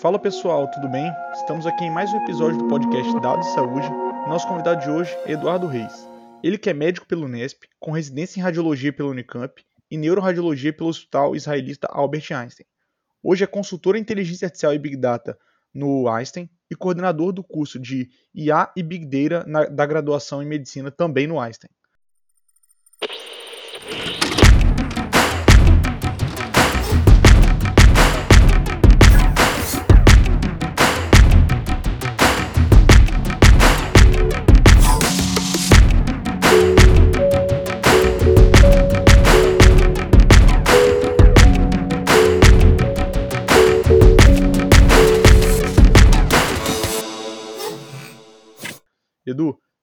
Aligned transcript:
Fala 0.00 0.18
pessoal, 0.18 0.66
tudo 0.70 0.88
bem? 0.88 1.12
Estamos 1.34 1.66
aqui 1.66 1.84
em 1.84 1.90
mais 1.90 2.10
um 2.10 2.22
episódio 2.22 2.56
do 2.56 2.68
podcast 2.68 3.20
Dados 3.20 3.46
de 3.46 3.52
Saúde. 3.52 3.86
Nosso 4.26 4.48
convidado 4.48 4.80
de 4.82 4.88
hoje 4.88 5.14
é 5.26 5.32
Eduardo 5.32 5.66
Reis. 5.66 6.08
Ele 6.42 6.56
que 6.56 6.70
é 6.70 6.72
médico 6.72 7.06
pelo 7.06 7.26
Unesp, 7.26 7.64
com 7.78 7.90
residência 7.90 8.40
em 8.40 8.42
radiologia 8.42 8.94
pela 8.94 9.10
Unicamp 9.10 9.62
e 9.90 9.98
neuroradiologia 9.98 10.72
pelo 10.72 10.88
Hospital 10.88 11.36
Israelita 11.36 11.86
Albert 11.90 12.32
Einstein. 12.32 12.64
Hoje 13.22 13.44
é 13.44 13.46
consultor 13.46 13.94
em 13.94 14.00
inteligência 14.00 14.46
artificial 14.46 14.72
e 14.72 14.78
Big 14.78 14.96
Data 14.96 15.38
no 15.74 16.08
Einstein 16.08 16.48
e 16.70 16.74
coordenador 16.74 17.30
do 17.30 17.44
curso 17.44 17.78
de 17.78 18.08
IA 18.34 18.72
e 18.74 18.82
Big 18.82 19.04
Data 19.04 19.46
na, 19.46 19.66
da 19.66 19.84
graduação 19.84 20.42
em 20.42 20.46
medicina 20.46 20.90
também 20.90 21.26
no 21.26 21.38
Einstein. 21.38 21.68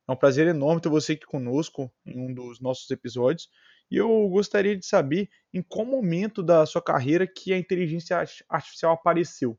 É 0.07 0.11
um 0.11 0.16
prazer 0.16 0.47
enorme 0.47 0.81
ter 0.81 0.89
você 0.89 1.13
aqui 1.13 1.25
conosco 1.25 1.91
em 2.05 2.20
um 2.20 2.34
dos 2.34 2.61
nossos 2.61 2.89
episódios. 2.89 3.49
E 3.89 3.98
eu 3.98 4.27
gostaria 4.29 4.75
de 4.75 4.85
saber 4.85 5.29
em 5.53 5.61
qual 5.61 5.85
momento 5.85 6.41
da 6.43 6.65
sua 6.65 6.81
carreira 6.81 7.27
que 7.27 7.53
a 7.53 7.57
inteligência 7.57 8.23
artificial 8.49 8.93
apareceu. 8.93 9.57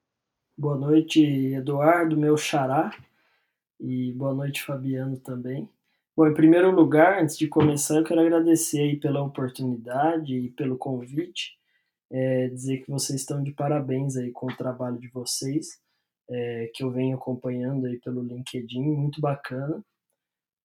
Boa 0.57 0.77
noite, 0.77 1.23
Eduardo, 1.55 2.17
meu 2.17 2.37
xará. 2.37 2.91
E 3.81 4.13
boa 4.13 4.35
noite, 4.35 4.63
Fabiano, 4.63 5.19
também. 5.19 5.69
Bom, 6.17 6.27
em 6.27 6.35
primeiro 6.35 6.71
lugar, 6.71 7.23
antes 7.23 7.39
de 7.39 7.47
começar, 7.47 7.97
eu 7.97 8.05
quero 8.05 8.21
agradecer 8.21 8.81
aí 8.81 8.97
pela 8.97 9.23
oportunidade 9.23 10.35
e 10.35 10.51
pelo 10.51 10.77
convite. 10.77 11.57
É, 12.11 12.49
dizer 12.49 12.79
que 12.79 12.91
vocês 12.91 13.21
estão 13.21 13.43
de 13.43 13.53
parabéns 13.53 14.17
aí 14.17 14.33
com 14.33 14.47
o 14.47 14.57
trabalho 14.57 14.99
de 14.99 15.09
vocês 15.09 15.79
é, 16.31 16.71
que 16.75 16.85
eu 16.85 16.91
venho 16.91 17.17
acompanhando 17.17 17.87
aí 17.87 17.99
pelo 17.99 18.23
LinkedIn, 18.23 18.83
muito 18.83 19.21
bacana. 19.21 19.83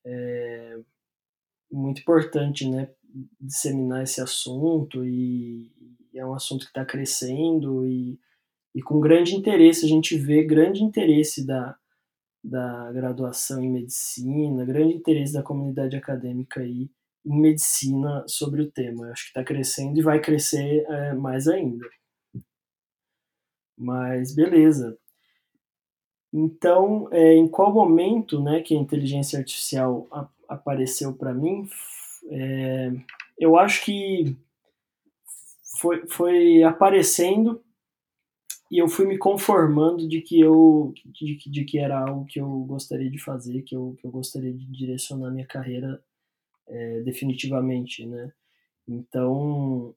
É, 0.06 0.80
muito 1.72 2.02
importante, 2.02 2.70
né, 2.70 2.90
disseminar 3.40 4.04
esse 4.04 4.22
assunto 4.22 5.04
e, 5.06 5.72
e 6.14 6.20
é 6.20 6.26
um 6.26 6.34
assunto 6.34 6.66
que 6.66 6.72
está 6.72 6.86
crescendo 6.86 7.86
e, 7.88 8.20
e 8.76 8.82
com 8.82 9.00
grande 9.00 9.36
interesse, 9.36 9.86
a 9.86 9.90
gente 9.90 10.18
vê 10.18 10.44
grande 10.44 10.84
interesse 10.84 11.46
da, 11.46 11.78
da 12.44 12.92
graduação 12.92 13.64
em 13.64 13.72
medicina, 13.72 14.66
grande 14.66 14.96
interesse 14.96 15.34
da 15.34 15.44
comunidade 15.44 15.96
acadêmica 15.96 16.62
aí 16.62 16.90
em 17.26 17.40
medicina 17.40 18.24
sobre 18.28 18.62
o 18.62 18.72
tema. 18.72 19.08
Eu 19.08 19.12
acho 19.14 19.24
que 19.24 19.30
está 19.30 19.44
crescendo 19.44 19.98
e 19.98 20.04
vai 20.04 20.20
crescer 20.20 20.86
é, 20.90 21.14
mais 21.14 21.48
ainda. 21.48 21.88
Mas 23.78 24.34
beleza. 24.36 24.98
Então, 26.34 27.08
é, 27.12 27.36
em 27.36 27.48
qual 27.48 27.72
momento 27.72 28.42
né, 28.42 28.60
que 28.62 28.76
a 28.76 28.80
inteligência 28.80 29.38
artificial 29.38 30.08
a, 30.12 30.28
apareceu 30.50 31.14
para 31.14 31.32
mim? 31.32 31.70
É, 32.32 32.92
eu 33.38 33.56
acho 33.56 33.86
que 33.86 34.36
foi, 35.80 36.08
foi 36.08 36.64
aparecendo 36.64 37.64
e 38.72 38.80
eu 38.80 38.88
fui 38.88 39.06
me 39.06 39.20
conformando 39.20 40.08
de 40.08 40.22
que 40.22 40.40
eu 40.40 40.92
de, 41.06 41.38
de, 41.38 41.64
que 41.66 41.78
era 41.78 42.00
algo 42.00 42.26
que 42.26 42.40
eu 42.40 42.50
gostaria 42.62 43.12
de 43.12 43.20
fazer, 43.20 43.62
que 43.62 43.76
eu, 43.76 43.96
que 44.00 44.08
eu 44.08 44.10
gostaria 44.10 44.52
de 44.52 44.66
direcionar 44.66 45.30
minha 45.30 45.46
carreira 45.46 46.04
é, 46.68 47.02
definitivamente, 47.02 48.06
né? 48.08 48.32
Então, 48.88 49.94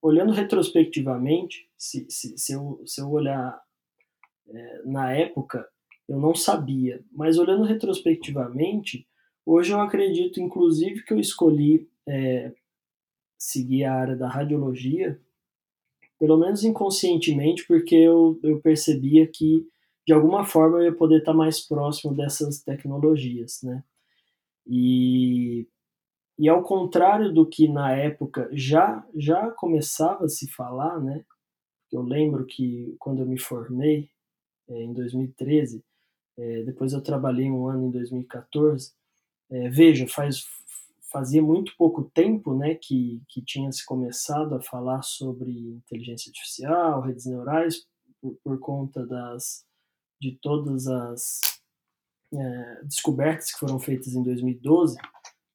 olhando 0.00 0.32
retrospectivamente, 0.32 1.68
se, 1.76 2.06
se, 2.08 2.38
se, 2.38 2.52
eu, 2.52 2.80
se 2.86 3.00
eu 3.00 3.10
olhar 3.10 3.60
na 4.84 5.12
época 5.12 5.66
eu 6.08 6.18
não 6.18 6.34
sabia, 6.34 7.02
mas 7.12 7.38
olhando 7.38 7.64
retrospectivamente, 7.64 9.06
hoje 9.46 9.72
eu 9.72 9.80
acredito, 9.80 10.40
inclusive, 10.40 11.04
que 11.04 11.12
eu 11.12 11.18
escolhi 11.18 11.88
é, 12.06 12.52
seguir 13.38 13.84
a 13.84 13.94
área 13.94 14.16
da 14.16 14.28
radiologia, 14.28 15.20
pelo 16.18 16.38
menos 16.38 16.62
inconscientemente, 16.62 17.66
porque 17.66 17.96
eu, 17.96 18.38
eu 18.42 18.60
percebia 18.60 19.26
que 19.26 19.66
de 20.06 20.12
alguma 20.12 20.44
forma 20.44 20.78
eu 20.78 20.84
ia 20.84 20.94
poder 20.94 21.18
estar 21.18 21.34
mais 21.34 21.60
próximo 21.60 22.14
dessas 22.14 22.60
tecnologias, 22.62 23.60
né? 23.62 23.82
E, 24.66 25.66
e 26.38 26.48
ao 26.48 26.62
contrário 26.62 27.32
do 27.32 27.46
que 27.46 27.68
na 27.68 27.92
época 27.92 28.48
já 28.52 29.04
já 29.14 29.50
começava 29.50 30.24
a 30.24 30.28
se 30.28 30.48
falar, 30.50 31.00
né? 31.00 31.24
Eu 31.90 32.02
lembro 32.02 32.46
que 32.46 32.94
quando 32.98 33.20
eu 33.20 33.26
me 33.26 33.38
formei, 33.38 34.08
em 34.80 34.92
2013. 34.92 35.84
É, 36.38 36.62
depois 36.62 36.92
eu 36.92 37.02
trabalhei 37.02 37.50
um 37.50 37.66
ano 37.66 37.88
em 37.88 37.90
2014. 37.90 38.92
É, 39.50 39.68
veja, 39.68 40.06
faz, 40.08 40.44
fazia 41.10 41.42
muito 41.42 41.76
pouco 41.76 42.04
tempo 42.04 42.54
né, 42.54 42.74
que, 42.74 43.22
que 43.28 43.42
tinha 43.42 43.70
se 43.70 43.84
começado 43.84 44.54
a 44.54 44.62
falar 44.62 45.02
sobre 45.02 45.50
inteligência 45.50 46.30
artificial, 46.30 47.02
redes 47.02 47.26
neurais, 47.26 47.86
por, 48.20 48.34
por 48.42 48.58
conta 48.58 49.06
das, 49.06 49.64
de 50.20 50.38
todas 50.40 50.86
as 50.86 51.40
é, 52.32 52.84
descobertas 52.84 53.52
que 53.52 53.58
foram 53.58 53.78
feitas 53.78 54.14
em 54.14 54.22
2012, 54.22 54.96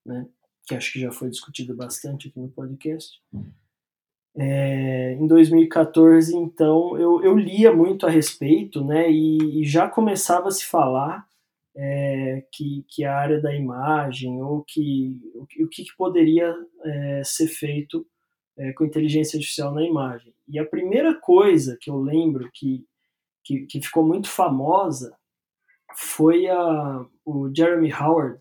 né, 0.05 0.27
que 0.67 0.75
acho 0.75 0.93
que 0.93 0.99
já 0.99 1.11
foi 1.11 1.29
discutido 1.29 1.75
bastante 1.75 2.27
aqui 2.27 2.39
no 2.39 2.49
podcast. 2.49 3.19
É, 4.39 5.13
em 5.13 5.25
2014, 5.25 6.35
então, 6.35 6.95
eu, 6.97 7.23
eu 7.23 7.35
lia 7.35 7.73
muito 7.73 8.05
a 8.05 8.09
respeito, 8.09 8.85
né, 8.85 9.09
e, 9.11 9.61
e 9.61 9.63
já 9.65 9.89
começava 9.89 10.49
a 10.49 10.51
se 10.51 10.63
falar 10.63 11.25
é, 11.75 12.43
que, 12.51 12.85
que 12.87 13.03
a 13.03 13.15
área 13.15 13.41
da 13.41 13.55
imagem, 13.55 14.41
ou 14.41 14.63
que 14.63 15.19
o, 15.35 15.67
que, 15.67 15.83
que 15.83 15.95
poderia 15.97 16.53
é, 16.83 17.21
ser 17.23 17.47
feito 17.47 18.05
é, 18.57 18.73
com 18.73 18.85
inteligência 18.85 19.37
artificial 19.37 19.73
na 19.73 19.83
imagem. 19.83 20.33
E 20.47 20.59
a 20.59 20.65
primeira 20.65 21.15
coisa 21.15 21.77
que 21.79 21.89
eu 21.89 21.97
lembro 21.99 22.49
que, 22.53 22.85
que, 23.43 23.65
que 23.65 23.81
ficou 23.81 24.05
muito 24.05 24.29
famosa 24.29 25.15
foi 25.95 26.47
a, 26.47 27.05
o 27.25 27.51
Jeremy 27.55 27.91
Howard, 27.93 28.39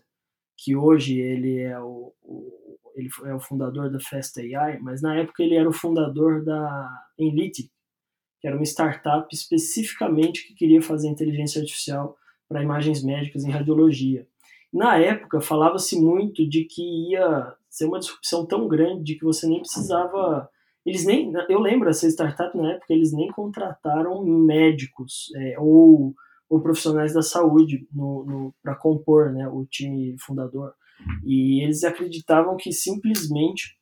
que 0.57 0.75
hoje 0.75 1.19
ele 1.19 1.59
é 1.59 1.79
o, 1.79 2.13
o 2.23 2.66
ele 2.97 3.09
é 3.25 3.33
o 3.33 3.39
fundador 3.39 3.91
da 3.91 3.99
Fast 3.99 4.39
AI, 4.39 4.79
mas 4.79 5.01
na 5.01 5.15
época 5.15 5.43
ele 5.43 5.55
era 5.55 5.69
o 5.69 5.73
fundador 5.73 6.43
da 6.43 6.89
Enlite, 7.17 7.71
que 8.41 8.47
era 8.47 8.55
uma 8.55 8.65
startup 8.65 9.27
especificamente 9.31 10.47
que 10.47 10.55
queria 10.55 10.81
fazer 10.81 11.07
inteligência 11.07 11.61
artificial 11.61 12.17
para 12.49 12.63
imagens 12.63 13.03
médicas 13.03 13.43
em 13.43 13.51
radiologia. 13.51 14.27
Na 14.73 14.97
época 14.97 15.39
falava-se 15.39 15.99
muito 15.99 16.47
de 16.47 16.65
que 16.65 17.11
ia 17.11 17.55
ser 17.69 17.85
uma 17.85 17.99
disrupção 17.99 18.45
tão 18.45 18.67
grande 18.67 19.03
de 19.03 19.15
que 19.15 19.23
você 19.23 19.47
nem 19.47 19.59
precisava 19.59 20.49
eles 20.85 21.05
nem 21.05 21.33
eu 21.49 21.59
lembro 21.59 21.89
essa 21.89 22.07
startup 22.07 22.57
na 22.57 22.71
época 22.71 22.93
eles 22.93 23.11
nem 23.11 23.29
contrataram 23.29 24.23
médicos 24.23 25.29
é, 25.35 25.59
ou, 25.59 26.15
ou 26.49 26.61
profissionais 26.61 27.13
da 27.13 27.21
saúde 27.21 27.85
para 28.63 28.75
compor 28.75 29.33
né, 29.33 29.47
o 29.49 29.65
time 29.65 30.15
fundador 30.19 30.73
e 31.25 31.63
eles 31.63 31.83
acreditavam 31.83 32.57
que 32.57 32.71
simplesmente 32.71 33.77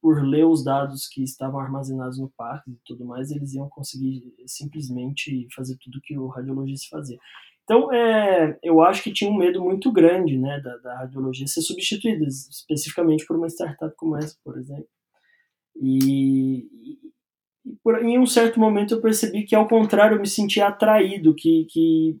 por 0.00 0.24
ler 0.24 0.44
os 0.44 0.64
dados 0.64 1.06
que 1.06 1.22
estavam 1.22 1.60
armazenados 1.60 2.18
no 2.18 2.32
parque 2.36 2.72
e 2.72 2.78
tudo 2.84 3.04
mais, 3.04 3.30
eles 3.30 3.54
iam 3.54 3.68
conseguir 3.68 4.34
simplesmente 4.46 5.46
fazer 5.54 5.76
tudo 5.80 6.00
que 6.02 6.18
o 6.18 6.26
radiologista 6.26 6.96
fazia. 6.96 7.18
Então, 7.62 7.92
é, 7.92 8.58
eu 8.62 8.80
acho 8.80 9.02
que 9.02 9.12
tinha 9.12 9.30
um 9.30 9.36
medo 9.36 9.62
muito 9.62 9.92
grande 9.92 10.38
né, 10.38 10.60
da, 10.60 10.76
da 10.78 10.98
radiologia 10.98 11.46
ser 11.46 11.62
substituída, 11.62 12.24
especificamente 12.24 13.26
por 13.26 13.36
uma 13.36 13.48
startup 13.48 13.94
como 13.96 14.16
essa, 14.16 14.36
por 14.44 14.56
exemplo. 14.56 14.86
E, 15.74 16.68
e 16.82 17.74
por, 17.82 18.02
em 18.04 18.18
um 18.18 18.26
certo 18.26 18.60
momento 18.60 18.94
eu 18.94 19.00
percebi 19.00 19.44
que, 19.44 19.54
ao 19.54 19.68
contrário, 19.68 20.16
eu 20.16 20.20
me 20.20 20.28
sentia 20.28 20.68
atraído, 20.68 21.34
que, 21.34 21.66
que 21.68 22.20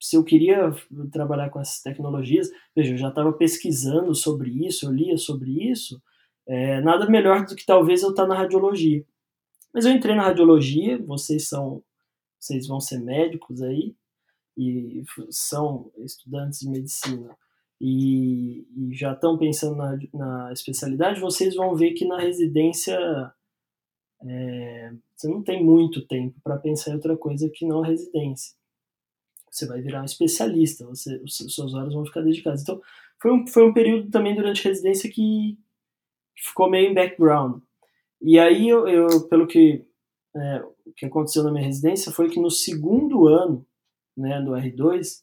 se 0.00 0.16
eu 0.16 0.24
queria 0.24 0.70
trabalhar 1.10 1.50
com 1.50 1.60
essas 1.60 1.80
tecnologias, 1.80 2.50
veja, 2.74 2.92
eu 2.92 2.98
já 2.98 3.08
estava 3.08 3.32
pesquisando 3.32 4.14
sobre 4.14 4.66
isso, 4.66 4.86
eu 4.86 4.92
lia 4.92 5.16
sobre 5.16 5.70
isso, 5.70 6.00
é, 6.46 6.80
nada 6.80 7.08
melhor 7.08 7.44
do 7.44 7.56
que 7.56 7.66
talvez 7.66 8.02
eu 8.02 8.10
estar 8.10 8.22
tá 8.22 8.28
na 8.28 8.36
radiologia. 8.36 9.04
Mas 9.72 9.84
eu 9.84 9.92
entrei 9.92 10.14
na 10.14 10.22
radiologia, 10.22 11.02
vocês 11.04 11.48
são, 11.48 11.82
vocês 12.38 12.66
vão 12.66 12.80
ser 12.80 12.98
médicos 12.98 13.62
aí, 13.62 13.94
e 14.56 15.04
são 15.30 15.90
estudantes 15.98 16.60
de 16.60 16.70
medicina, 16.70 17.36
e, 17.80 18.66
e 18.74 18.94
já 18.94 19.12
estão 19.12 19.36
pensando 19.36 19.76
na, 19.76 19.98
na 20.14 20.52
especialidade, 20.52 21.20
vocês 21.20 21.54
vão 21.54 21.74
ver 21.74 21.92
que 21.92 22.06
na 22.06 22.18
residência 22.18 22.98
é, 24.22 24.92
você 25.14 25.28
não 25.28 25.42
tem 25.42 25.62
muito 25.62 26.06
tempo 26.06 26.40
para 26.42 26.56
pensar 26.56 26.92
em 26.92 26.94
outra 26.94 27.16
coisa 27.16 27.50
que 27.50 27.66
não 27.66 27.82
a 27.82 27.86
residência. 27.86 28.54
Você 29.56 29.66
vai 29.66 29.80
virar 29.80 30.02
um 30.02 30.04
especialista, 30.04 30.84
você, 30.84 31.16
os 31.24 31.36
seus 31.36 31.72
horas 31.72 31.94
vão 31.94 32.04
ficar 32.04 32.20
dedicadas. 32.20 32.60
Então, 32.60 32.78
foi 33.20 33.32
um, 33.32 33.46
foi 33.46 33.64
um 33.64 33.72
período 33.72 34.10
também 34.10 34.34
durante 34.34 34.66
a 34.66 34.70
residência 34.70 35.10
que 35.10 35.56
ficou 36.36 36.68
meio 36.68 36.90
em 36.90 36.94
background. 36.94 37.62
E 38.20 38.38
aí, 38.38 38.68
eu, 38.68 38.86
eu 38.86 39.26
pelo 39.28 39.46
que, 39.46 39.82
é, 40.36 40.62
que 40.94 41.06
aconteceu 41.06 41.42
na 41.42 41.50
minha 41.50 41.64
residência 41.64 42.12
foi 42.12 42.28
que 42.28 42.38
no 42.38 42.50
segundo 42.50 43.26
ano 43.26 43.66
né, 44.14 44.42
do 44.42 44.52
R2, 44.52 45.22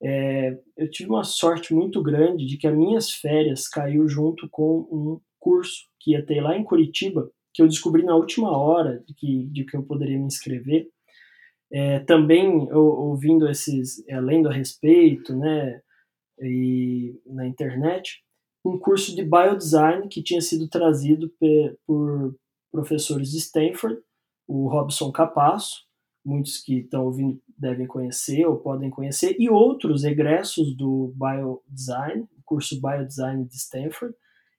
é, 0.00 0.58
eu 0.76 0.88
tive 0.88 1.10
uma 1.10 1.24
sorte 1.24 1.74
muito 1.74 2.00
grande 2.00 2.46
de 2.46 2.56
que 2.56 2.68
as 2.68 2.76
minhas 2.76 3.10
férias 3.10 3.66
caiu 3.66 4.06
junto 4.08 4.48
com 4.48 4.86
um 4.90 5.20
curso 5.40 5.88
que 5.98 6.12
ia 6.12 6.24
ter 6.24 6.40
lá 6.40 6.56
em 6.56 6.62
Curitiba, 6.62 7.28
que 7.52 7.60
eu 7.60 7.66
descobri 7.66 8.04
na 8.04 8.14
última 8.14 8.56
hora 8.56 9.02
de 9.06 9.12
que, 9.14 9.46
de 9.46 9.64
que 9.64 9.76
eu 9.76 9.82
poderia 9.82 10.18
me 10.18 10.26
inscrever. 10.26 10.88
É, 11.72 12.00
também 12.00 12.70
ouvindo 12.72 13.48
esses, 13.48 14.06
é, 14.06 14.20
lendo 14.20 14.48
a 14.48 14.52
respeito, 14.52 15.34
né, 15.34 15.80
e 16.38 17.18
na 17.26 17.46
internet, 17.46 18.22
um 18.64 18.78
curso 18.78 19.14
de 19.14 19.22
biodesign 19.22 20.08
que 20.08 20.22
tinha 20.22 20.40
sido 20.40 20.68
trazido 20.68 21.32
por 21.86 22.36
professores 22.70 23.30
de 23.30 23.38
Stanford, 23.38 24.00
o 24.46 24.68
Robson 24.68 25.10
Capasso, 25.10 25.86
muitos 26.24 26.58
que 26.58 26.80
estão 26.80 27.04
ouvindo 27.04 27.40
devem 27.58 27.86
conhecer 27.86 28.46
ou 28.46 28.58
podem 28.58 28.90
conhecer, 28.90 29.36
e 29.38 29.48
outros 29.48 30.04
egressos 30.04 30.76
do 30.76 31.14
Biodesign, 31.16 32.22
o 32.22 32.42
curso 32.44 32.80
Biodesign 32.80 33.44
de 33.44 33.56
Stanford, 33.56 34.14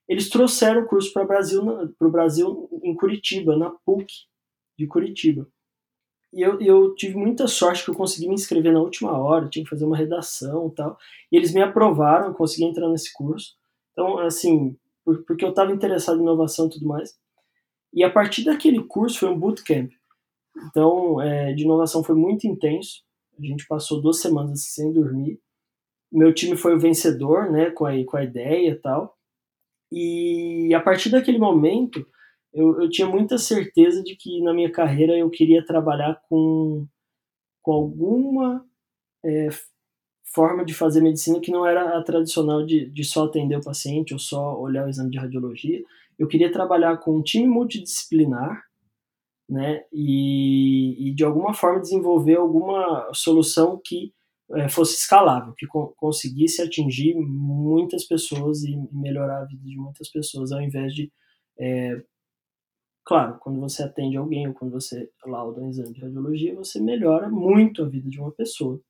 eles 0.08 0.28
trouxeram 0.28 0.82
o 0.82 0.86
curso 0.86 1.12
para 1.12 1.24
o 1.24 1.26
Brasil, 1.26 1.62
Brasil 2.00 2.68
em 2.82 2.94
Curitiba, 2.94 3.56
na 3.56 3.70
PUC 3.70 4.06
de 4.78 4.86
Curitiba. 4.86 5.48
E 6.34 6.42
eu, 6.42 6.60
eu 6.60 6.94
tive 6.96 7.16
muita 7.16 7.46
sorte 7.46 7.84
que 7.84 7.90
eu 7.90 7.94
consegui 7.94 8.26
me 8.26 8.34
inscrever 8.34 8.72
na 8.72 8.80
última 8.80 9.16
hora, 9.16 9.48
tinha 9.48 9.62
que 9.62 9.70
fazer 9.70 9.84
uma 9.84 9.96
redação 9.96 10.66
e 10.66 10.74
tal, 10.74 10.98
e 11.30 11.36
eles 11.36 11.54
me 11.54 11.62
aprovaram, 11.62 12.26
eu 12.26 12.34
consegui 12.34 12.64
entrar 12.64 12.88
nesse 12.88 13.12
curso. 13.12 13.54
Então, 13.92 14.18
assim, 14.18 14.76
porque 15.26 15.44
eu 15.44 15.50
estava 15.50 15.70
interessado 15.70 16.18
em 16.18 16.22
inovação 16.22 16.66
e 16.66 16.70
tudo 16.70 16.88
mais. 16.88 17.16
E 17.92 18.02
a 18.02 18.10
partir 18.10 18.42
daquele 18.44 18.82
curso 18.82 19.20
foi 19.20 19.28
um 19.28 19.38
bootcamp. 19.38 19.92
Então, 20.68 21.22
é, 21.22 21.52
de 21.52 21.62
inovação 21.62 22.02
foi 22.02 22.16
muito 22.16 22.48
intenso. 22.48 23.04
A 23.38 23.46
gente 23.46 23.64
passou 23.68 24.00
duas 24.00 24.20
semanas 24.20 24.64
sem 24.64 24.92
dormir. 24.92 25.40
Meu 26.10 26.34
time 26.34 26.56
foi 26.56 26.74
o 26.74 26.80
vencedor, 26.80 27.48
né, 27.48 27.70
com 27.70 27.86
a, 27.86 27.92
com 28.04 28.16
a 28.16 28.24
ideia 28.24 28.70
e 28.70 28.74
tal. 28.74 29.16
E 29.92 30.74
a 30.74 30.80
partir 30.80 31.10
daquele 31.10 31.38
momento, 31.38 32.04
eu, 32.54 32.82
eu 32.82 32.90
tinha 32.90 33.08
muita 33.08 33.38
certeza 33.38 34.02
de 34.02 34.16
que 34.16 34.40
na 34.42 34.54
minha 34.54 34.70
carreira 34.70 35.16
eu 35.16 35.28
queria 35.30 35.64
trabalhar 35.64 36.20
com, 36.28 36.86
com 37.62 37.72
alguma 37.72 38.64
é, 39.24 39.48
forma 40.32 40.64
de 40.64 40.72
fazer 40.74 41.00
medicina 41.00 41.40
que 41.40 41.50
não 41.50 41.66
era 41.66 41.98
a 41.98 42.02
tradicional 42.02 42.64
de, 42.64 42.88
de 42.90 43.04
só 43.04 43.24
atender 43.24 43.56
o 43.56 43.64
paciente 43.64 44.12
ou 44.12 44.18
só 44.18 44.58
olhar 44.58 44.86
o 44.86 44.88
exame 44.88 45.10
de 45.10 45.18
radiologia. 45.18 45.82
Eu 46.18 46.28
queria 46.28 46.52
trabalhar 46.52 46.96
com 46.98 47.18
um 47.18 47.22
time 47.22 47.46
multidisciplinar 47.46 48.62
né? 49.48 49.84
E, 49.92 51.10
e 51.10 51.14
de 51.14 51.24
alguma 51.24 51.52
forma 51.52 51.80
desenvolver 51.80 52.36
alguma 52.36 53.10
solução 53.12 53.80
que 53.82 54.12
é, 54.54 54.68
fosse 54.68 54.96
escalável, 54.96 55.54
que 55.56 55.66
co 55.66 55.94
conseguisse 55.96 56.62
atingir 56.62 57.14
muitas 57.14 58.04
pessoas 58.04 58.62
e 58.62 58.76
melhorar 58.92 59.42
a 59.42 59.44
vida 59.44 59.62
de 59.64 59.76
muitas 59.76 60.10
pessoas, 60.10 60.52
ao 60.52 60.60
invés 60.60 60.94
de, 60.94 61.10
é, 61.58 62.02
claro, 63.04 63.38
quando 63.38 63.60
você 63.60 63.82
atende 63.82 64.16
alguém 64.16 64.48
ou 64.48 64.54
quando 64.54 64.72
você 64.72 65.10
lauda 65.24 65.60
um 65.60 65.68
exame 65.68 65.92
de 65.92 66.00
radiologia, 66.00 66.54
você 66.54 66.80
melhora 66.80 67.28
muito 67.28 67.82
a 67.82 67.88
vida 67.88 68.08
de 68.08 68.18
uma 68.18 68.32
pessoa. 68.32 68.80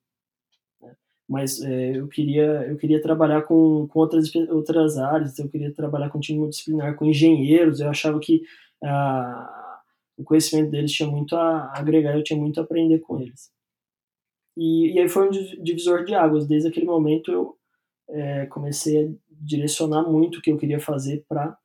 Né? 0.80 0.94
Mas 1.28 1.60
é, 1.62 1.96
eu 1.96 2.08
queria 2.08 2.66
eu 2.68 2.76
queria 2.76 3.02
trabalhar 3.02 3.42
com, 3.42 3.86
com 3.88 3.98
outras 3.98 4.32
outras 4.50 4.98
áreas, 4.98 5.38
eu 5.38 5.48
queria 5.48 5.72
trabalhar 5.74 6.10
com 6.10 6.20
time 6.20 6.38
multidisciplinar, 6.38 6.96
com 6.96 7.04
engenheiros. 7.06 7.80
Eu 7.80 7.90
achava 7.90 8.18
que 8.20 8.42
ah, 8.82 9.80
o 10.16 10.24
conhecimento 10.24 10.70
deles 10.70 10.92
tinha 10.92 11.08
muito 11.08 11.36
a 11.36 11.72
agregar, 11.76 12.16
eu 12.16 12.22
tinha 12.24 12.38
muito 12.38 12.60
a 12.60 12.62
aprender 12.64 13.00
com 13.00 13.20
eles. 13.20 13.52
E, 14.56 14.92
e 14.94 15.00
aí 15.00 15.08
foi 15.08 15.28
um 15.28 15.30
divisor 15.30 16.04
de 16.04 16.14
águas. 16.14 16.46
Desde 16.46 16.68
aquele 16.68 16.86
momento 16.86 17.32
eu 17.32 17.56
é, 18.08 18.46
comecei 18.46 19.04
a 19.04 19.10
direcionar 19.30 20.04
muito 20.04 20.38
o 20.38 20.42
que 20.42 20.50
eu 20.50 20.56
queria 20.56 20.80
fazer 20.80 21.24
para 21.28 21.56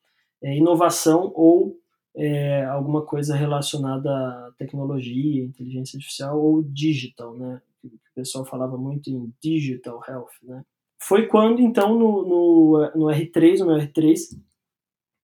é, 0.42 0.56
inovação 0.58 1.32
ou 1.36 1.78
é, 2.20 2.66
alguma 2.66 3.06
coisa 3.06 3.34
relacionada 3.34 4.10
à 4.10 4.52
tecnologia, 4.58 5.46
inteligência 5.46 5.96
artificial 5.96 6.38
ou 6.38 6.62
digital, 6.62 7.34
né? 7.34 7.62
O 7.82 7.90
pessoal 8.14 8.44
falava 8.46 8.78
muito 8.78 9.10
em 9.10 9.34
digital 9.42 10.02
health, 10.06 10.34
né? 10.44 10.66
Foi 11.02 11.28
quando, 11.28 11.62
então, 11.62 11.98
no, 11.98 12.28
no, 12.28 12.92
no 12.94 13.06
R3, 13.06 13.60
no 13.60 13.68
meu 13.68 13.78
R3, 13.78 14.38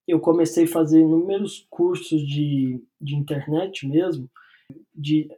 eu 0.07 0.21
comecei 0.21 0.63
a 0.63 0.69
fazer 0.69 1.01
inúmeros 1.01 1.67
cursos 1.69 2.25
de, 2.25 2.81
de 3.01 3.15
internet 3.15 3.85
mesmo, 3.85 4.31
de 4.93 5.29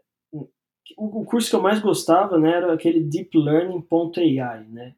o, 0.95 1.25
curso 1.25 1.49
que 1.49 1.55
eu 1.55 1.61
mais 1.61 1.79
gostava 1.79 2.37
né, 2.37 2.51
era 2.51 2.71
aquele 2.71 3.01
Deep 3.01 3.35
Learning.ai, 3.35 4.63
né, 4.65 4.95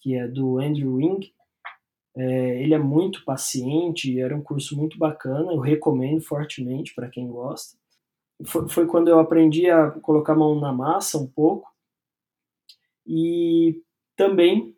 que 0.00 0.14
é 0.14 0.26
do 0.26 0.58
Andrew 0.58 0.94
Wing. 0.94 1.30
É, 2.20 2.62
ele 2.62 2.74
é 2.74 2.78
muito 2.78 3.24
paciente, 3.24 4.20
era 4.20 4.36
um 4.36 4.42
curso 4.42 4.76
muito 4.76 4.98
bacana, 4.98 5.52
eu 5.52 5.58
recomendo 5.58 6.20
fortemente 6.20 6.94
para 6.94 7.08
quem 7.08 7.26
gosta. 7.26 7.78
Foi, 8.44 8.68
foi, 8.68 8.86
quando 8.86 9.08
eu 9.08 9.18
aprendi 9.18 9.70
a 9.70 9.90
colocar 9.90 10.34
a 10.34 10.36
mão 10.36 10.60
na 10.60 10.70
massa 10.70 11.16
um 11.16 11.26
pouco 11.26 11.66
e 13.06 13.82
também 14.16 14.76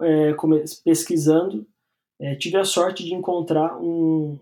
é, 0.00 0.34
pesquisando 0.84 1.64
é, 2.20 2.34
tive 2.34 2.56
a 2.56 2.64
sorte 2.64 3.04
de 3.04 3.14
encontrar 3.14 3.80
um, 3.80 4.40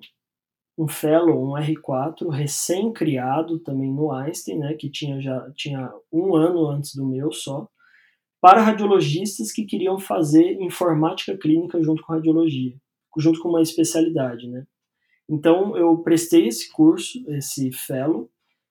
um 0.78 0.88
fellow, 0.88 1.50
um 1.50 1.52
R4 1.52 2.31
recém-criado 2.31 3.58
também 3.58 3.93
no 3.93 4.11
Einstein, 4.11 4.58
né, 4.58 4.75
que 4.75 4.88
tinha 4.88 5.20
já 5.20 5.50
tinha 5.52 5.93
um 6.11 6.35
ano 6.35 6.67
antes 6.67 6.94
do 6.94 7.06
meu 7.06 7.31
só, 7.31 7.69
para 8.42 8.60
radiologistas 8.60 9.52
que 9.52 9.64
queriam 9.64 10.00
fazer 10.00 10.60
informática 10.60 11.38
clínica 11.38 11.80
junto 11.80 12.02
com 12.02 12.12
radiologia, 12.12 12.74
junto 13.16 13.40
com 13.40 13.48
uma 13.48 13.62
especialidade, 13.62 14.48
né. 14.48 14.64
Então 15.30 15.76
eu 15.76 15.96
prestei 15.98 16.48
esse 16.48 16.70
curso, 16.72 17.24
esse 17.28 17.70
fellow, 17.70 18.28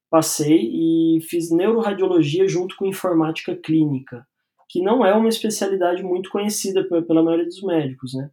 passei 0.09 0.59
e 0.62 1.21
fiz 1.21 1.50
neuroradiologia 1.50 2.45
junto 2.50 2.75
com 2.75 2.85
informática 2.85 3.56
clínica, 3.56 4.28
que 4.69 4.81
não 4.81 5.06
é 5.06 5.16
uma 5.16 5.30
especialidade 5.30 6.04
muito 6.04 6.30
conhecida 6.30 6.83
pela 6.83 7.23
maioria 7.23 7.45
dos 7.45 7.63
médicos, 7.63 8.13
né. 8.13 8.30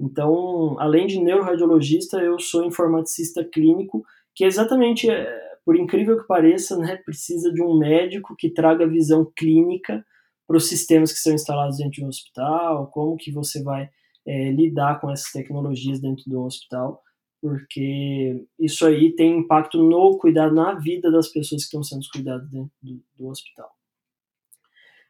Então, 0.00 0.74
além 0.78 1.06
de 1.06 1.20
neuroradiologista, 1.20 2.18
eu 2.18 2.38
sou 2.38 2.64
informaticista 2.64 3.44
clínico, 3.44 4.02
que 4.34 4.42
é 4.42 4.46
exatamente, 4.46 5.10
é, 5.10 5.28
por 5.66 5.76
incrível 5.76 6.18
que 6.18 6.26
pareça, 6.26 6.78
né, 6.78 6.96
precisa 7.04 7.52
de 7.52 7.60
um 7.60 7.76
médico 7.76 8.34
que 8.38 8.48
traga 8.48 8.86
visão 8.86 9.30
clínica 9.36 10.02
para 10.48 10.56
os 10.56 10.66
sistemas 10.66 11.12
que 11.12 11.18
estão 11.18 11.34
instalados 11.34 11.76
dentro 11.76 11.92
de 11.92 12.04
um 12.04 12.08
hospital, 12.08 12.86
como 12.86 13.18
que 13.18 13.30
você 13.30 13.62
vai 13.62 13.90
é, 14.26 14.50
lidar 14.50 14.98
com 14.98 15.10
essas 15.10 15.30
tecnologias 15.30 16.00
dentro 16.00 16.24
de 16.24 16.34
um 16.34 16.44
hospital, 16.44 17.02
porque 17.40 18.46
isso 18.58 18.86
aí 18.86 19.14
tem 19.14 19.40
impacto 19.40 19.80
no 19.82 20.16
cuidado, 20.16 20.54
na 20.54 20.72
vida 20.74 21.10
das 21.10 21.28
pessoas 21.28 21.62
que 21.62 21.66
estão 21.66 21.82
sendo 21.82 22.00
cuidadas 22.10 22.48
dentro 22.48 22.72
do, 22.82 23.00
do 23.16 23.28
hospital. 23.28 23.70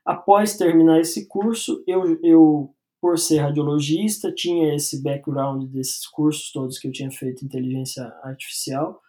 Após 0.04 0.56
terminar 0.56 1.00
esse 1.00 1.28
curso, 1.28 1.84
eu, 1.86 2.18
eu 2.22 2.74
por 3.00 3.16
ser 3.16 3.38
radiologista, 3.38 4.32
tinha 4.32 4.74
esse 4.74 5.00
background 5.00 5.70
desses 5.70 6.04
cursos 6.06 6.50
todos 6.50 6.78
que 6.78 6.88
eu 6.88 6.92
tinha 6.92 7.10
feito 7.12 7.44
inteligência 7.44 8.02
artificial, 8.24 9.00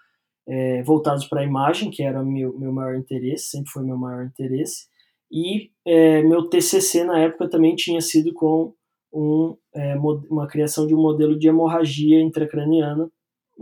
é, 0.48 0.83
voltados 0.83 1.25
para 1.25 1.41
a 1.41 1.43
imagem, 1.43 1.89
que 1.89 2.03
era 2.03 2.24
meu, 2.24 2.57
meu 2.57 2.71
maior 2.71 2.95
interesse, 2.95 3.50
sempre 3.50 3.71
foi 3.71 3.83
meu 3.83 3.98
maior 3.98 4.25
interesse. 4.25 4.88
E 5.31 5.71
é, 5.86 6.24
meu 6.24 6.50
TCC 6.50 7.03
na 7.03 7.19
época 7.19 7.50
também 7.50 7.75
tinha 7.75 8.01
sido 8.01 8.33
com 8.33 8.74
um, 9.13 9.55
é, 9.74 9.95
uma 9.95 10.48
criação 10.48 10.88
de 10.88 10.93
um 10.93 11.01
modelo 11.01 11.38
de 11.38 11.48
hemorragia 11.48 12.21
intracraniana 12.21 13.09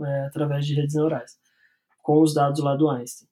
é, 0.00 0.26
através 0.26 0.66
de 0.66 0.74
redes 0.74 0.94
neurais, 0.94 1.32
com 2.02 2.20
os 2.20 2.34
dados 2.34 2.62
lá 2.62 2.76
do 2.76 2.88
Einstein. 2.88 3.28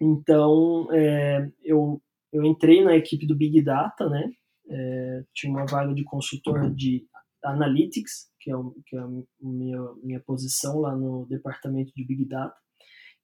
Então, 0.00 0.88
é, 0.92 1.48
eu, 1.62 2.00
eu 2.32 2.44
entrei 2.44 2.82
na 2.82 2.96
equipe 2.96 3.26
do 3.26 3.36
Big 3.36 3.62
Data, 3.62 4.08
né, 4.08 4.30
é, 4.68 5.24
tinha 5.34 5.52
uma 5.52 5.66
vaga 5.66 5.94
de 5.94 6.04
consultor 6.04 6.70
de 6.74 7.06
Analytics, 7.44 8.30
que 8.40 8.50
é, 8.50 8.56
o, 8.56 8.74
que 8.86 8.96
é 8.96 9.00
a 9.00 9.08
minha, 9.40 9.78
minha 10.02 10.20
posição 10.20 10.80
lá 10.80 10.96
no 10.96 11.26
departamento 11.26 11.92
de 11.94 12.04
Big 12.04 12.24
Data. 12.24 12.56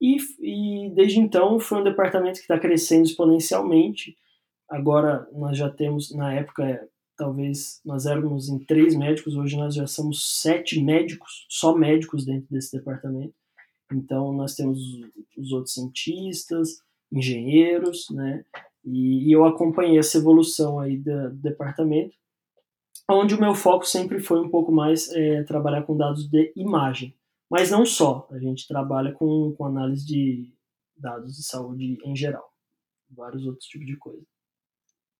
E, 0.01 0.17
e 0.41 0.91
desde 0.95 1.21
então 1.21 1.61
foi 1.61 1.81
um 1.81 1.85
departamento 1.85 2.37
que 2.37 2.45
está 2.45 2.59
crescendo 2.59 3.05
exponencialmente. 3.05 4.17
Agora 4.69 5.29
nós 5.33 5.59
já 5.59 5.69
temos, 5.69 6.15
na 6.15 6.33
época, 6.33 6.89
talvez 7.17 7.81
nós 7.85 8.07
éramos 8.07 8.49
em 8.49 8.59
três 8.59 8.95
médicos, 8.95 9.37
hoje 9.37 9.57
nós 9.57 9.75
já 9.75 9.87
somos 9.87 10.41
sete 10.41 10.83
médicos, 10.83 11.47
só 11.51 11.77
médicos 11.77 12.25
dentro 12.25 12.47
desse 12.51 12.77
departamento. 12.77 13.35
Então, 13.93 14.33
nós 14.33 14.55
temos 14.55 14.79
os 15.37 15.53
outros 15.53 15.75
cientistas, 15.75 16.81
engenheiros, 17.13 18.09
né? 18.11 18.45
E, 18.85 19.29
e 19.29 19.33
eu 19.33 19.45
acompanhei 19.45 19.99
essa 19.99 20.19
evolução 20.19 20.79
aí 20.79 20.97
do, 20.97 21.31
do, 21.31 21.37
departamento, 21.37 22.15
onde 23.11 23.35
o 23.35 23.41
meu 23.41 23.55
foco 23.55 23.85
sempre 23.85 24.21
foi 24.21 24.41
um 24.41 24.49
pouco 24.49 24.73
mais 24.73 25.11
é, 25.11 25.43
trabalhar 25.43 25.83
com 25.83 25.97
dados 25.97 26.29
de 26.29 26.53
imagem. 26.57 27.15
Mas 27.51 27.71
não 27.71 27.85
só, 27.85 28.29
a 28.31 28.39
gente 28.39 28.69
trabalha 28.69 29.13
com, 29.13 29.55
com 29.57 29.67
análise 29.67 30.07
de 30.07 30.55
dados 30.97 31.35
de 31.37 31.45
saúde 31.45 31.99
em 32.05 32.15
geral, 32.15 32.45
vários 33.11 33.45
outros 33.45 33.67
tipos 33.67 33.87
de 33.87 33.97
coisa. 33.97 34.23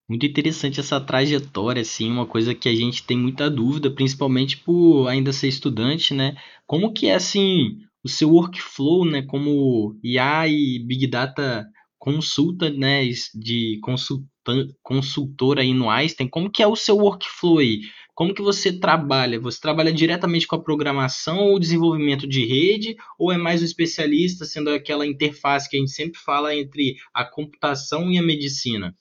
Muito 0.09 0.27
interessante 0.27 0.81
essa 0.81 1.01
trajetória, 1.01 1.83
assim, 1.83 2.11
uma 2.11 2.27
coisa 2.27 2.55
que 2.55 2.69
a 2.69 2.75
gente 2.75 3.05
tem 3.05 3.17
muita 3.17 3.49
dúvida, 3.49 3.95
principalmente 3.95 4.57
por 4.59 5.07
ainda 5.07 5.33
ser 5.33 5.49
estudante, 5.49 6.13
né? 6.13 6.37
Como 6.67 6.93
que 6.93 7.07
é, 7.07 7.15
assim, 7.15 7.79
o 8.03 8.09
seu 8.09 8.31
workflow, 8.31 9.05
né, 9.05 9.23
como 9.23 9.99
IA 10.03 10.49
e 10.49 10.79
Big 10.81 11.07
Data 11.07 11.65
consulta, 11.99 12.71
né, 12.71 13.05
de 13.35 13.79
consultan, 13.83 14.69
consultor 14.83 15.59
aí 15.59 15.73
no 15.73 15.91
Einstein, 15.91 16.29
como 16.29 16.51
que 16.51 16.63
é 16.63 16.67
o 16.67 16.75
seu 16.75 16.97
workflow 16.97 17.59
aí? 17.59 17.83
Como 18.21 18.35
que 18.35 18.43
você 18.43 18.71
trabalha? 18.71 19.41
Você 19.41 19.59
trabalha 19.59 19.91
diretamente 19.91 20.47
com 20.47 20.55
a 20.55 20.63
programação 20.63 21.39
ou 21.39 21.59
desenvolvimento 21.59 22.29
de 22.29 22.45
rede, 22.45 22.95
ou 23.19 23.33
é 23.33 23.39
mais 23.39 23.63
um 23.63 23.65
especialista, 23.65 24.45
sendo 24.45 24.69
aquela 24.69 25.07
interface 25.07 25.67
que 25.67 25.79
a 25.79 25.81
gente 25.81 25.93
sempre 25.93 26.21
fala 26.21 26.55
entre 26.55 26.97
a 27.15 27.25
computação 27.25 28.11
e 28.11 28.19
a 28.19 28.23
medicina? 28.23 28.95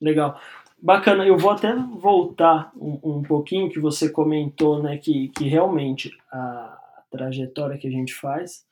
Legal. 0.00 0.40
Bacana, 0.80 1.26
eu 1.26 1.36
vou 1.36 1.50
até 1.50 1.74
voltar 1.74 2.70
um, 2.76 3.00
um 3.02 3.22
pouquinho 3.24 3.68
que 3.68 3.80
você 3.80 4.08
comentou, 4.08 4.80
né, 4.80 4.96
que, 4.96 5.30
que 5.30 5.48
realmente 5.48 6.16
a, 6.30 6.78
trajetória 7.10 7.76
que 7.76 7.88
a 7.88 7.90
gente 7.90 8.14
faz 8.14 8.64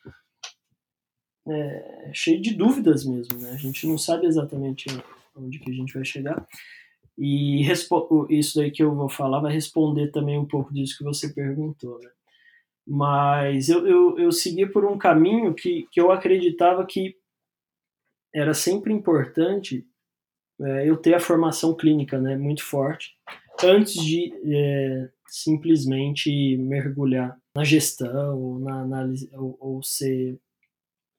é 1.49 2.11
cheio 2.15 2.41
de 2.41 2.55
dúvidas 2.55 3.05
mesmo, 3.05 3.37
né? 3.39 3.51
A 3.51 3.57
gente 3.57 3.89
não 3.89 3.99
sabe 3.99 4.25
exatamente 4.25 4.87
onde 5.35 5.59
que 5.59 5.69
a 5.69 5.75
gente 5.75 5.95
vai 5.95 6.05
chegar. 6.05 6.47
E 7.19 7.63
isso 8.31 8.59
daí 8.59 8.71
que 8.71 8.83
eu 8.83 8.95
vou 8.95 9.09
falar 9.09 9.41
vai 9.41 9.53
responder 9.53 10.11
também 10.11 10.39
um 10.39 10.47
pouco 10.47 10.73
disso 10.73 10.97
que 10.99 11.05
você 11.05 11.33
perguntou, 11.33 11.99
né? 12.01 12.11
Mas 12.87 13.69
eu, 13.69 13.87
eu, 13.87 14.19
eu 14.19 14.33
segui 14.33 14.67
por 14.67 14.85
um 14.85 14.99
caminho 14.99 15.55
que, 15.55 15.87
que 15.93 16.01
eu 16.01 16.11
acreditava 16.11 16.85
que 16.85 17.17
era 18.35 18.55
sempre 18.55 18.93
importante 18.93 19.87
é, 20.61 20.89
eu 20.89 20.97
ter 20.97 21.15
a 21.15 21.21
formação 21.21 21.77
clínica 21.77 22.21
né, 22.21 22.37
muito 22.37 22.65
forte 22.65 23.17
antes 23.63 23.95
de 23.95 24.33
é, 24.45 25.11
simplesmente 25.27 26.57
mergulhar 26.57 27.39
na 27.55 27.65
gestão 27.65 28.39
ou 28.41 28.59
na 28.59 28.81
análise 28.81 29.31
ou, 29.35 29.57
ou 29.61 29.83
ser 29.83 30.39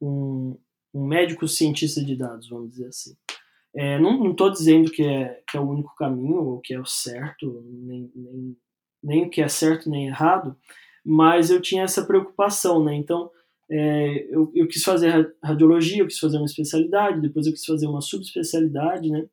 um, 0.02 0.58
um, 0.94 1.06
médico 1.06 1.48
cientista 1.48 2.04
de 2.04 2.16
dados, 2.16 2.50
vamos 2.50 2.72
dizer 2.72 2.88
assim. 2.88 3.16
É, 3.76 3.98
não 4.00 4.32
estou 4.32 4.52
dizendo 4.52 4.92
que 4.92 5.04
é, 5.04 5.42
que 5.50 5.58
é 5.58 5.60
o 5.60 5.68
único 5.68 5.96
caminho 5.96 6.44
ou 6.44 6.60
que 6.60 6.74
é 6.74 6.80
o 6.80 6.86
certo, 6.86 7.64
nem, 7.68 8.12
nem, 8.16 8.58
nem 9.04 9.30
que 9.30 9.42
é 9.42 9.48
certo 9.48 9.90
nem 9.90 10.08
errado, 10.08 10.56
mas 11.04 11.50
eu 11.50 11.60
tinha 11.60 11.84
essa 11.84 12.06
preocupação, 12.06 12.84
né? 12.84 12.94
Então, 12.94 13.32
é, 13.70 14.28
eu, 14.30 14.52
eu, 14.54 14.68
quis 14.68 14.84
fazer 14.84 15.36
radiologia, 15.44 16.04
eu 16.04 16.08
quis 16.08 16.20
fazer 16.20 16.38
uma 16.38 16.46
especialidade, 16.46 17.22
depois 17.22 17.48
eu 17.48 17.54
quis 17.54 17.66
fazer 17.66 17.88
uma 17.88 18.02
subespecialidade, 18.02 19.10
né? 19.10 19.26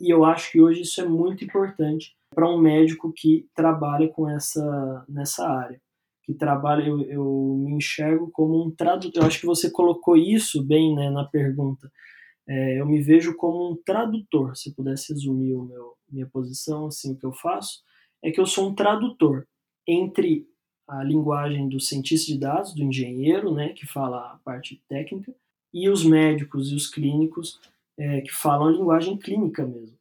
E 0.00 0.12
eu 0.12 0.24
acho 0.24 0.52
que 0.52 0.60
hoje 0.60 0.82
isso 0.82 1.00
é 1.00 1.04
muito 1.04 1.44
importante 1.44 2.16
para 2.32 2.48
um 2.48 2.58
médico 2.58 3.12
que 3.12 3.48
trabalha 3.54 4.08
com 4.08 4.30
essa 4.30 5.04
nessa 5.08 5.48
área, 5.48 5.80
que 6.22 6.32
trabalha, 6.32 6.86
eu, 6.86 7.00
eu 7.02 7.64
me 7.66 7.72
enxergo 7.72 8.30
como 8.30 8.64
um 8.64 8.70
tradutor. 8.70 9.22
Eu 9.22 9.26
acho 9.26 9.40
que 9.40 9.46
você 9.46 9.70
colocou 9.70 10.16
isso 10.16 10.62
bem 10.64 10.94
né, 10.94 11.10
na 11.10 11.24
pergunta. 11.24 11.90
É, 12.48 12.80
eu 12.80 12.86
me 12.86 13.00
vejo 13.02 13.36
como 13.36 13.72
um 13.72 13.76
tradutor. 13.76 14.56
Se 14.56 14.74
pudesse 14.74 15.12
resumir 15.12 15.54
o 15.54 15.62
meu 15.62 15.98
minha 16.10 16.26
posição, 16.26 16.86
assim, 16.86 17.12
o 17.12 17.16
que 17.16 17.26
eu 17.26 17.32
faço 17.32 17.82
é 18.22 18.30
que 18.30 18.40
eu 18.40 18.46
sou 18.46 18.68
um 18.68 18.74
tradutor 18.74 19.46
entre 19.86 20.48
a 20.88 21.04
linguagem 21.04 21.68
do 21.68 21.78
cientista 21.78 22.32
de 22.32 22.38
dados, 22.38 22.74
do 22.74 22.82
engenheiro, 22.82 23.52
né, 23.52 23.74
que 23.74 23.86
fala 23.86 24.32
a 24.32 24.38
parte 24.38 24.82
técnica, 24.88 25.34
e 25.72 25.88
os 25.88 26.02
médicos 26.02 26.72
e 26.72 26.74
os 26.74 26.86
clínicos 26.86 27.60
é, 27.98 28.22
que 28.22 28.32
falam 28.32 28.68
a 28.68 28.72
linguagem 28.72 29.18
clínica 29.18 29.66
mesmo. 29.66 29.98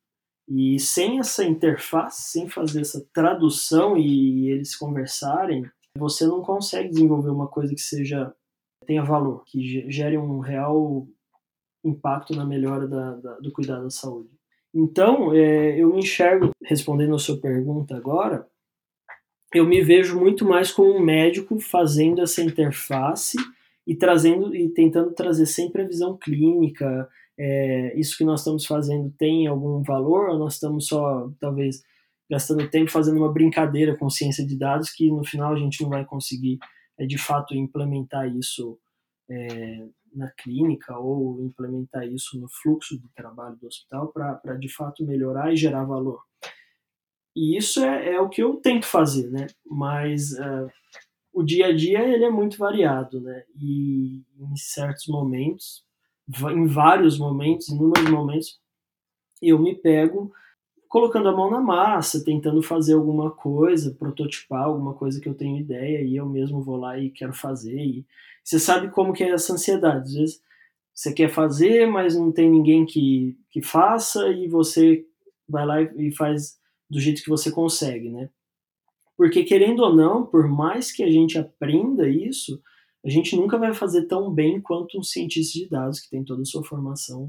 E 0.48 0.80
sem 0.80 1.20
essa 1.20 1.44
interface, 1.44 2.32
sem 2.32 2.48
fazer 2.48 2.82
essa 2.82 3.06
tradução 3.14 3.98
e 3.98 4.50
eles 4.50 4.78
conversarem, 4.78 5.70
você 5.98 6.26
não 6.26 6.42
consegue 6.42 6.90
desenvolver 6.90 7.32
uma 7.32 7.48
coisa 7.48 7.76
que 7.76 7.82
seja 7.82 8.34
tenha 8.86 9.04
valor, 9.04 9.44
que 9.46 9.92
gere 9.92 10.18
um 10.18 10.40
real 10.40 11.06
impacto 11.88 12.36
na 12.36 12.46
melhora 12.46 12.88
da, 12.88 13.16
da, 13.16 13.40
do 13.40 13.52
cuidado 13.52 13.84
da 13.84 13.90
saúde. 13.90 14.30
Então, 14.74 15.34
é, 15.34 15.80
eu 15.80 15.92
me 15.92 16.00
enxergo, 16.00 16.52
respondendo 16.64 17.16
a 17.16 17.20
sua 17.20 17.40
pergunta 17.40 17.96
agora, 17.96 18.48
eu 19.54 19.66
me 19.66 19.82
vejo 19.82 20.20
muito 20.20 20.46
mais 20.46 20.72
como 20.72 20.96
um 20.96 21.04
médico 21.04 21.60
fazendo 21.60 22.22
essa 22.22 22.42
interface 22.42 23.38
e 23.86 23.96
trazendo 23.96 24.54
e 24.54 24.70
tentando 24.70 25.14
trazer 25.14 25.46
sempre 25.46 25.82
a 25.82 25.88
visão 25.88 26.18
clínica, 26.18 27.08
é, 27.40 27.98
isso 27.98 28.18
que 28.18 28.26
nós 28.26 28.42
estamos 28.42 28.66
fazendo 28.66 29.14
tem 29.18 29.48
algum 29.48 29.82
valor 29.82 30.30
ou 30.30 30.38
nós 30.38 30.56
estamos 30.56 30.88
só, 30.88 31.32
talvez, 31.40 31.82
gastando 32.30 32.70
tempo 32.70 32.92
fazendo 32.92 33.18
uma 33.18 33.32
brincadeira 33.32 33.96
com 33.96 34.10
ciência 34.10 34.46
de 34.46 34.58
dados 34.58 34.90
que 34.92 35.10
no 35.10 35.24
final 35.24 35.54
a 35.54 35.58
gente 35.58 35.82
não 35.82 35.90
vai 35.90 36.04
conseguir, 36.04 36.60
é, 37.00 37.06
de 37.06 37.18
fato, 37.18 37.56
implementar 37.56 38.28
isso 38.36 38.78
é, 39.30 39.86
na 40.14 40.30
clínica 40.32 40.98
ou 40.98 41.44
implementar 41.44 42.08
isso 42.08 42.40
no 42.40 42.48
fluxo 42.50 43.00
de 43.00 43.08
trabalho 43.10 43.56
do 43.58 43.68
hospital 43.68 44.08
para, 44.10 44.56
de 44.56 44.70
fato, 44.74 45.06
melhorar 45.06 45.54
e 45.54 45.58
gerar 45.58 45.84
valor. 45.84 46.22
E 47.36 47.58
isso 47.58 47.84
é, 47.84 48.16
é 48.16 48.22
o 48.22 48.30
que 48.30 48.42
eu 48.42 48.56
tento 48.56 48.86
fazer, 48.86 49.30
né? 49.30 49.48
Mas 49.66 50.32
uh, 50.34 50.72
o 51.32 51.44
dia 51.44 51.68
a 51.68 51.76
dia 51.76 52.04
ele 52.04 52.26
é 52.26 52.32
muito 52.32 52.58
variado, 52.58 53.22
né? 53.22 53.44
E 53.56 54.24
em 54.40 54.56
certos 54.56 55.08
momentos 55.08 55.86
em 56.52 56.68
vários 56.68 57.18
momentos, 57.18 57.70
inúmeros 57.70 58.10
momentos, 58.10 58.60
eu 59.42 59.58
me 59.58 59.76
pego 59.76 60.32
colocando 60.88 61.30
a 61.30 61.32
mão 61.32 61.50
na 61.50 61.60
massa, 61.60 62.24
tentando 62.24 62.62
fazer 62.62 62.94
alguma 62.94 63.32
coisa, 63.32 63.96
prototipar 63.98 64.64
alguma 64.64 64.94
coisa 64.94 65.20
que 65.20 65.28
eu 65.28 65.34
tenho 65.34 65.60
ideia 65.60 66.02
e 66.02 66.16
eu 66.16 66.26
mesmo 66.26 66.62
vou 66.62 66.78
lá 66.78 66.98
e 67.00 67.10
quero 67.10 67.34
fazer. 67.34 67.80
E 67.80 68.06
você 68.44 68.60
sabe 68.60 68.90
como 68.90 69.14
que 69.14 69.24
é 69.24 69.30
essa 69.30 69.54
ansiedade. 69.54 70.08
Às 70.08 70.14
vezes 70.14 70.42
você 70.94 71.14
quer 71.14 71.30
fazer, 71.30 71.86
mas 71.88 72.16
não 72.16 72.32
tem 72.32 72.50
ninguém 72.50 72.86
que, 72.86 73.38
que 73.52 73.62
faça 73.62 74.30
e 74.30 74.48
você 74.48 75.06
vai 75.48 75.66
lá 75.66 75.82
e 75.82 76.12
faz 76.16 76.58
do 76.90 77.00
jeito 77.00 77.22
que 77.22 77.30
você 77.30 77.52
consegue, 77.52 78.10
né? 78.10 78.30
Porque 79.16 79.44
querendo 79.44 79.82
ou 79.82 79.96
não, 79.96 80.26
por 80.26 80.48
mais 80.48 80.92
que 80.92 81.04
a 81.04 81.10
gente 81.10 81.38
aprenda 81.38 82.08
isso, 82.08 82.62
a 83.04 83.10
gente 83.10 83.36
nunca 83.36 83.58
vai 83.58 83.74
fazer 83.74 84.06
tão 84.06 84.32
bem 84.32 84.62
quanto 84.62 84.98
um 85.00 85.04
cientista 85.04 85.58
de 85.60 85.68
dados 85.68 86.00
que 86.00 86.10
tem 86.10 86.24
toda 86.24 86.42
a 86.42 86.46
sua 86.46 86.64
formação 86.64 87.28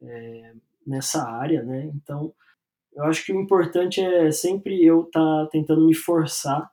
é, 0.00 0.52
nessa 0.86 1.22
área, 1.28 1.62
né? 1.62 1.90
Então, 1.94 2.32
eu 2.98 3.04
acho 3.04 3.24
que 3.24 3.32
o 3.32 3.40
importante 3.40 4.00
é 4.00 4.30
sempre 4.32 4.84
eu 4.84 5.04
estar 5.04 5.44
tá 5.44 5.48
tentando 5.50 5.86
me 5.86 5.94
forçar 5.94 6.68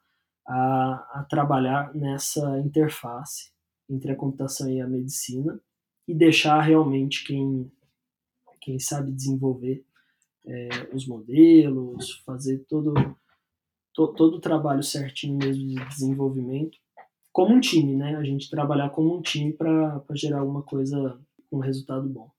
a, 0.47 1.19
a, 1.19 1.27
trabalhar 1.29 1.93
nessa 1.93 2.59
interface 2.59 3.51
entre 3.87 4.11
a 4.11 4.15
computação 4.15 4.69
e 4.69 4.81
a 4.81 4.87
medicina 4.87 5.59
e 6.07 6.15
deixar 6.15 6.59
realmente 6.61 7.23
quem, 7.23 7.71
quem 8.59 8.79
sabe 8.79 9.11
desenvolver 9.11 9.85
é, 10.47 10.69
os 10.91 11.07
modelos, 11.07 12.23
fazer 12.25 12.65
todo, 12.67 12.93
to, 13.93 14.07
todo 14.13 14.37
o 14.37 14.41
trabalho 14.41 14.81
certinho 14.81 15.37
mesmo 15.37 15.67
de 15.67 15.75
desenvolvimento 15.89 16.77
como 17.31 17.53
um 17.53 17.59
time, 17.59 17.93
né? 17.93 18.15
A 18.15 18.23
gente 18.23 18.49
trabalhar 18.49 18.89
como 18.91 19.13
um 19.13 19.21
time 19.21 19.51
para 19.51 20.01
gerar 20.13 20.39
alguma 20.39 20.63
coisa 20.63 21.19
com 21.49 21.57
um 21.57 21.59
resultado 21.59 22.07
bom. 22.07 22.31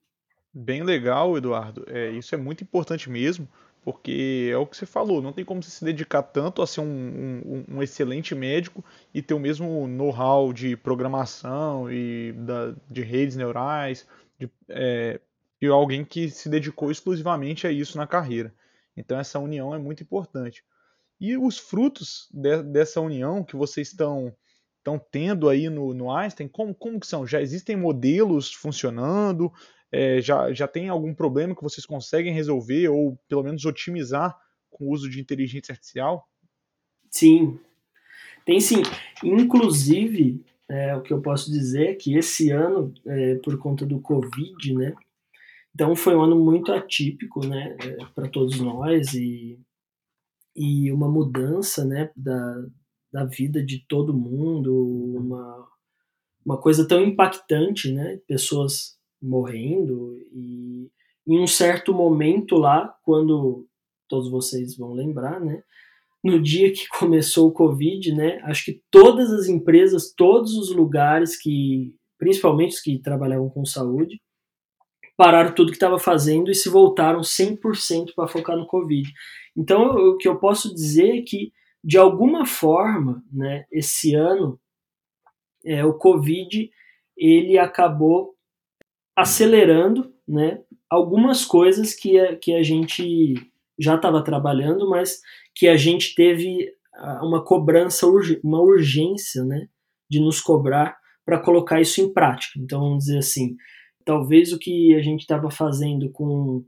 Bem 0.51 0.81
legal, 0.81 1.37
Eduardo. 1.37 1.85
É, 1.87 2.09
isso 2.09 2.33
é 2.33 2.37
muito 2.37 2.63
importante 2.63 3.07
mesmo, 3.07 3.47
porque 3.87 4.49
é 4.51 4.57
o 4.57 4.67
que 4.67 4.75
você 4.75 4.85
falou, 4.85 5.21
não 5.21 5.31
tem 5.31 5.45
como 5.45 5.63
você 5.63 5.69
se 5.69 5.85
dedicar 5.85 6.21
tanto 6.21 6.61
a 6.61 6.67
ser 6.67 6.81
um, 6.81 6.83
um, 6.85 7.65
um 7.69 7.81
excelente 7.81 8.35
médico 8.35 8.83
e 9.13 9.21
ter 9.21 9.33
o 9.33 9.39
mesmo 9.39 9.87
know-how 9.87 10.51
de 10.51 10.75
programação 10.75 11.89
e 11.89 12.33
da, 12.33 12.75
de 12.91 13.01
redes 13.01 13.37
neurais, 13.37 14.05
de, 14.37 14.51
é, 14.67 15.21
de 15.61 15.67
alguém 15.69 16.03
que 16.03 16.29
se 16.29 16.49
dedicou 16.49 16.91
exclusivamente 16.91 17.65
a 17.65 17.71
isso 17.71 17.97
na 17.97 18.05
carreira. 18.05 18.53
Então 18.97 19.17
essa 19.17 19.39
união 19.39 19.73
é 19.73 19.77
muito 19.77 20.03
importante. 20.03 20.65
E 21.17 21.37
os 21.37 21.57
frutos 21.57 22.27
de, 22.33 22.63
dessa 22.63 22.99
união 22.99 23.41
que 23.41 23.55
vocês 23.55 23.87
estão 23.87 24.35
estão 24.79 24.99
tendo 24.99 25.47
aí 25.47 25.69
no, 25.69 25.93
no 25.93 26.11
Einstein, 26.11 26.49
como, 26.49 26.75
como 26.75 26.99
que 26.99 27.07
são? 27.07 27.25
Já 27.25 27.41
existem 27.41 27.77
modelos 27.77 28.53
funcionando? 28.53 29.49
É, 29.91 30.21
já, 30.21 30.51
já 30.51 30.67
tem 30.67 30.89
algum 30.89 31.13
problema 31.13 31.55
que 31.55 31.63
vocês 31.63 31.85
conseguem 31.85 32.33
resolver 32.33 32.89
ou 32.89 33.17
pelo 33.27 33.43
menos 33.43 33.65
otimizar 33.65 34.37
com 34.69 34.85
o 34.85 34.91
uso 34.91 35.09
de 35.09 35.19
inteligência 35.19 35.71
artificial? 35.71 36.27
Sim, 37.09 37.59
tem 38.45 38.59
sim. 38.59 38.81
Inclusive, 39.23 40.43
é, 40.69 40.95
o 40.95 41.01
que 41.01 41.13
eu 41.13 41.21
posso 41.21 41.49
dizer 41.49 41.91
é 41.91 41.95
que 41.95 42.15
esse 42.15 42.51
ano, 42.51 42.93
é, 43.05 43.35
por 43.35 43.57
conta 43.57 43.85
do 43.85 43.99
Covid, 44.01 44.73
né? 44.73 44.93
Então 45.73 45.95
foi 45.95 46.15
um 46.15 46.23
ano 46.23 46.35
muito 46.43 46.71
atípico, 46.71 47.45
né, 47.45 47.77
é, 47.79 48.05
para 48.15 48.27
todos 48.27 48.59
nós 48.59 49.13
e, 49.13 49.59
e 50.55 50.91
uma 50.91 51.07
mudança, 51.07 51.85
né, 51.85 52.09
da, 52.15 52.65
da 53.13 53.25
vida 53.25 53.63
de 53.63 53.85
todo 53.87 54.11
mundo, 54.11 54.73
uma, 55.15 55.67
uma 56.43 56.57
coisa 56.59 56.87
tão 56.87 56.99
impactante, 56.99 57.91
né, 57.91 58.17
pessoas 58.27 58.96
morrendo 59.21 60.17
e 60.31 60.89
em 61.27 61.39
um 61.39 61.47
certo 61.47 61.93
momento 61.93 62.55
lá, 62.55 62.95
quando 63.03 63.67
todos 64.07 64.29
vocês 64.31 64.77
vão 64.77 64.93
lembrar, 64.93 65.39
né, 65.41 65.61
no 66.23 66.41
dia 66.41 66.71
que 66.71 66.87
começou 66.97 67.49
o 67.49 67.53
Covid, 67.53 68.13
né, 68.13 68.39
acho 68.43 68.65
que 68.65 68.81
todas 68.89 69.31
as 69.31 69.47
empresas, 69.47 70.13
todos 70.15 70.55
os 70.55 70.73
lugares 70.73 71.37
que, 71.37 71.93
principalmente 72.17 72.75
os 72.75 72.79
que 72.79 72.99
trabalhavam 72.99 73.49
com 73.49 73.65
saúde, 73.65 74.21
pararam 75.17 75.53
tudo 75.53 75.71
que 75.71 75.77
estava 75.77 75.97
fazendo 75.97 76.49
e 76.49 76.55
se 76.55 76.69
voltaram 76.69 77.21
100% 77.21 78.13
para 78.15 78.27
focar 78.27 78.55
no 78.55 78.67
Covid. 78.67 79.11
Então, 79.55 79.87
o 80.11 80.17
que 80.17 80.27
eu 80.27 80.37
posso 80.37 80.73
dizer 80.73 81.17
é 81.17 81.21
que, 81.23 81.51
de 81.83 81.97
alguma 81.97 82.45
forma, 82.45 83.23
né, 83.31 83.65
esse 83.71 84.13
ano, 84.13 84.59
é, 85.65 85.83
o 85.83 85.93
Covid 85.95 86.69
ele 87.17 87.57
acabou 87.57 88.36
acelerando 89.17 90.13
né, 90.27 90.61
algumas 90.87 91.43
coisas 91.43 91.95
que 91.95 92.19
a, 92.19 92.35
que 92.35 92.53
a 92.53 92.61
gente 92.61 93.33
já 93.79 93.95
estava 93.95 94.23
trabalhando, 94.23 94.87
mas 94.87 95.19
que 95.55 95.67
a 95.67 95.75
gente 95.75 96.13
teve 96.13 96.71
ah, 96.93 97.25
uma 97.25 97.43
cobrança, 97.43 98.05
uma 98.43 98.61
urgência, 98.61 99.43
né, 99.43 99.67
de 100.07 100.19
nos 100.19 100.39
cobrar 100.39 100.95
para 101.25 101.39
colocar 101.39 101.81
isso 101.81 101.99
em 101.99 102.13
prática. 102.13 102.59
Então, 102.59 102.79
vamos 102.79 103.05
dizer 103.05 103.17
assim, 103.17 103.55
talvez 104.05 104.53
o 104.53 104.59
que 104.59 104.95
a 104.95 105.01
gente 105.01 105.21
estava 105.21 105.49
fazendo 105.49 106.11
com, 106.11 106.63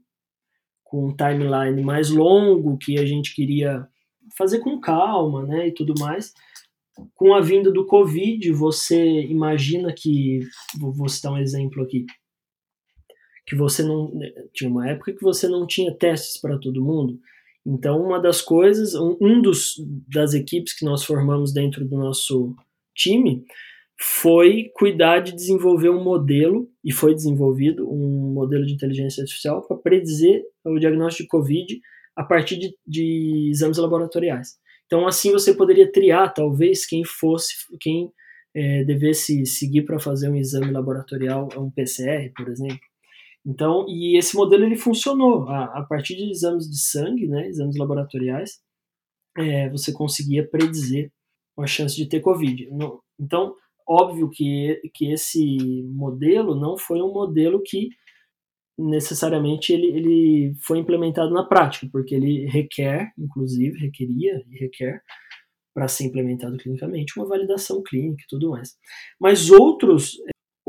com 0.84 1.08
um 1.08 1.16
timeline 1.16 1.84
mais 1.84 2.10
longo, 2.10 2.80
que 2.80 3.00
a 3.00 3.06
gente 3.06 3.34
queria 3.36 3.88
fazer 4.36 4.60
com 4.60 4.80
calma, 4.80 5.46
né, 5.46 5.68
e 5.68 5.72
tudo 5.72 5.94
mais, 6.00 6.34
com 7.16 7.34
a 7.34 7.42
vinda 7.42 7.72
do 7.72 7.86
Covid, 7.86 8.52
você 8.54 9.22
imagina 9.22 9.94
que, 9.96 10.40
vou 10.80 11.08
citar 11.08 11.32
um 11.32 11.38
exemplo 11.38 11.84
aqui, 11.84 12.06
que 13.50 13.56
você 13.56 13.82
não, 13.82 14.14
tinha 14.54 14.70
uma 14.70 14.88
época 14.88 15.12
que 15.12 15.24
você 15.24 15.48
não 15.48 15.66
tinha 15.66 15.92
testes 15.94 16.40
para 16.40 16.60
todo 16.60 16.86
mundo, 16.86 17.20
então, 17.66 18.02
uma 18.02 18.20
das 18.20 18.42
coisas, 18.42 18.96
um, 18.96 19.18
um 19.22 19.42
dos 19.42 19.76
das 20.08 20.34
equipes 20.34 20.74
que 20.74 20.86
nós 20.86 21.04
formamos 21.04 21.54
dentro 21.54 21.86
do 21.86 21.98
nosso 21.98 22.56
time 22.96 23.44
foi 24.02 24.72
cuidar 24.74 25.20
de 25.20 25.34
desenvolver 25.34 25.90
um 25.90 26.04
modelo, 26.04 26.70
e 26.84 26.92
foi 26.92 27.14
desenvolvido 27.14 27.88
um 27.88 28.34
modelo 28.34 28.66
de 28.66 28.74
inteligência 28.74 29.22
artificial 29.22 29.62
para 29.68 29.78
predizer 29.78 30.42
o 30.66 30.80
diagnóstico 30.80 31.24
de 31.24 31.30
Covid 31.30 31.82
a 32.16 32.24
partir 32.24 32.58
de, 32.58 32.74
de 32.88 33.50
exames 33.52 33.78
laboratoriais. 33.78 34.58
Então, 34.86 35.06
assim 35.06 35.32
você 35.32 35.54
poderia 35.54 35.92
triar, 35.92 36.34
talvez, 36.34 36.86
quem 36.86 37.04
fosse, 37.04 37.54
quem 37.80 38.10
é, 38.56 38.84
devesse 38.86 39.46
seguir 39.46 39.84
para 39.84 40.00
fazer 40.00 40.30
um 40.30 40.36
exame 40.36 40.72
laboratorial, 40.72 41.50
um 41.58 41.70
PCR, 41.70 42.32
por 42.36 42.48
exemplo. 42.48 42.89
Então, 43.50 43.86
e 43.90 44.16
esse 44.16 44.36
modelo 44.36 44.64
ele 44.64 44.76
funcionou. 44.76 45.50
A, 45.50 45.80
a 45.80 45.84
partir 45.84 46.16
de 46.16 46.30
exames 46.30 46.70
de 46.70 46.80
sangue, 46.80 47.28
né, 47.28 47.48
exames 47.48 47.76
laboratoriais, 47.78 48.60
é, 49.36 49.70
você 49.70 49.92
conseguia 49.92 50.48
predizer 50.48 51.12
a 51.58 51.66
chance 51.66 51.96
de 51.96 52.08
ter 52.08 52.22
Covid. 52.22 52.70
então, 53.20 53.56
óbvio 53.88 54.30
que, 54.30 54.80
que 54.94 55.12
esse 55.12 55.84
modelo 55.88 56.56
não 56.56 56.78
foi 56.78 57.02
um 57.02 57.12
modelo 57.12 57.62
que 57.66 57.90
necessariamente 58.78 59.74
ele, 59.74 59.88
ele 59.88 60.56
foi 60.62 60.78
implementado 60.78 61.34
na 61.34 61.44
prática, 61.44 61.88
porque 61.92 62.16
ele 62.16 62.46
requer, 62.46 63.12
inclusive, 63.18 63.78
requeria 63.80 64.42
e 64.50 64.58
requer, 64.58 65.02
para 65.74 65.88
ser 65.88 66.06
implementado 66.06 66.58
clinicamente, 66.58 67.18
uma 67.18 67.28
validação 67.28 67.82
clínica 67.84 68.24
e 68.24 68.28
tudo 68.28 68.52
mais. 68.52 68.78
Mas 69.20 69.50
outros 69.50 70.18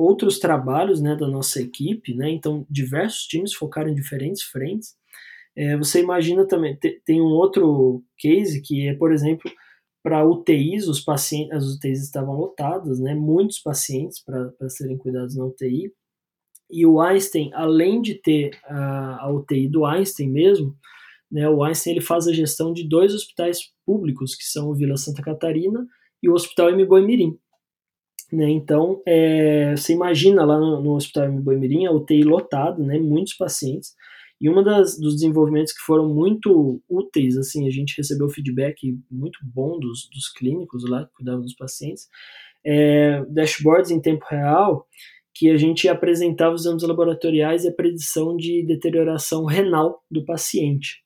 outros 0.01 0.39
trabalhos 0.39 1.01
né, 1.01 1.15
da 1.15 1.29
nossa 1.29 1.61
equipe, 1.61 2.15
né, 2.15 2.31
então 2.31 2.67
diversos 2.71 3.25
times 3.25 3.53
focaram 3.55 3.91
em 3.91 3.95
diferentes 3.95 4.43
frentes. 4.43 4.95
É, 5.57 5.77
você 5.77 6.01
imagina 6.01 6.47
também, 6.47 6.79
tem 7.05 7.21
um 7.21 7.33
outro 7.33 8.03
case 8.19 8.63
que 8.63 8.89
é, 8.89 8.95
por 8.95 9.13
exemplo, 9.13 9.51
para 10.03 10.25
UTIs, 10.25 10.89
os 10.89 11.01
pacientes, 11.01 11.53
as 11.53 11.65
UTIs 11.75 12.03
estavam 12.03 12.35
lotadas, 12.35 12.99
né, 13.01 13.15
muitos 13.15 13.59
pacientes 13.59 14.23
para 14.25 14.69
serem 14.69 14.97
cuidados 14.97 15.37
na 15.37 15.45
UTI, 15.45 15.93
e 16.71 16.87
o 16.87 17.01
Einstein, 17.01 17.51
além 17.53 18.01
de 18.01 18.15
ter 18.15 18.59
a, 18.65 19.25
a 19.25 19.33
UTI 19.33 19.69
do 19.69 19.85
Einstein 19.85 20.31
mesmo, 20.31 20.77
né, 21.31 21.49
o 21.49 21.63
Einstein 21.63 21.95
ele 21.95 22.01
faz 22.01 22.27
a 22.27 22.33
gestão 22.33 22.73
de 22.73 22.89
dois 22.89 23.13
hospitais 23.13 23.61
públicos, 23.85 24.35
que 24.35 24.45
são 24.45 24.71
o 24.71 24.75
Vila 24.75 24.97
Santa 24.97 25.21
Catarina 25.21 25.85
e 26.23 26.29
o 26.29 26.33
Hospital 26.33 26.71
M. 26.71 26.87
Né? 28.33 28.51
Então, 28.51 29.03
é, 29.07 29.75
você 29.77 29.93
imagina 29.93 30.45
lá 30.45 30.59
no, 30.59 30.81
no 30.81 30.95
Hospital 30.95 31.33
Boimirim, 31.33 31.87
a 31.87 31.93
UTI 31.93 32.23
lotado, 32.23 32.83
né? 32.85 32.99
muitos 32.99 33.35
pacientes, 33.35 33.95
e 34.41 34.49
um 34.49 34.63
dos 34.63 34.97
desenvolvimentos 34.97 35.73
que 35.73 35.81
foram 35.81 36.09
muito 36.09 36.83
úteis, 36.89 37.37
assim, 37.37 37.67
a 37.67 37.71
gente 37.71 37.95
recebeu 37.97 38.29
feedback 38.31 38.99
muito 39.11 39.39
bom 39.43 39.79
dos, 39.79 40.09
dos 40.11 40.33
clínicos 40.33 40.89
lá 40.89 41.05
que 41.05 41.13
cuidavam 41.13 41.43
dos 41.43 41.55
pacientes, 41.55 42.09
é, 42.65 43.23
dashboards 43.29 43.91
em 43.91 44.01
tempo 44.01 44.25
real, 44.31 44.87
que 45.35 45.51
a 45.51 45.59
gente 45.59 45.89
apresentava 45.89 46.55
os 46.55 46.63
exames 46.63 46.83
laboratoriais 46.83 47.65
e 47.65 47.69
a 47.69 47.73
predição 47.73 48.35
de 48.35 48.65
deterioração 48.65 49.45
renal 49.45 50.03
do 50.11 50.25
paciente. 50.25 51.03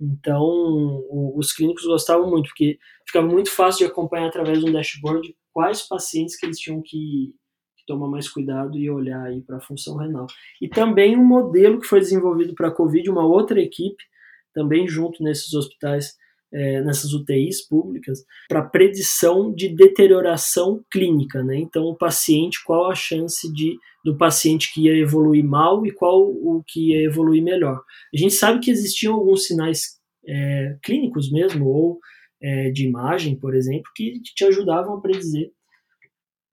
Então, 0.00 1.02
os 1.34 1.52
clínicos 1.52 1.84
gostavam 1.84 2.30
muito, 2.30 2.48
porque 2.48 2.78
ficava 3.06 3.26
muito 3.26 3.50
fácil 3.50 3.86
de 3.86 3.92
acompanhar 3.92 4.28
através 4.28 4.60
de 4.60 4.68
um 4.68 4.72
dashboard 4.72 5.34
quais 5.56 5.80
pacientes 5.80 6.38
que 6.38 6.44
eles 6.44 6.58
tinham 6.58 6.82
que, 6.82 7.32
que 7.78 7.86
tomar 7.86 8.08
mais 8.08 8.28
cuidado 8.28 8.76
e 8.76 8.90
olhar 8.90 9.22
aí 9.22 9.40
para 9.40 9.56
a 9.56 9.60
função 9.62 9.96
renal. 9.96 10.26
E 10.60 10.68
também 10.68 11.16
um 11.16 11.24
modelo 11.24 11.80
que 11.80 11.86
foi 11.86 11.98
desenvolvido 11.98 12.54
para 12.54 12.68
a 12.68 12.70
COVID, 12.70 13.08
uma 13.08 13.26
outra 13.26 13.58
equipe, 13.58 14.04
também 14.52 14.86
junto 14.86 15.24
nesses 15.24 15.54
hospitais, 15.54 16.12
é, 16.52 16.82
nessas 16.82 17.14
UTIs 17.14 17.66
públicas, 17.66 18.22
para 18.46 18.68
predição 18.68 19.50
de 19.50 19.74
deterioração 19.74 20.84
clínica, 20.92 21.42
né? 21.42 21.56
Então, 21.56 21.84
o 21.84 21.96
paciente, 21.96 22.62
qual 22.62 22.90
a 22.90 22.94
chance 22.94 23.50
de 23.50 23.78
do 24.04 24.14
paciente 24.14 24.72
que 24.74 24.82
ia 24.82 24.94
evoluir 24.94 25.42
mal 25.42 25.86
e 25.86 25.90
qual 25.90 26.20
o 26.20 26.62
que 26.66 26.90
ia 26.92 27.02
evoluir 27.06 27.42
melhor. 27.42 27.82
A 28.14 28.16
gente 28.16 28.34
sabe 28.34 28.60
que 28.60 28.70
existiam 28.70 29.14
alguns 29.14 29.46
sinais 29.46 29.98
é, 30.28 30.76
clínicos 30.82 31.32
mesmo, 31.32 31.66
ou 31.66 31.98
é, 32.40 32.70
de 32.70 32.86
imagem, 32.86 33.36
por 33.36 33.54
exemplo, 33.54 33.90
que 33.94 34.20
te 34.22 34.44
ajudavam 34.44 34.96
a 34.96 35.00
predizer 35.00 35.50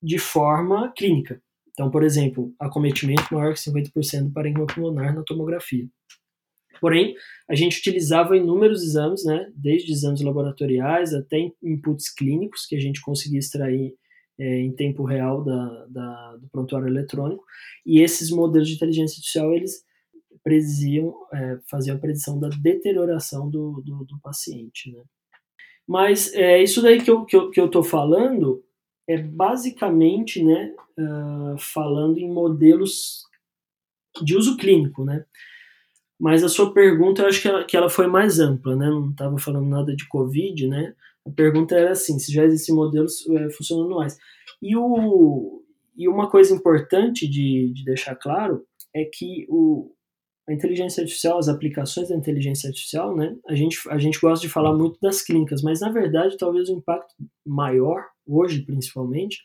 de 0.02 0.18
forma 0.18 0.92
clínica. 0.92 1.42
Então, 1.72 1.90
por 1.90 2.04
exemplo, 2.04 2.54
acometimento 2.60 3.34
maior 3.34 3.54
que 3.54 3.60
50% 3.60 4.26
do 4.26 4.34
parênquima 4.34 4.68
pulmonar 4.68 5.14
na 5.16 5.24
tomografia. 5.24 5.88
Porém, 6.80 7.16
a 7.50 7.56
gente 7.56 7.80
utilizava 7.80 8.36
inúmeros 8.36 8.84
exames, 8.84 9.24
né, 9.24 9.50
desde 9.56 9.92
exames 9.92 10.22
laboratoriais 10.22 11.14
até 11.14 11.38
inputs 11.62 12.14
clínicos 12.14 12.66
que 12.66 12.76
a 12.76 12.80
gente 12.80 13.02
conseguia 13.02 13.40
extrair 13.40 13.96
é, 14.38 14.60
em 14.60 14.72
tempo 14.74 15.04
real 15.04 15.44
da, 15.44 15.86
da, 15.88 16.38
do 16.38 16.50
prontuário 16.50 16.88
eletrônico, 16.88 17.44
e 17.86 18.02
esses 18.02 18.30
modelos 18.30 18.68
de 18.68 18.76
inteligência 18.76 19.16
artificial, 19.16 19.54
eles 19.54 19.84
prediziam, 20.44 21.16
é, 21.34 21.60
faziam 21.70 21.96
a 21.96 22.00
predição 22.00 22.40
da 22.40 22.50
deterioração 22.50 23.50
do, 23.50 23.82
do, 23.86 24.04
do 24.04 24.20
paciente, 24.22 24.92
né. 24.92 25.04
Mas 25.88 26.34
é, 26.34 26.62
isso 26.62 26.82
daí 26.82 27.02
que 27.02 27.12
eu, 27.12 27.26
que, 27.26 27.36
eu, 27.36 27.50
que 27.52 27.60
eu 27.60 27.70
tô 27.70 27.84
falando 27.84 28.64
é 29.08 29.18
basicamente 29.18 30.44
né, 30.44 30.74
uh, 30.98 31.58
falando 31.60 32.18
em 32.18 32.30
modelos 32.30 33.24
de 34.22 34.38
uso 34.38 34.56
clínico, 34.58 35.04
né? 35.04 35.26
Mas 36.20 36.44
a 36.44 36.50
sua 36.50 36.74
pergunta, 36.74 37.22
eu 37.22 37.28
acho 37.28 37.42
que 37.42 37.48
ela, 37.48 37.64
que 37.66 37.76
ela 37.76 37.90
foi 37.90 38.08
mais 38.08 38.40
ampla, 38.40 38.76
né? 38.76 38.88
Não 38.88 39.10
estava 39.10 39.38
falando 39.38 39.68
nada 39.68 39.96
de 39.96 40.08
Covid, 40.08 40.68
né? 40.68 40.96
A 41.26 41.32
pergunta 41.32 41.76
era 41.76 41.92
assim, 41.92 42.20
se 42.20 42.32
já 42.32 42.44
existem 42.46 42.76
modelos 42.76 43.28
é, 43.30 43.50
funcionando 43.50 43.96
mais. 43.96 44.18
E, 44.62 44.76
o, 44.78 45.64
e 45.98 46.08
uma 46.08 46.30
coisa 46.30 46.54
importante 46.54 47.28
de, 47.28 47.74
de 47.74 47.84
deixar 47.84 48.16
claro 48.16 48.66
é 48.94 49.04
que 49.06 49.46
o, 49.50 49.93
a 50.48 50.54
inteligência 50.54 51.02
artificial, 51.02 51.38
as 51.38 51.48
aplicações 51.48 52.10
da 52.10 52.16
inteligência 52.16 52.68
artificial, 52.68 53.16
né? 53.16 53.36
A 53.48 53.56
gente, 53.56 53.78
a 53.90 53.98
gente 53.98 54.20
gosta 54.20 54.46
de 54.46 54.52
falar 54.52 54.74
muito 54.74 55.00
das 55.02 55.22
clínicas, 55.22 55.62
mas 55.62 55.80
na 55.80 55.92
verdade 55.92 56.38
talvez 56.38 56.70
o 56.70 56.74
impacto 56.74 57.14
maior, 57.46 58.04
hoje 58.28 58.62
principalmente, 58.66 59.38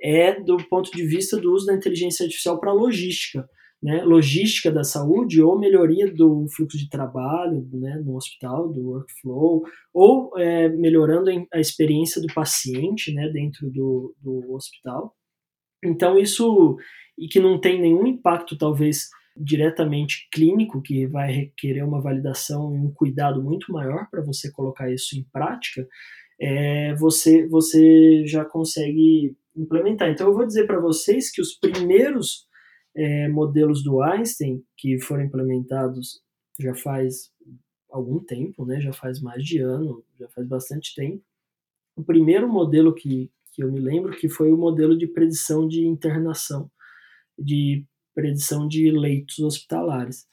é 0.00 0.38
do 0.38 0.56
ponto 0.68 0.90
de 0.90 1.06
vista 1.06 1.38
do 1.38 1.52
uso 1.52 1.66
da 1.66 1.74
inteligência 1.74 2.24
artificial 2.24 2.60
para 2.60 2.72
logística. 2.72 3.48
né, 3.82 4.02
logística 4.04 4.70
da 4.70 4.82
saúde 4.82 5.42
ou 5.42 5.58
melhoria 5.58 6.10
do 6.12 6.46
fluxo 6.48 6.78
de 6.78 6.88
trabalho 6.88 7.68
né, 7.72 8.02
no 8.04 8.16
hospital, 8.16 8.72
do 8.72 8.80
workflow, 8.80 9.62
ou 9.92 10.36
é, 10.38 10.68
melhorando 10.70 11.30
a 11.52 11.60
experiência 11.60 12.20
do 12.20 12.26
paciente 12.34 13.12
né, 13.12 13.28
dentro 13.28 13.70
do, 13.70 14.14
do 14.20 14.54
hospital. 14.54 15.14
Então, 15.84 16.18
isso, 16.18 16.76
e 17.18 17.28
que 17.28 17.38
não 17.38 17.60
tem 17.60 17.80
nenhum 17.80 18.06
impacto, 18.06 18.56
talvez, 18.56 19.08
diretamente 19.36 20.28
clínico, 20.32 20.82
que 20.82 21.06
vai 21.06 21.30
requerer 21.30 21.84
uma 21.84 22.00
validação 22.00 22.74
e 22.74 22.78
um 22.78 22.90
cuidado 22.90 23.42
muito 23.42 23.72
maior 23.72 24.08
para 24.10 24.22
você 24.22 24.50
colocar 24.50 24.90
isso 24.90 25.18
em 25.18 25.24
prática, 25.32 25.86
é, 26.40 26.94
você, 26.94 27.46
você 27.46 28.26
já 28.26 28.44
consegue 28.44 29.36
implementar. 29.54 30.10
Então, 30.10 30.28
eu 30.28 30.34
vou 30.34 30.46
dizer 30.46 30.66
para 30.66 30.80
vocês 30.80 31.30
que 31.30 31.40
os 31.40 31.54
primeiros 31.54 32.46
é, 32.94 33.28
modelos 33.28 33.82
do 33.82 34.02
Einstein, 34.02 34.62
que 34.76 34.98
foram 34.98 35.24
implementados 35.24 36.22
já 36.58 36.74
faz 36.74 37.30
algum 37.90 38.18
tempo, 38.18 38.64
né, 38.64 38.80
já 38.80 38.92
faz 38.92 39.20
mais 39.20 39.44
de 39.44 39.58
ano, 39.58 40.04
já 40.18 40.28
faz 40.28 40.46
bastante 40.46 40.94
tempo. 40.94 41.22
O 41.94 42.02
primeiro 42.02 42.48
modelo 42.48 42.94
que, 42.94 43.30
que 43.52 43.62
eu 43.62 43.70
me 43.70 43.80
lembro 43.80 44.16
que 44.16 44.28
foi 44.28 44.52
o 44.52 44.56
modelo 44.56 44.96
de 44.96 45.06
predição 45.06 45.66
de 45.66 45.86
internação, 45.86 46.70
de 47.38 47.84
predição 48.16 48.66
de 48.66 48.90
leitos 48.90 49.38
hospitalares. 49.38 50.26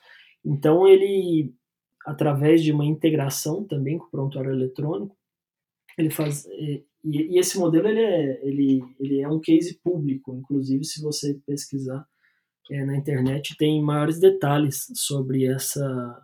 Então 0.44 0.88
ele, 0.88 1.54
através 2.08 2.64
de 2.64 2.72
uma 2.72 2.86
integração 2.86 3.66
também 3.66 3.98
com 3.98 4.06
o 4.06 4.10
prontuário 4.10 4.52
eletrônico, 4.52 5.16
ele 5.98 6.10
faz 6.10 6.46
e, 6.46 6.86
e, 7.04 7.38
esse 7.38 7.60
modelo 7.60 7.88
ele 7.88 8.00
é, 8.00 8.48
ele, 8.48 8.82
ele 9.00 9.22
é 9.22 9.28
um 9.28 9.40
case 9.40 9.78
público, 9.84 10.34
inclusive 10.34 10.84
se 10.86 11.02
você 11.02 11.40
pesquisar 11.46 12.08
é, 12.72 12.86
na 12.86 12.98
internet 12.98 13.56
tem 13.58 13.84
maiores 13.84 14.20
detalhes 14.20 14.88
sobre 14.96 15.46
essa 15.46 16.24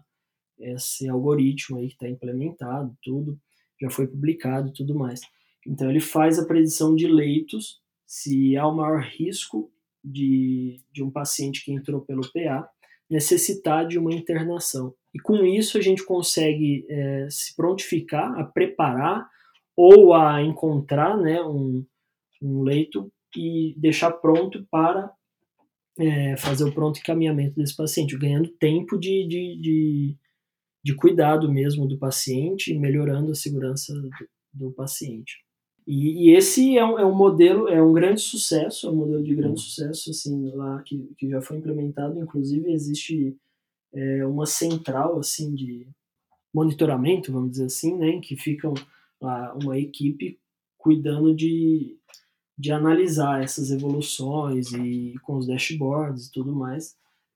esse 0.57 1.07
algoritmo 1.07 1.77
aí 1.77 1.87
que 1.87 1.93
está 1.93 2.09
implementado, 2.09 2.97
tudo 3.01 3.39
já 3.81 3.89
foi 3.89 4.07
publicado, 4.07 4.73
tudo 4.73 4.93
mais. 4.93 5.21
Então 5.65 5.89
ele 5.89 6.01
faz 6.01 6.37
a 6.37 6.45
predição 6.45 6.95
de 6.95 7.07
leitos 7.07 7.79
se 8.05 8.57
há 8.57 8.67
o 8.67 8.75
maior 8.75 9.01
risco 9.01 9.71
de, 10.03 10.81
de 10.91 11.03
um 11.03 11.11
paciente 11.11 11.63
que 11.63 11.71
entrou 11.71 12.01
pelo 12.01 12.21
PA 12.31 12.69
necessitar 13.09 13.87
de 13.87 13.97
uma 13.97 14.13
internação. 14.13 14.93
E 15.13 15.19
com 15.19 15.43
isso 15.43 15.77
a 15.77 15.81
gente 15.81 16.05
consegue 16.05 16.85
é, 16.87 17.27
se 17.29 17.55
prontificar 17.55 18.39
a 18.39 18.43
preparar 18.43 19.27
ou 19.75 20.13
a 20.13 20.43
encontrar 20.43 21.17
né, 21.17 21.41
um, 21.41 21.83
um 22.41 22.61
leito 22.61 23.11
e 23.35 23.73
deixar 23.77 24.11
pronto 24.11 24.65
para 24.69 25.11
é, 25.97 26.37
fazer 26.37 26.63
o 26.63 26.73
pronto 26.73 26.99
encaminhamento 26.99 27.55
desse 27.55 27.75
paciente, 27.75 28.17
ganhando 28.17 28.49
tempo 28.59 28.97
de, 28.97 29.27
de, 29.27 29.61
de, 29.61 30.17
de 30.83 30.95
cuidado 30.95 31.51
mesmo 31.51 31.87
do 31.87 31.97
paciente 31.97 32.71
e 32.71 32.79
melhorando 32.79 33.31
a 33.31 33.35
segurança 33.35 33.93
do, 33.93 34.09
do 34.53 34.71
paciente. 34.71 35.43
E, 35.89 36.29
e, 36.29 36.35
esse 36.35 36.77
é 36.77 36.85
um, 36.85 36.99
é 36.99 37.05
um 37.05 37.15
modelo, 37.15 37.67
é 37.67 37.81
um 37.81 37.91
grande 37.91 38.21
sucesso, 38.21 38.85
é 38.85 38.91
um 38.91 38.95
modelo 38.95 39.23
de 39.23 39.33
grande 39.33 39.59
sucesso, 39.59 40.11
assim, 40.11 40.51
lá 40.51 40.83
que, 40.83 41.11
que 41.17 41.27
já 41.27 41.41
foi 41.41 41.57
implementado, 41.57 42.19
inclusive 42.19 42.71
existe 42.71 43.35
é, 43.91 44.25
uma 44.25 44.45
central, 44.45 45.17
assim, 45.17 45.55
de 45.55 45.87
monitoramento, 46.53 47.31
vamos 47.31 47.51
dizer 47.51 47.65
assim, 47.65 47.97
né, 47.97 48.09
em 48.09 48.21
que 48.21 48.35
ficam 48.35 48.73
lá 49.19 49.55
uma 49.55 49.79
equipe 49.79 50.39
cuidando 50.77 51.33
de 51.33 51.99
de 52.59 52.73
analisar 52.73 53.41
essas 53.41 53.71
evoluções 53.71 54.73
e 54.73 55.15
com 55.23 55.37
os 55.37 55.47
dashboards 55.47 56.27
e 56.27 56.31
tudo 56.33 56.53
mais, 56.53 56.93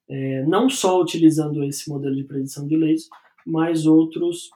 é, 0.10 0.46
não 0.46 0.70
só 0.70 1.02
utilizando 1.02 1.64
esse 1.64 1.90
modelo 1.90 2.14
de 2.14 2.26
predição 2.26 2.68
de 2.68 2.76
leis, 2.76 3.08
mas 3.46 3.86
outros, 3.86 4.50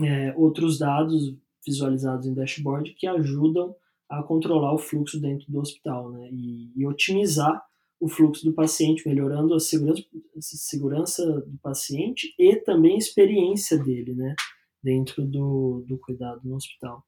é, 0.00 0.34
outros 0.34 0.78
dados 0.78 1.36
visualizados 1.66 2.26
em 2.26 2.34
dashboard 2.34 2.94
que 2.94 3.06
ajudam 3.06 3.74
a 4.08 4.22
controlar 4.22 4.72
o 4.72 4.78
fluxo 4.78 5.20
dentro 5.20 5.50
do 5.50 5.58
hospital 5.58 6.10
né, 6.12 6.28
e, 6.30 6.72
e 6.76 6.86
otimizar 6.86 7.62
o 7.98 8.08
fluxo 8.08 8.44
do 8.44 8.52
paciente, 8.52 9.08
melhorando 9.08 9.54
a 9.54 9.60
segurança, 9.60 10.02
a 10.36 10.40
segurança 10.40 11.40
do 11.40 11.58
paciente 11.62 12.34
e 12.38 12.56
também 12.56 12.94
a 12.94 12.98
experiência 12.98 13.78
dele 13.78 14.14
né, 14.14 14.34
dentro 14.82 15.24
do, 15.24 15.84
do 15.88 15.98
cuidado 15.98 16.40
no 16.44 16.56
hospital. 16.56 17.02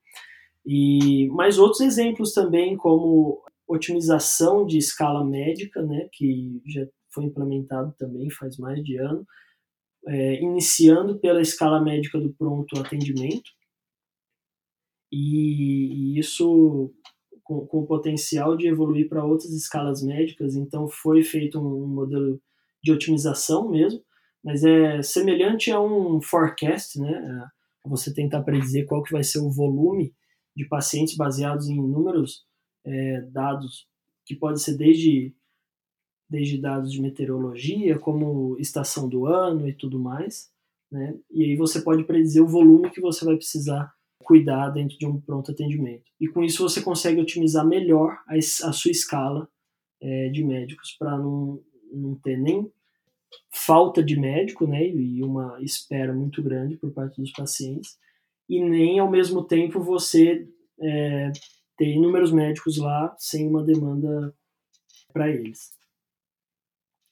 E 0.67 1.29
mais 1.29 1.59
outros 1.59 1.81
exemplos 1.81 2.33
também, 2.33 2.77
como 2.77 3.43
otimização 3.67 4.67
de 4.67 4.79
escala 4.79 5.25
médica, 5.25 5.83
né, 5.83 6.09
que 6.13 6.61
já 6.67 6.87
foi 7.13 7.25
implementado 7.25 7.95
também 7.99 8.31
faz 8.31 8.57
mais 8.57 8.83
de 8.83 8.97
ano, 8.97 9.27
é, 10.07 10.41
iniciando 10.43 11.19
pela 11.19 11.41
escala 11.41 11.83
médica 11.83 12.19
do 12.19 12.33
pronto 12.33 12.79
atendimento, 12.79 13.51
e, 15.11 16.15
e 16.17 16.19
isso 16.19 16.93
com, 17.43 17.67
com, 17.67 17.81
o 17.81 17.87
potencial 17.87 18.57
de 18.57 18.69
evoluir 18.69 19.09
para 19.09 19.25
outras 19.25 19.53
escalas 19.53 20.03
médicas, 20.03 20.55
então 20.55 20.89
foi 20.89 21.23
feito 21.23 21.59
um, 21.59 21.85
um 21.85 21.89
modelo 21.89 22.41
de 22.83 22.93
otimização 22.93 23.71
mesmo, 23.71 24.03
mas 24.45 24.65
é 24.65 25.03
semelhante 25.03 25.71
a 25.71 25.81
um 25.81 26.21
forecast, 26.21 27.01
né, 27.01 27.49
você 27.89 28.13
tentar 28.13 28.43
predizer 28.43 28.87
qual 28.87 29.03
que 29.03 29.13
vai 29.13 29.25
ser 29.25 29.39
o 29.39 29.51
volume 29.51 30.15
de 30.55 30.67
pacientes 30.67 31.17
baseados 31.17 31.69
em 31.69 31.77
inúmeros 31.77 32.45
é, 32.85 33.23
dados, 33.31 33.87
que 34.25 34.35
pode 34.35 34.61
ser 34.61 34.77
desde, 34.77 35.35
desde 36.29 36.61
dados 36.61 36.93
de 36.93 37.01
meteorologia, 37.01 37.99
como 37.99 38.57
estação 38.59 39.09
do 39.09 39.27
ano 39.27 39.69
e 39.69 39.73
tudo 39.73 39.99
mais. 39.99 40.51
Né? 40.91 41.19
E 41.31 41.45
aí 41.45 41.57
você 41.57 41.81
pode 41.81 42.05
predizer 42.05 42.43
o 42.43 42.49
volume 42.49 42.91
que 42.91 43.01
você 43.01 43.25
vai 43.25 43.37
precisar 43.37 43.93
cuidar 44.29 44.69
dentro 44.69 44.99
de 44.99 45.07
um 45.07 45.19
pronto 45.19 45.51
atendimento. 45.51 46.05
E 46.21 46.29
com 46.29 46.45
isso 46.45 46.63
você 46.63 46.83
consegue 46.83 47.19
otimizar 47.19 47.67
melhor 47.67 48.21
a, 48.29 48.35
a 48.37 48.73
sua 48.75 48.91
escala 48.91 49.49
é, 50.03 50.29
de 50.29 50.45
médicos 50.45 50.95
para 50.99 51.17
não, 51.17 51.63
não 51.91 52.15
ter 52.17 52.37
nem 52.37 52.71
falta 53.51 54.03
de 54.03 54.21
médico 54.21 54.67
né, 54.67 54.87
e 54.87 55.23
uma 55.23 55.57
espera 55.63 56.13
muito 56.13 56.43
grande 56.43 56.77
por 56.77 56.91
parte 56.91 57.19
dos 57.19 57.33
pacientes, 57.33 57.99
e 58.47 58.63
nem 58.63 58.99
ao 58.99 59.11
mesmo 59.11 59.43
tempo 59.43 59.81
você 59.81 60.47
é, 60.79 61.33
ter 61.79 61.89
inúmeros 61.89 62.31
médicos 62.31 62.77
lá 62.77 63.15
sem 63.19 63.49
uma 63.49 63.65
demanda 63.65 64.35
para 65.11 65.31
eles. 65.31 65.73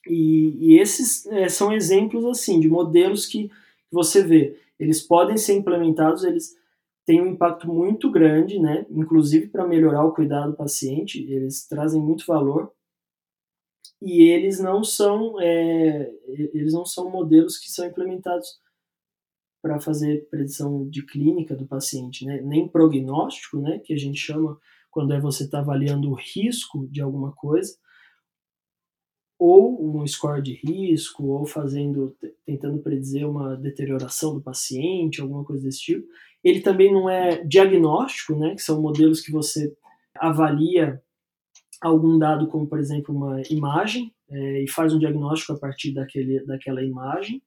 E, 0.06 0.54
e 0.60 0.78
esses 0.78 1.24
é, 1.28 1.48
são 1.48 1.72
exemplos 1.72 2.26
assim 2.26 2.60
de 2.60 2.68
modelos 2.68 3.24
que 3.24 3.50
você 3.90 4.22
vê, 4.22 4.58
eles 4.78 5.00
podem 5.00 5.38
ser 5.38 5.54
implementados, 5.54 6.22
eles 6.24 6.54
têm 7.06 7.22
um 7.22 7.28
impacto 7.28 7.68
muito 7.68 8.10
grande, 8.10 8.58
né? 8.58 8.84
Inclusive 8.90 9.48
para 9.48 9.66
melhorar 9.66 10.04
o 10.04 10.12
cuidado 10.12 10.50
do 10.50 10.56
paciente, 10.56 11.22
eles 11.30 11.66
trazem 11.66 12.02
muito 12.02 12.26
valor 12.26 12.72
e 14.02 14.24
eles 14.24 14.58
não 14.58 14.84
são 14.84 15.40
é, 15.40 16.12
eles 16.26 16.74
não 16.74 16.84
são 16.84 17.10
modelos 17.10 17.56
que 17.56 17.70
são 17.70 17.86
implementados 17.86 18.60
para 19.62 19.80
fazer 19.80 20.28
predição 20.28 20.88
de 20.88 21.04
clínica 21.04 21.56
do 21.56 21.66
paciente, 21.66 22.24
né? 22.24 22.40
nem 22.42 22.68
prognóstico, 22.68 23.58
né? 23.58 23.78
que 23.78 23.94
a 23.94 23.96
gente 23.96 24.18
chama 24.18 24.58
quando 24.90 25.12
é 25.12 25.20
você 25.20 25.44
está 25.44 25.60
avaliando 25.60 26.10
o 26.10 26.14
risco 26.14 26.86
de 26.88 27.00
alguma 27.00 27.32
coisa, 27.32 27.76
ou 29.38 30.00
um 30.00 30.06
score 30.06 30.42
de 30.42 30.54
risco, 30.54 31.24
ou 31.26 31.44
fazendo, 31.44 32.16
tentando 32.44 32.78
predizer 32.78 33.28
uma 33.28 33.56
deterioração 33.56 34.34
do 34.34 34.40
paciente, 34.40 35.20
alguma 35.20 35.44
coisa 35.44 35.64
desse 35.64 35.80
tipo. 35.80 36.06
Ele 36.42 36.60
também 36.60 36.92
não 36.92 37.08
é 37.08 37.44
diagnóstico, 37.44 38.34
né? 38.36 38.54
que 38.54 38.62
são 38.62 38.80
modelos 38.80 39.20
que 39.20 39.32
você 39.32 39.74
avalia 40.16 41.02
algum 41.82 42.18
dado, 42.18 42.48
como 42.48 42.66
por 42.66 42.78
exemplo 42.78 43.14
uma 43.14 43.42
imagem, 43.50 44.14
é, 44.30 44.62
e 44.62 44.68
faz 44.68 44.94
um 44.94 44.98
diagnóstico 44.98 45.52
a 45.52 45.58
partir 45.58 45.92
daquele, 45.92 46.44
daquela 46.44 46.82
imagem 46.82 47.42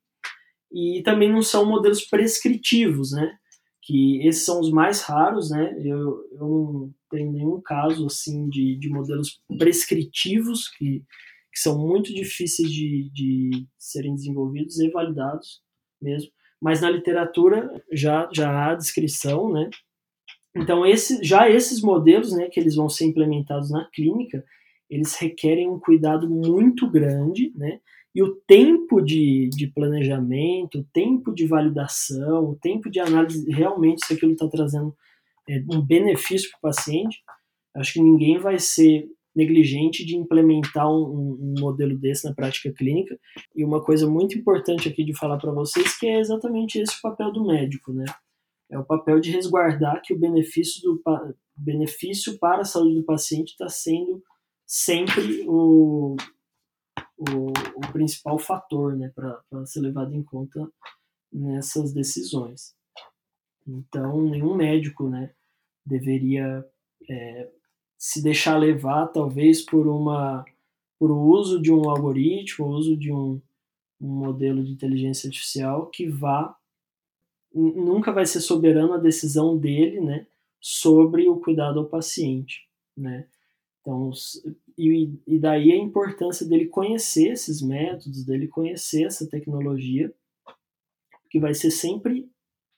e 0.71 1.01
também 1.03 1.31
não 1.31 1.41
são 1.41 1.65
modelos 1.65 2.05
prescritivos, 2.05 3.11
né? 3.11 3.35
Que 3.81 4.25
esses 4.27 4.45
são 4.45 4.59
os 4.59 4.71
mais 4.71 5.01
raros, 5.01 5.49
né? 5.49 5.75
Eu, 5.79 6.23
eu 6.31 6.39
não 6.39 6.93
tenho 7.09 7.31
nenhum 7.31 7.59
caso 7.61 8.05
assim 8.05 8.47
de, 8.49 8.75
de 8.77 8.89
modelos 8.89 9.41
prescritivos 9.57 10.67
que, 10.69 11.03
que 11.51 11.59
são 11.59 11.77
muito 11.77 12.13
difíceis 12.13 12.69
de, 12.69 13.09
de 13.11 13.67
serem 13.77 14.15
desenvolvidos 14.15 14.79
e 14.79 14.89
validados 14.89 15.61
mesmo. 16.01 16.31
Mas 16.61 16.81
na 16.81 16.89
literatura 16.89 17.83
já, 17.91 18.29
já 18.33 18.71
há 18.71 18.75
descrição, 18.75 19.51
né? 19.51 19.69
Então, 20.55 20.85
esse, 20.85 21.23
já 21.23 21.49
esses 21.49 21.81
modelos, 21.81 22.33
né, 22.33 22.49
que 22.49 22.59
eles 22.59 22.75
vão 22.75 22.89
ser 22.89 23.05
implementados 23.05 23.69
na 23.69 23.85
clínica, 23.85 24.43
eles 24.89 25.15
requerem 25.15 25.69
um 25.69 25.79
cuidado 25.79 26.29
muito 26.29 26.89
grande, 26.89 27.53
né? 27.55 27.79
E 28.13 28.23
o 28.23 28.35
tempo 28.47 29.01
de, 29.01 29.49
de 29.49 29.67
planejamento, 29.67 30.79
o 30.79 30.83
tempo 30.91 31.33
de 31.33 31.45
validação, 31.45 32.49
o 32.49 32.55
tempo 32.55 32.89
de 32.89 32.99
análise 32.99 33.49
realmente 33.51 34.05
se 34.05 34.13
aquilo 34.13 34.31
está 34.31 34.47
trazendo 34.47 34.95
é, 35.47 35.63
um 35.71 35.79
benefício 35.79 36.49
para 36.49 36.57
o 36.57 36.73
paciente, 36.73 37.21
acho 37.75 37.93
que 37.93 38.01
ninguém 38.01 38.39
vai 38.39 38.57
ser 38.57 39.07
negligente 39.35 40.05
de 40.05 40.15
implementar 40.15 40.89
um, 40.89 41.37
um, 41.39 41.55
modelo 41.59 41.97
desse 41.97 42.27
na 42.27 42.33
prática 42.33 42.71
clínica. 42.71 43.17
E 43.55 43.63
uma 43.63 43.83
coisa 43.83 44.09
muito 44.09 44.37
importante 44.37 44.89
aqui 44.89 45.03
de 45.03 45.17
falar 45.17 45.37
para 45.37 45.51
vocês 45.51 45.97
que 45.97 46.07
é 46.07 46.19
exatamente 46.19 46.79
esse 46.79 46.97
o 46.97 47.01
papel 47.01 47.31
do 47.31 47.45
médico, 47.45 47.93
né? 47.93 48.05
É 48.71 48.77
o 48.77 48.85
papel 48.85 49.19
de 49.19 49.31
resguardar 49.31 50.01
que 50.03 50.13
o 50.13 50.19
benefício, 50.19 50.81
do, 50.81 51.01
benefício 51.57 52.37
para 52.37 52.61
a 52.61 52.65
saúde 52.65 52.95
do 52.95 53.03
paciente 53.03 53.49
está 53.49 53.67
sendo 53.67 54.23
sempre 54.65 55.43
o, 55.47 56.15
o, 57.17 57.47
o, 57.75 57.91
principal 57.91 58.37
fator 58.37 58.95
né, 58.95 59.11
para 59.15 59.65
ser 59.65 59.79
levado 59.79 60.13
em 60.13 60.21
conta 60.21 60.69
nessas 61.33 61.91
decisões. 61.91 62.75
Então, 63.67 64.21
nenhum 64.21 64.55
médico 64.55 65.09
né, 65.09 65.33
deveria 65.83 66.63
é, 67.09 67.49
se 67.99 68.23
deixar 68.23 68.57
levar, 68.57 69.07
talvez, 69.07 69.61
por 69.61 69.85
uma 69.85 70.45
por 70.97 71.11
o 71.11 71.17
uso 71.17 71.61
de 71.61 71.71
um 71.71 71.89
algoritmo, 71.89 72.65
o 72.65 72.71
uso 72.71 72.97
de 72.97 73.11
um, 73.11 73.41
um 74.01 74.07
modelo 74.07 74.63
de 74.63 74.71
inteligência 74.71 75.27
artificial 75.27 75.87
que 75.87 76.07
vá 76.07 76.57
nunca 77.53 78.11
vai 78.11 78.25
ser 78.25 78.41
soberano 78.41 78.93
a 78.93 78.97
decisão 78.97 79.57
dele, 79.57 79.99
né, 80.01 80.27
sobre 80.59 81.27
o 81.27 81.39
cuidado 81.39 81.79
ao 81.79 81.85
paciente, 81.85 82.67
né. 82.95 83.27
Então, 83.81 84.11
e, 84.77 85.09
e 85.25 85.39
daí 85.39 85.71
a 85.71 85.77
importância 85.77 86.45
dele 86.45 86.67
conhecer 86.67 87.31
esses 87.31 87.61
métodos, 87.61 88.23
dele 88.23 88.47
conhecer 88.47 89.03
essa 89.03 89.27
tecnologia, 89.27 90.13
que 91.29 91.39
vai 91.39 91.53
ser 91.53 91.71
sempre 91.71 92.29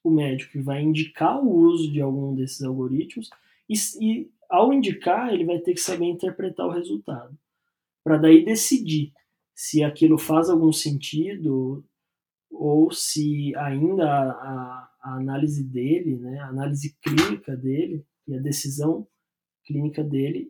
o 0.03 0.09
médico 0.09 0.53
que 0.53 0.61
vai 0.61 0.81
indicar 0.81 1.43
o 1.43 1.49
uso 1.49 1.91
de 1.91 2.01
algum 2.01 2.33
desses 2.35 2.61
algoritmos 2.61 3.29
e, 3.67 3.75
e 3.99 4.31
ao 4.51 4.73
indicar 4.73 5.33
ele 5.33 5.45
vai 5.45 5.59
ter 5.59 5.73
que 5.73 5.79
saber 5.79 6.05
interpretar 6.05 6.67
o 6.67 6.71
resultado 6.71 7.35
para 8.03 8.17
daí 8.17 8.43
decidir 8.43 9.13
se 9.55 9.83
aquilo 9.83 10.17
faz 10.17 10.49
algum 10.49 10.71
sentido 10.71 11.83
ou 12.51 12.91
se 12.91 13.55
ainda 13.55 14.07
a, 14.11 14.89
a, 15.01 15.15
análise 15.15 15.63
dele, 15.63 16.17
né, 16.17 16.39
a 16.39 16.47
análise 16.47 16.95
clínica 17.01 17.55
dele 17.55 18.05
e 18.27 18.35
a 18.35 18.39
decisão 18.39 19.07
clínica 19.65 20.03
dele 20.03 20.49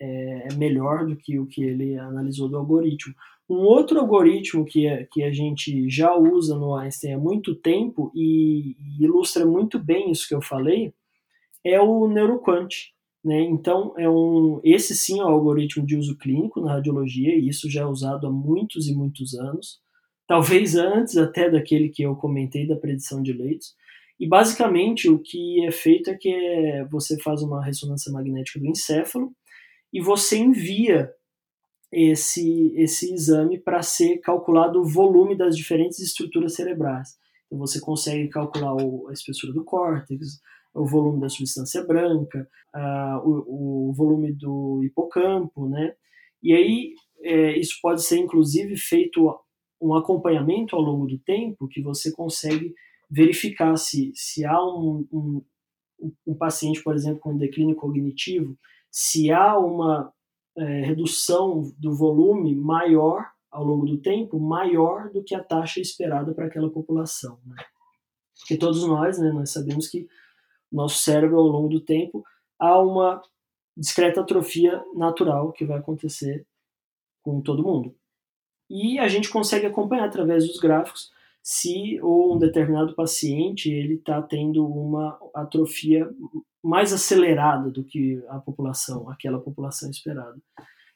é, 0.00 0.48
é, 0.48 0.54
melhor 0.54 1.06
do 1.06 1.16
que 1.16 1.38
o 1.38 1.46
que 1.46 1.62
ele 1.62 1.98
analisou 1.98 2.48
do 2.48 2.56
algoritmo. 2.56 3.14
Um 3.48 3.56
outro 3.56 3.98
algoritmo 3.98 4.64
que, 4.64 4.86
é, 4.86 5.04
que 5.04 5.22
a 5.22 5.32
gente 5.32 5.88
já 5.88 6.14
usa 6.14 6.56
no 6.56 6.74
Einstein 6.74 7.14
há 7.14 7.18
muito 7.18 7.54
tempo 7.54 8.12
e, 8.14 8.76
e 8.78 9.04
ilustra 9.04 9.46
muito 9.46 9.78
bem 9.78 10.10
isso 10.10 10.28
que 10.28 10.34
eu 10.34 10.42
falei 10.42 10.92
é 11.64 11.80
o 11.80 12.06
NeuroQuant. 12.06 12.92
Né? 13.28 13.42
Então, 13.42 13.92
é 13.98 14.08
um, 14.08 14.58
esse 14.64 14.96
sim 14.96 15.20
é 15.20 15.22
um 15.22 15.28
algoritmo 15.28 15.84
de 15.84 15.96
uso 15.96 16.16
clínico 16.16 16.62
na 16.62 16.72
radiologia 16.72 17.36
e 17.36 17.46
isso 17.46 17.68
já 17.68 17.82
é 17.82 17.86
usado 17.86 18.26
há 18.26 18.30
muitos 18.30 18.88
e 18.88 18.94
muitos 18.94 19.34
anos 19.34 19.80
talvez 20.26 20.76
antes 20.76 21.18
até 21.18 21.50
daquele 21.50 21.90
que 21.90 22.02
eu 22.02 22.16
comentei 22.16 22.66
da 22.66 22.74
predição 22.74 23.22
de 23.22 23.34
leitos. 23.34 23.74
E 24.18 24.26
basicamente 24.26 25.10
o 25.10 25.18
que 25.18 25.62
é 25.66 25.70
feito 25.70 26.08
é 26.08 26.14
que 26.14 26.30
é, 26.30 26.86
você 26.86 27.20
faz 27.20 27.42
uma 27.42 27.62
ressonância 27.62 28.10
magnética 28.10 28.58
do 28.58 28.66
encéfalo 28.66 29.30
e 29.92 30.00
você 30.00 30.38
envia 30.38 31.12
esse, 31.92 32.72
esse 32.76 33.12
exame 33.12 33.58
para 33.58 33.82
ser 33.82 34.18
calculado 34.20 34.80
o 34.80 34.88
volume 34.88 35.36
das 35.36 35.54
diferentes 35.54 35.98
estruturas 35.98 36.54
cerebrais. 36.54 37.10
Então 37.46 37.58
você 37.58 37.78
consegue 37.78 38.28
calcular 38.28 38.74
o, 38.74 39.06
a 39.08 39.12
espessura 39.12 39.52
do 39.52 39.64
córtex, 39.64 40.40
o 40.74 40.86
volume 40.86 41.20
da 41.20 41.28
substância 41.28 41.84
branca, 41.84 42.48
o, 43.24 43.88
o, 43.88 43.92
volume 43.92 44.32
do 44.32 44.82
hipocampo, 44.84 45.68
né? 45.68 45.94
E 46.42 46.52
aí 46.52 46.94
é, 47.20 47.58
isso 47.58 47.78
pode 47.82 48.02
ser 48.02 48.18
inclusive 48.18 48.76
feito 48.76 49.34
um 49.80 49.94
acompanhamento 49.94 50.76
ao 50.76 50.82
longo 50.82 51.06
do 51.06 51.18
tempo 51.18 51.68
que 51.68 51.82
você 51.82 52.12
consegue 52.12 52.74
verificar 53.10 53.76
se, 53.76 54.12
se 54.14 54.44
há 54.44 54.60
um, 54.62 55.06
um, 55.12 55.42
um 56.26 56.34
paciente, 56.34 56.82
por 56.82 56.94
exemplo, 56.94 57.20
com 57.20 57.36
declínio 57.36 57.74
cognitivo, 57.74 58.56
se 58.90 59.30
há 59.30 59.58
uma 59.58 60.12
é, 60.56 60.82
redução 60.84 61.72
do 61.78 61.94
volume 61.94 62.54
maior 62.54 63.24
ao 63.50 63.64
longo 63.64 63.86
do 63.86 63.98
tempo, 63.98 64.38
maior 64.38 65.10
do 65.10 65.22
que 65.22 65.34
a 65.34 65.42
taxa 65.42 65.80
esperada 65.80 66.34
para 66.34 66.46
aquela 66.46 66.70
população. 66.70 67.38
Né? 67.46 67.56
Porque 68.38 68.56
todos 68.56 68.86
nós, 68.86 69.18
né, 69.18 69.30
nós 69.32 69.50
sabemos 69.50 69.88
que 69.88 70.06
nosso 70.70 71.02
cérebro, 71.02 71.38
ao 71.38 71.46
longo 71.46 71.68
do 71.68 71.80
tempo, 71.80 72.24
há 72.58 72.78
uma 72.78 73.22
discreta 73.76 74.20
atrofia 74.20 74.82
natural 74.94 75.52
que 75.52 75.64
vai 75.64 75.78
acontecer 75.78 76.46
com 77.22 77.40
todo 77.40 77.62
mundo 77.62 77.94
e 78.70 78.98
a 78.98 79.08
gente 79.08 79.30
consegue 79.30 79.66
acompanhar 79.66 80.04
através 80.04 80.46
dos 80.46 80.58
gráficos 80.58 81.10
se 81.42 81.98
um 82.02 82.36
determinado 82.38 82.94
paciente 82.94 83.70
ele 83.70 83.94
está 83.94 84.20
tendo 84.20 84.66
uma 84.66 85.18
atrofia 85.34 86.08
mais 86.62 86.92
acelerada 86.92 87.70
do 87.70 87.82
que 87.82 88.22
a 88.28 88.38
população, 88.38 89.08
aquela 89.08 89.38
população 89.38 89.90
esperada. 89.90 90.36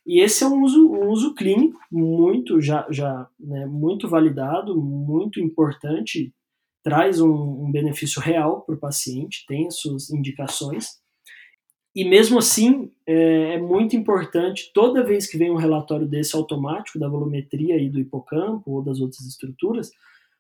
E 0.04 0.20
esse 0.20 0.44
é 0.44 0.46
um 0.46 0.62
uso, 0.62 0.90
um 0.90 1.08
uso 1.08 1.32
clínico 1.35 1.78
muito 1.90 2.61
já, 2.61 2.87
já 2.90 3.26
né, 3.38 3.64
muito 3.66 4.08
validado, 4.08 4.76
muito 4.76 5.40
importante, 5.40 6.35
traz 6.82 7.20
um, 7.20 7.32
um 7.32 7.70
benefício 7.70 8.20
real 8.20 8.62
para 8.62 8.74
o 8.74 8.78
paciente, 8.78 9.44
tem 9.46 9.66
as 9.66 9.76
suas 9.76 10.10
indicações. 10.10 11.00
E 11.94 12.04
mesmo 12.04 12.38
assim, 12.38 12.90
é, 13.06 13.54
é, 13.54 13.58
muito 13.58 13.94
importante, 13.94 14.70
toda 14.74 15.04
vez 15.04 15.26
que 15.26 15.36
vem 15.36 15.50
um 15.50 15.56
relatório 15.56 16.06
desse 16.06 16.34
automático, 16.34 16.98
da 16.98 17.08
volumetria 17.08 17.76
e 17.76 17.88
do 17.88 18.00
hipocampo 18.00 18.70
ou 18.70 18.82
das 18.82 19.00
outras 19.00 19.20
estruturas, 19.26 19.90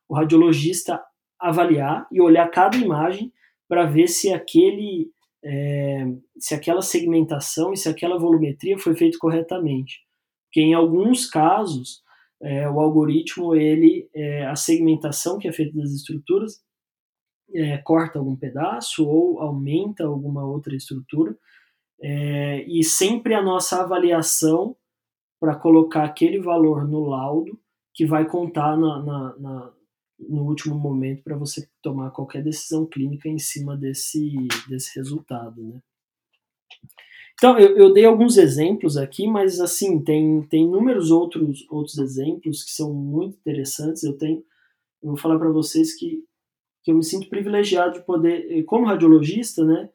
o 0.08 0.14
radiologista 0.14 1.02
avaliar 1.38 2.06
e 2.10 2.20
olhar 2.20 2.48
cada 2.48 2.76
imagem 2.76 3.32
para 3.68 3.84
ver 3.84 4.08
se 4.08 4.32
aquele 4.32 5.10
é, 5.44 6.06
se 6.38 6.54
aquela 6.54 6.82
segmentação 6.82 7.72
e 7.72 7.76
se 7.76 7.88
aquela 7.88 8.18
volumetria 8.18 8.78
foi 8.78 8.94
feita 8.94 9.18
corretamente. 9.18 10.00
Porque 10.46 10.60
em 10.60 10.74
alguns 10.74 11.28
casos, 11.28 12.02
é, 12.42 12.68
o 12.68 12.80
algoritmo, 12.80 13.54
ele, 13.54 14.10
é, 14.12 14.46
a 14.46 14.56
segmentação 14.56 15.38
que 15.38 15.46
é 15.46 15.52
feita 15.52 15.76
das 15.76 15.90
estruturas, 15.90 16.60
é, 17.54 17.78
corta 17.78 18.18
algum 18.18 18.34
pedaço 18.34 19.06
ou 19.06 19.40
aumenta 19.40 20.04
alguma 20.04 20.44
outra 20.44 20.74
estrutura. 20.74 21.36
É, 22.00 22.64
e 22.64 22.82
sempre 22.82 23.32
a 23.34 23.42
nossa 23.42 23.82
avaliação 23.82 24.76
para 25.38 25.54
colocar 25.54 26.04
aquele 26.04 26.40
valor 26.40 26.86
no 26.88 27.04
laudo 27.04 27.58
que 27.94 28.04
vai 28.04 28.26
contar 28.28 28.76
na, 28.76 29.02
na, 29.02 29.38
na, 29.38 29.72
no 30.18 30.42
último 30.44 30.74
momento 30.74 31.22
para 31.22 31.36
você 31.36 31.68
tomar 31.80 32.10
qualquer 32.10 32.42
decisão 32.42 32.86
clínica 32.86 33.28
em 33.28 33.38
cima 33.38 33.76
desse, 33.76 34.32
desse 34.68 34.98
resultado. 34.98 35.62
Né? 35.62 35.80
Então, 37.34 37.58
eu, 37.58 37.76
eu, 37.76 37.92
dei 37.92 38.04
alguns 38.04 38.36
exemplos 38.36 38.96
aqui, 38.96 39.26
mas 39.26 39.60
assim, 39.60 40.02
tem, 40.02 40.42
tem 40.42 40.64
inúmeros 40.64 41.10
outros, 41.10 41.66
outros 41.70 41.98
exemplos 41.98 42.62
que 42.62 42.70
são 42.70 42.92
muito 42.92 43.36
interessantes. 43.38 44.04
Eu 44.04 44.16
tenho, 44.16 44.44
eu 45.02 45.10
vou 45.10 45.16
falar 45.16 45.38
para 45.38 45.50
vocês 45.50 45.94
que 45.96 46.22
que 46.82 46.90
eu 46.90 46.96
me 46.96 47.04
sinto 47.04 47.28
privilegiado 47.28 47.94
de 47.94 48.04
poder, 48.04 48.46
eh, 48.50 48.62
como 48.64 48.86
radiologista, 48.86 49.64
né, 49.64 49.88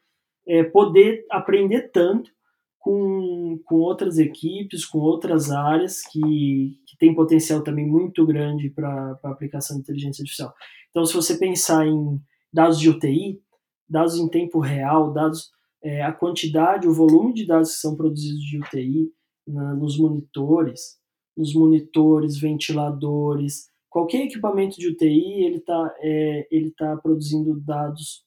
é, 0.48 0.64
poder 0.64 1.26
aprender 1.30 1.90
tanto 1.92 2.32
com, 2.80 3.60
com 3.66 3.76
outras 3.76 4.18
equipes, 4.18 4.86
com 4.86 5.00
outras 5.00 5.52
áreas 5.52 6.02
que, 6.04 6.80
que 6.88 6.98
têm 6.98 7.14
potencial 7.14 7.62
também 7.62 7.86
muito 7.86 8.26
grande 8.26 8.70
para 8.70 9.20
aplicação 9.24 9.76
de 9.76 9.82
inteligência 9.82 10.22
artificial. 10.22 10.54
Então, 10.90 11.06
se 11.06 11.14
você 11.14 11.38
pensar 11.38 11.86
em 11.86 12.18
dados 12.52 12.80
de 12.80 12.90
UTI, 12.90 13.42
dados 13.90 14.18
em 14.18 14.30
tempo 14.30 14.60
real, 14.60 15.12
dados 15.12 15.52
é, 15.88 16.02
a 16.04 16.12
quantidade, 16.12 16.86
o 16.86 16.94
volume 16.94 17.34
de 17.34 17.46
dados 17.46 17.76
que 17.76 17.80
são 17.80 17.96
produzidos 17.96 18.42
de 18.42 18.60
UTI 18.60 19.10
na, 19.48 19.74
nos 19.74 19.98
monitores, 19.98 20.98
nos 21.36 21.54
monitores, 21.54 22.38
ventiladores, 22.38 23.70
qualquer 23.90 24.26
equipamento 24.26 24.78
de 24.78 24.90
UTI 24.90 25.46
ele 25.46 25.58
está 25.58 25.96
é, 26.02 26.48
ele 26.52 26.72
tá 26.72 26.98
produzindo 26.98 27.58
dados 27.62 28.26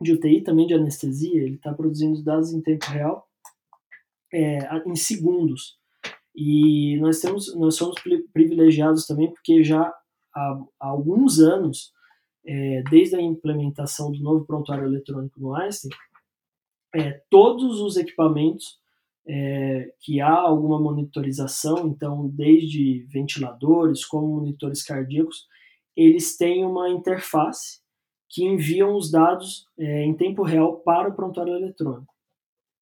de 0.00 0.14
UTI 0.14 0.40
também 0.40 0.66
de 0.66 0.72
anestesia 0.72 1.42
ele 1.42 1.56
está 1.56 1.74
produzindo 1.74 2.22
dados 2.24 2.54
em 2.54 2.62
tempo 2.62 2.86
real 2.86 3.28
é, 4.32 4.58
em 4.86 4.96
segundos. 4.96 5.76
E 6.34 6.96
nós 7.00 7.20
temos 7.20 7.54
nós 7.54 7.74
somos 7.74 7.96
privilegiados 8.32 9.06
também 9.06 9.30
porque 9.30 9.62
já 9.62 9.82
há, 10.34 10.64
há 10.80 10.86
alguns 10.86 11.38
anos 11.38 11.92
é, 12.46 12.82
desde 12.90 13.14
a 13.14 13.20
implementação 13.20 14.10
do 14.10 14.20
novo 14.20 14.46
prontuário 14.46 14.86
eletrônico 14.86 15.38
no 15.38 15.54
Einstein 15.54 15.90
é, 16.94 17.22
todos 17.30 17.80
os 17.80 17.96
equipamentos 17.96 18.78
é, 19.26 19.92
que 20.00 20.20
há 20.20 20.34
alguma 20.34 20.80
monitorização, 20.80 21.88
então, 21.88 22.28
desde 22.28 23.04
ventiladores 23.10 24.04
como 24.04 24.36
monitores 24.36 24.82
cardíacos, 24.82 25.46
eles 25.94 26.36
têm 26.36 26.64
uma 26.64 26.88
interface 26.88 27.80
que 28.30 28.44
enviam 28.44 28.94
os 28.94 29.10
dados 29.10 29.66
é, 29.78 30.04
em 30.04 30.14
tempo 30.14 30.42
real 30.42 30.80
para 30.80 31.08
o 31.08 31.14
prontuário 31.14 31.54
eletrônico. 31.54 32.14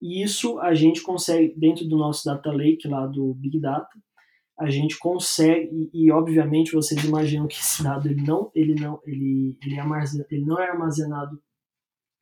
E 0.00 0.22
isso 0.22 0.58
a 0.60 0.74
gente 0.74 1.02
consegue, 1.02 1.54
dentro 1.56 1.84
do 1.86 1.96
nosso 1.96 2.24
data 2.24 2.50
lake 2.52 2.86
lá 2.86 3.06
do 3.06 3.34
Big 3.34 3.58
Data, 3.58 3.96
a 4.58 4.70
gente 4.70 4.98
consegue, 4.98 5.90
e, 5.92 6.04
e 6.04 6.10
obviamente 6.10 6.72
vocês 6.72 7.02
imaginam 7.04 7.46
que 7.46 7.56
esse 7.56 7.82
dado 7.82 8.08
ele 8.08 8.22
não, 8.22 8.50
ele 8.54 8.74
não, 8.74 9.00
ele, 9.04 9.56
ele, 9.62 9.76
é 9.76 9.84
ele 10.30 10.44
não 10.44 10.58
é 10.58 10.70
armazenado 10.70 11.40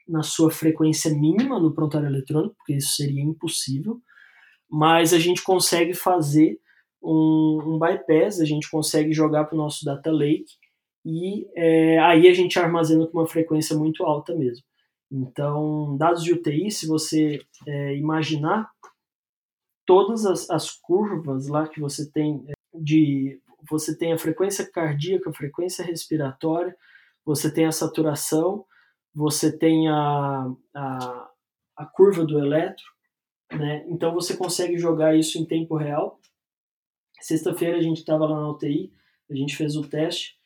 na 0.07 0.23
sua 0.23 0.51
frequência 0.51 1.13
mínima 1.13 1.59
no 1.59 1.75
prontuário 1.75 2.09
eletrônico, 2.09 2.55
porque 2.57 2.75
isso 2.75 2.95
seria 2.97 3.23
impossível, 3.23 4.01
mas 4.71 5.13
a 5.13 5.19
gente 5.19 5.43
consegue 5.43 5.95
fazer 5.95 6.59
um, 7.03 7.61
um 7.67 7.79
bypass, 7.79 8.41
a 8.41 8.45
gente 8.45 8.71
consegue 8.71 9.13
jogar 9.13 9.45
para 9.45 9.55
o 9.55 9.59
nosso 9.59 9.85
data 9.85 10.11
lake 10.11 10.53
e 11.05 11.47
é, 11.55 11.99
aí 11.99 12.27
a 12.29 12.33
gente 12.33 12.59
armazena 12.59 13.07
com 13.07 13.19
uma 13.19 13.27
frequência 13.27 13.77
muito 13.77 14.05
alta 14.05 14.35
mesmo. 14.35 14.65
Então, 15.13 15.97
dados 15.99 16.25
de 16.25 16.33
UTI, 16.33 16.71
se 16.71 16.87
você 16.87 17.39
é, 17.67 17.97
imaginar 17.97 18.71
todas 19.87 20.25
as, 20.25 20.49
as, 20.51 20.71
curvas 20.71 21.47
lá 21.47 21.69
que 21.69 21.79
você 21.79 22.11
tem 22.11 22.45
é, 22.49 22.55
de 22.75 23.41
você 23.71 23.97
tem 23.97 24.13
a 24.13 24.19
frequência 24.19 24.71
cardíaca, 24.71 25.31
a 25.31 25.35
frequência 25.35 25.85
respiratória, 25.85 26.77
você 27.25 27.53
tem 27.53 27.67
a 27.67 27.73
saturação, 27.73 28.65
você 29.15 29.57
tem 29.57 29.89
a, 29.89 30.53
a, 30.75 31.31
a 31.77 31.87
curva 31.87 32.25
do 32.25 32.39
eletro, 32.39 32.85
né? 33.53 33.85
Então 33.89 34.13
você 34.13 34.37
consegue 34.37 34.77
jogar 34.77 35.17
isso 35.17 35.39
em 35.39 35.45
tempo 35.45 35.77
real. 35.77 36.21
Sexta-feira 37.21 37.79
a 37.79 37.81
gente 37.81 37.99
estava 37.99 38.27
lá 38.27 38.41
na 38.41 38.51
UTI, 38.51 38.93
a 39.31 39.35
gente 39.35 39.57
fez 39.57 39.77
o 39.77 39.83
teste. 39.83 40.37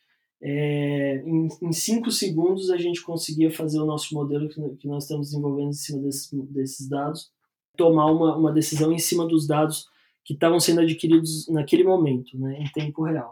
É, 0.41 1.21
em, 1.25 1.49
em 1.61 1.71
cinco 1.73 2.11
segundos 2.11 2.69
a 2.69 2.77
gente 2.77 3.01
conseguia 3.03 3.51
fazer 3.51 3.79
o 3.79 3.85
nosso 3.85 4.13
modelo 4.15 4.47
que, 4.47 4.61
que 4.77 4.87
nós 4.87 5.03
estamos 5.03 5.27
desenvolvendo 5.27 5.69
em 5.69 5.73
cima 5.73 6.01
desses, 6.01 6.29
desses 6.49 6.87
dados, 6.87 7.29
tomar 7.75 8.05
uma, 8.05 8.37
uma 8.37 8.51
decisão 8.53 8.91
em 8.93 8.99
cima 8.99 9.27
dos 9.27 9.45
dados 9.45 9.87
que 10.23 10.33
estavam 10.33 10.59
sendo 10.59 10.81
adquiridos 10.81 11.47
naquele 11.49 11.83
momento, 11.83 12.37
né, 12.37 12.61
em 12.61 12.71
tempo 12.71 13.03
real. 13.03 13.29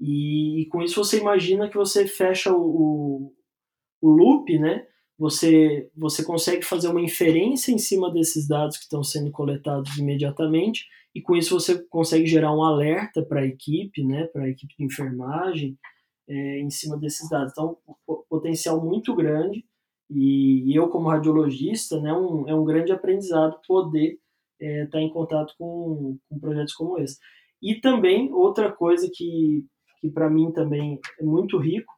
E, 0.00 0.62
e 0.62 0.66
com 0.66 0.82
isso 0.82 1.02
você 1.02 1.20
imagina 1.20 1.68
que 1.68 1.76
você 1.76 2.06
fecha 2.06 2.52
o, 2.52 3.32
o, 4.06 4.10
loop, 4.10 4.58
né? 4.58 4.86
você, 5.18 5.88
você 5.96 6.24
consegue 6.24 6.62
fazer 6.62 6.88
uma 6.88 7.00
inferência 7.00 7.72
em 7.72 7.78
cima 7.78 8.12
desses 8.12 8.48
dados 8.48 8.76
que 8.76 8.84
estão 8.84 9.02
sendo 9.02 9.30
coletados 9.30 9.96
imediatamente, 9.96 10.86
e 11.14 11.20
com 11.20 11.36
isso 11.36 11.58
você 11.58 11.78
consegue 11.88 12.26
gerar 12.26 12.52
um 12.52 12.62
alerta 12.62 13.22
para 13.22 13.40
a 13.40 13.46
equipe, 13.46 14.02
né, 14.02 14.24
para 14.24 14.44
a 14.44 14.48
equipe 14.48 14.74
de 14.76 14.84
enfermagem, 14.84 15.78
é, 16.28 16.58
em 16.58 16.70
cima 16.70 16.98
desses 16.98 17.28
dados. 17.28 17.52
Então, 17.52 17.78
potencial 18.28 18.84
muito 18.84 19.14
grande, 19.14 19.64
e 20.10 20.76
eu, 20.76 20.88
como 20.88 21.08
radiologista, 21.08 22.00
né, 22.00 22.12
um, 22.12 22.48
é 22.48 22.54
um 22.54 22.64
grande 22.64 22.92
aprendizado 22.92 23.60
poder 23.66 24.18
estar 24.60 24.66
é, 24.66 24.86
tá 24.86 25.00
em 25.00 25.10
contato 25.10 25.54
com, 25.56 26.18
com 26.28 26.38
projetos 26.40 26.74
como 26.74 26.98
esse. 26.98 27.18
E 27.62 27.80
também, 27.80 28.32
outra 28.32 28.70
coisa 28.72 29.08
que, 29.12 29.64
que 30.00 30.10
para 30.10 30.28
mim 30.28 30.52
também 30.52 30.98
é 31.20 31.24
muito 31.24 31.56
rico, 31.58 31.92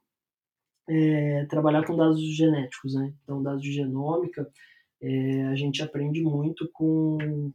é, 0.89 1.45
trabalhar 1.47 1.85
com 1.85 1.97
dados 1.97 2.21
genéticos, 2.37 2.95
né? 2.95 3.13
Então, 3.23 3.43
dados 3.43 3.63
de 3.63 3.73
genômica, 3.73 4.49
é, 5.01 5.45
a 5.47 5.55
gente 5.55 5.83
aprende 5.83 6.23
muito 6.23 6.69
com, 6.73 7.53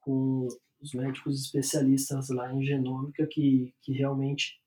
com 0.00 0.48
os 0.80 0.92
médicos 0.92 1.42
especialistas 1.42 2.28
lá 2.28 2.52
em 2.52 2.62
genômica 2.64 3.26
que, 3.26 3.72
que 3.82 3.92
realmente 3.92 4.60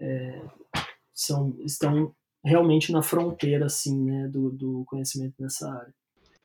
é, 0.00 0.42
são, 1.12 1.56
estão 1.64 2.14
realmente 2.44 2.92
na 2.92 3.02
fronteira, 3.02 3.66
assim, 3.66 4.04
né, 4.04 4.28
do, 4.28 4.50
do 4.50 4.84
conhecimento 4.86 5.34
nessa 5.40 5.70
área. 5.70 5.94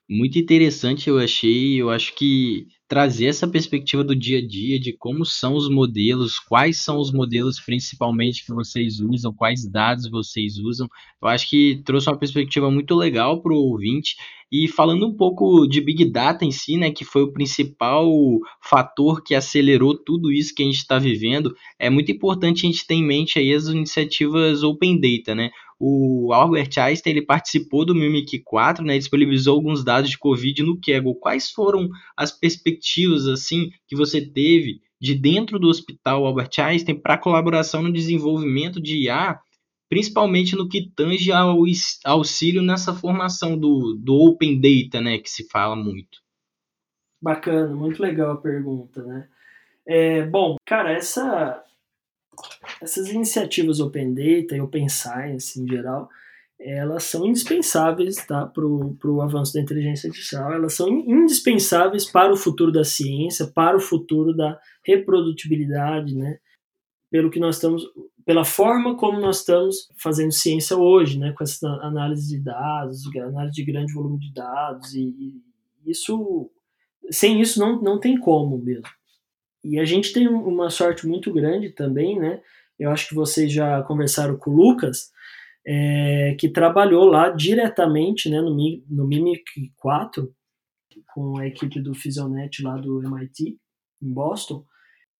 Muito 0.10 0.39
interessante 0.39 1.08
eu 1.08 1.19
achei, 1.19 1.80
eu 1.80 1.89
acho 1.89 2.15
que 2.15 2.67
trazer 2.89 3.28
essa 3.28 3.47
perspectiva 3.47 4.04
do 4.04 4.15
dia 4.15 4.39
a 4.39 4.45
dia, 4.45 4.80
de 4.80 4.91
como 4.91 5.23
são 5.23 5.54
os 5.54 5.69
modelos, 5.69 6.39
quais 6.39 6.84
são 6.84 6.97
os 6.97 7.12
modelos 7.12 7.60
principalmente 7.60 8.43
que 8.43 8.52
vocês 8.52 8.99
usam, 8.99 9.32
quais 9.32 9.69
dados 9.69 10.10
vocês 10.10 10.58
usam, 10.58 10.89
eu 11.21 11.28
acho 11.28 11.47
que 11.47 11.82
trouxe 11.86 12.10
uma 12.10 12.17
perspectiva 12.17 12.71
muito 12.71 12.95
legal 12.95 13.43
para 13.43 13.54
o 13.54 13.58
ouvinte. 13.58 14.15
E 14.52 14.67
falando 14.67 15.06
um 15.06 15.15
pouco 15.15 15.67
de 15.67 15.80
Big 15.80 16.04
Data 16.06 16.43
em 16.43 16.52
si, 16.52 16.75
né, 16.75 16.89
que 16.89 17.06
foi 17.06 17.21
o 17.21 17.32
principal 17.32 18.10
fator 18.60 19.21
que 19.23 19.36
acelerou 19.36 19.95
tudo 19.95 20.32
isso 20.32 20.56
que 20.56 20.63
a 20.63 20.65
gente 20.65 20.78
está 20.78 20.97
vivendo, 20.97 21.56
é 21.78 21.88
muito 21.91 22.12
importante 22.12 22.65
a 22.65 22.71
gente 22.71 22.88
ter 22.88 22.95
em 22.95 23.06
mente 23.06 23.38
aí 23.38 23.54
as 23.54 23.67
iniciativas 23.67 24.63
Open 24.63 24.99
Data, 24.99 25.36
né? 25.36 25.52
O 25.80 26.34
Albert 26.34 26.71
Einstein 26.78 27.13
ele 27.13 27.21
participou 27.21 27.86
do 27.86 27.95
Mimic 27.95 28.39
4, 28.39 28.84
né, 28.84 28.97
disponibilizou 28.97 29.56
alguns 29.56 29.82
dados 29.82 30.10
de 30.10 30.17
Covid 30.17 30.62
no 30.62 30.78
Kaggle. 30.78 31.15
Quais 31.15 31.52
foram 31.52 31.88
as 32.17 32.32
perspectivas 32.32 32.79
assim 33.28 33.70
que 33.88 33.96
você 33.96 34.22
teve 34.22 34.82
de 35.02 35.15
dentro 35.15 35.58
do 35.58 35.68
Hospital 35.68 36.26
Albert 36.26 36.52
Einstein 36.60 37.00
para 37.00 37.18
colaboração 37.18 37.82
no 37.82 37.94
desenvolvimento 37.94 38.82
de 38.82 39.06
IA, 39.06 39.39
principalmente 39.89 40.56
no 40.56 40.68
que 40.68 40.92
tange 40.96 41.32
ao 41.32 41.63
auxílio 42.06 42.62
nessa 42.62 42.94
formação 42.94 43.58
do, 43.58 43.96
do 43.96 44.13
Open 44.15 44.60
Data, 44.60 45.02
né, 45.02 45.18
que 45.18 45.30
se 45.30 45.48
fala 45.50 45.76
muito? 45.76 46.20
Bacana, 47.22 47.74
muito 47.76 48.02
legal 48.02 48.32
a 48.32 48.38
pergunta, 48.38 49.04
né? 49.04 49.28
É, 49.86 50.26
bom, 50.26 50.56
cara, 50.65 50.92
essa 50.92 51.63
essas 52.82 53.10
iniciativas 53.10 53.80
Open 53.80 54.13
Data 54.13 54.56
e 54.56 54.62
Open 54.62 54.88
Science 54.88 55.60
em 55.60 55.68
geral, 55.68 56.10
elas 56.60 57.04
são 57.04 57.26
indispensáveis 57.26 58.17
tá, 58.26 58.45
para 58.45 58.65
o 58.65 59.22
avanço 59.22 59.54
da 59.54 59.62
inteligência 59.62 60.08
artificial, 60.08 60.54
elas 60.54 60.74
são 60.74 60.89
indispensáveis 60.89 62.06
para 62.06 62.34
o 62.34 62.38
futuro 62.38 62.72
da 62.72 62.84
ciência, 62.84 63.48
para 63.48 63.78
o 63.78 63.80
futuro 63.80 64.36
da 64.36 64.60
reprodutibilidade, 64.84 66.15
né? 66.15 66.38
Pelo 67.10 67.32
que 67.32 67.39
nós 67.39 67.56
estamos, 67.56 67.84
pela 68.26 68.43
forma 68.43 68.98
como 68.98 69.19
nós 69.19 69.39
estamos 69.39 69.88
fazendo 69.98 70.34
ciência 70.34 70.76
hoje, 70.76 71.17
né? 71.17 71.32
Com 71.32 71.43
essa 71.43 71.67
análise 71.82 72.28
de 72.28 72.43
dados, 72.43 73.04
análise 73.15 73.56
de 73.56 73.63
grande 73.63 73.93
volume 73.93 74.19
de 74.19 74.34
dados 74.34 74.93
e, 74.93 75.02
e 75.04 75.89
isso, 75.89 76.52
sem 77.10 77.39
isso 77.39 77.58
não, 77.58 77.82
não 77.82 78.00
tem 78.00 78.19
como 78.19 78.58
mesmo. 78.58 78.88
E 79.63 79.80
a 79.80 79.86
gente 79.86 80.12
tem 80.12 80.28
uma 80.28 80.69
sorte 80.69 81.08
muito 81.08 81.32
grande 81.32 81.69
também, 81.69 82.19
né? 82.19 82.41
Eu 82.78 82.91
acho 82.91 83.10
que 83.10 83.15
vocês 83.15 83.52
já 83.52 83.82
conversaram 83.84 84.38
com 84.38 84.52
o 84.52 84.56
Lucas, 84.56 85.12
é, 85.65 86.36
que 86.39 86.50
trabalhou 86.50 87.06
lá 87.06 87.30
diretamente 87.30 88.30
né, 88.30 88.41
no, 88.41 88.56
no 88.89 89.08
Mimic 89.08 89.72
4, 89.78 90.32
com 91.13 91.38
a 91.38 91.48
equipe 91.48 91.80
do 91.80 91.93
Fisionet 91.93 92.62
lá 92.63 92.78
do 92.78 93.04
MIT, 93.04 93.58
em 94.02 94.13
Boston. 94.13 94.63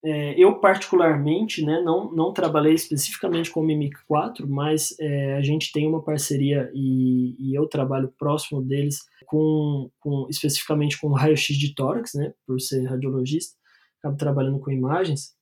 É, 0.04 0.42
eu, 0.42 0.60
particularmente, 0.62 1.64
né, 1.66 1.82
não, 1.82 2.10
não 2.12 2.32
trabalhei 2.32 2.74
especificamente 2.74 3.52
com 3.52 3.60
o 3.60 3.66
Mimic 3.66 3.98
4, 4.08 4.48
mas 4.48 4.96
é, 5.00 5.36
a 5.36 5.42
gente 5.42 5.74
tem 5.74 5.88
uma 5.88 6.02
parceria 6.02 6.72
e, 6.74 7.36
e, 7.38 7.54
eu 7.54 7.68
trabalho 7.68 8.14
próximo 8.18 8.62
deles 8.62 9.00
com, 9.26 9.92
com 10.00 10.26
especificamente 10.30 11.00
com 11.00 11.10
raio-x 11.10 11.58
de 11.58 11.76
tórax, 11.76 12.14
né, 12.14 12.34
por 12.48 12.62
ser 12.62 12.86
radiologista 12.86 13.60
acabo 14.00 14.18
trabalhando 14.18 14.60
com 14.60 14.72
imagens, 14.72 15.34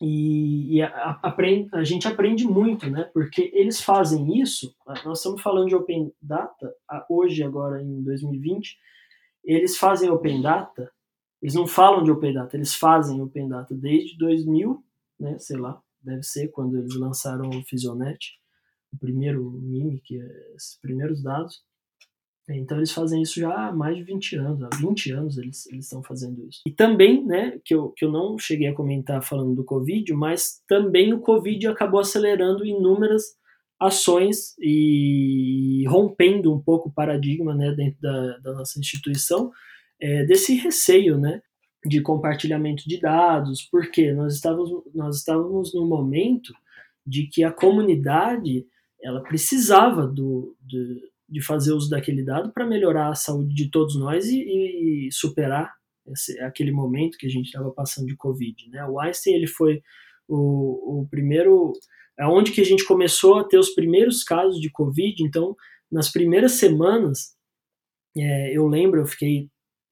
e, 0.00 0.76
e 0.76 0.82
a, 0.82 1.18
aprende, 1.22 1.68
a, 1.72 1.82
gente 1.82 2.06
aprende 2.06 2.46
muito, 2.46 2.88
né? 2.88 3.04
Porque 3.12 3.50
eles 3.52 3.80
fazem 3.80 4.40
isso. 4.40 4.74
Nós 5.04 5.18
estamos 5.18 5.42
falando 5.42 5.68
de 5.68 5.74
Open 5.74 6.12
Data 6.22 6.72
hoje, 7.08 7.42
agora 7.42 7.82
em 7.82 8.02
2020. 8.02 8.78
Eles 9.44 9.76
fazem 9.76 10.10
Open 10.10 10.40
Data. 10.40 10.90
Eles 11.42 11.54
não 11.54 11.66
falam 11.66 12.02
de 12.02 12.10
Open 12.10 12.32
Data, 12.32 12.56
eles 12.56 12.74
fazem 12.74 13.20
Open 13.20 13.48
Data 13.48 13.74
desde 13.74 14.16
2000, 14.18 14.84
né? 15.18 15.38
Sei 15.38 15.56
lá, 15.56 15.80
deve 16.00 16.22
ser 16.22 16.48
quando 16.48 16.76
eles 16.76 16.96
lançaram 16.96 17.48
o 17.48 17.64
Fisionet, 17.64 18.34
o 18.92 18.98
primeiro 18.98 19.50
MIME, 19.50 20.00
que 20.00 20.20
é 20.20 20.28
primeiros 20.80 21.22
dados. 21.22 21.62
Então 22.50 22.78
eles 22.78 22.92
fazem 22.92 23.22
isso 23.22 23.38
já 23.38 23.68
há 23.68 23.72
mais 23.72 23.96
de 23.96 24.02
20 24.02 24.36
anos, 24.36 24.62
há 24.62 24.68
20 24.76 25.12
anos 25.12 25.38
eles, 25.38 25.66
estão 25.66 26.02
fazendo 26.02 26.46
isso. 26.46 26.60
E 26.66 26.70
também, 26.70 27.24
né, 27.24 27.58
que 27.64 27.74
eu, 27.74 27.90
que 27.90 28.04
eu 28.04 28.10
não 28.10 28.38
cheguei 28.38 28.68
a 28.68 28.74
comentar 28.74 29.22
falando 29.22 29.54
do 29.54 29.64
Covid, 29.64 30.12
mas 30.14 30.62
também 30.66 31.12
o 31.12 31.20
Covid 31.20 31.68
acabou 31.68 32.00
acelerando 32.00 32.64
inúmeras 32.64 33.36
ações 33.78 34.56
e 34.58 35.84
rompendo 35.88 36.52
um 36.52 36.60
pouco 36.60 36.88
o 36.88 36.92
paradigma 36.92 37.54
né, 37.54 37.72
dentro 37.72 38.00
da, 38.00 38.38
da 38.38 38.52
nossa 38.54 38.78
instituição 38.80 39.50
é, 40.00 40.24
desse 40.24 40.54
receio 40.54 41.18
né, 41.18 41.40
de 41.84 42.00
compartilhamento 42.00 42.88
de 42.88 43.00
dados, 43.00 43.62
porque 43.70 44.12
nós 44.12 44.34
estávamos, 44.34 44.70
nós 44.94 45.16
estávamos 45.18 45.74
num 45.74 45.86
momento 45.86 46.52
de 47.06 47.28
que 47.28 47.44
a 47.44 47.52
comunidade 47.52 48.66
ela 49.02 49.22
precisava 49.22 50.06
do, 50.06 50.56
do 50.60 51.00
de 51.28 51.42
fazer 51.42 51.72
uso 51.72 51.90
daquele 51.90 52.24
dado 52.24 52.52
para 52.52 52.66
melhorar 52.66 53.10
a 53.10 53.14
saúde 53.14 53.54
de 53.54 53.70
todos 53.70 53.96
nós 53.96 54.26
e, 54.26 55.06
e 55.06 55.12
superar 55.12 55.74
esse, 56.06 56.38
aquele 56.40 56.72
momento 56.72 57.18
que 57.18 57.26
a 57.26 57.30
gente 57.30 57.46
estava 57.46 57.70
passando 57.70 58.06
de 58.06 58.16
Covid. 58.16 58.68
Né? 58.70 58.84
O 58.86 58.98
Einstein 58.98 59.34
ele 59.34 59.46
foi 59.46 59.82
o, 60.26 61.00
o 61.02 61.08
primeiro, 61.08 61.72
aonde 62.18 62.52
que 62.52 62.60
a 62.60 62.64
gente 62.64 62.84
começou 62.84 63.38
a 63.38 63.44
ter 63.44 63.58
os 63.58 63.70
primeiros 63.70 64.22
casos 64.22 64.60
de 64.60 64.70
Covid. 64.70 65.22
Então, 65.22 65.54
nas 65.90 66.10
primeiras 66.10 66.52
semanas, 66.52 67.36
é, 68.16 68.56
eu 68.56 68.66
lembro, 68.66 69.00
eu 69.00 69.06
fiquei 69.06 69.50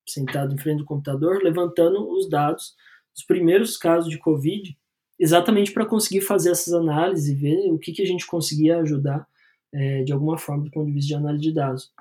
sentado 0.08 0.54
em 0.54 0.58
frente 0.58 0.78
do 0.78 0.84
computador, 0.84 1.42
levantando 1.42 2.08
os 2.10 2.28
dados 2.28 2.74
dos 3.14 3.24
primeiros 3.24 3.76
casos 3.76 4.08
de 4.08 4.18
Covid, 4.18 4.76
exatamente 5.18 5.72
para 5.72 5.86
conseguir 5.86 6.20
fazer 6.20 6.50
essas 6.50 6.72
análises 6.72 7.28
e 7.28 7.34
ver 7.34 7.72
o 7.72 7.78
que, 7.78 7.92
que 7.92 8.02
a 8.02 8.06
gente 8.06 8.26
conseguia 8.26 8.78
ajudar 8.78 9.26
é, 9.72 10.02
de 10.02 10.12
alguma 10.12 10.38
forma 10.38 10.64
do 10.64 10.70
ponto 10.70 10.86
de 10.86 10.92
vista 10.92 11.08
de 11.08 11.14
análise 11.14 11.42
de 11.42 11.54
dados. 11.54 11.92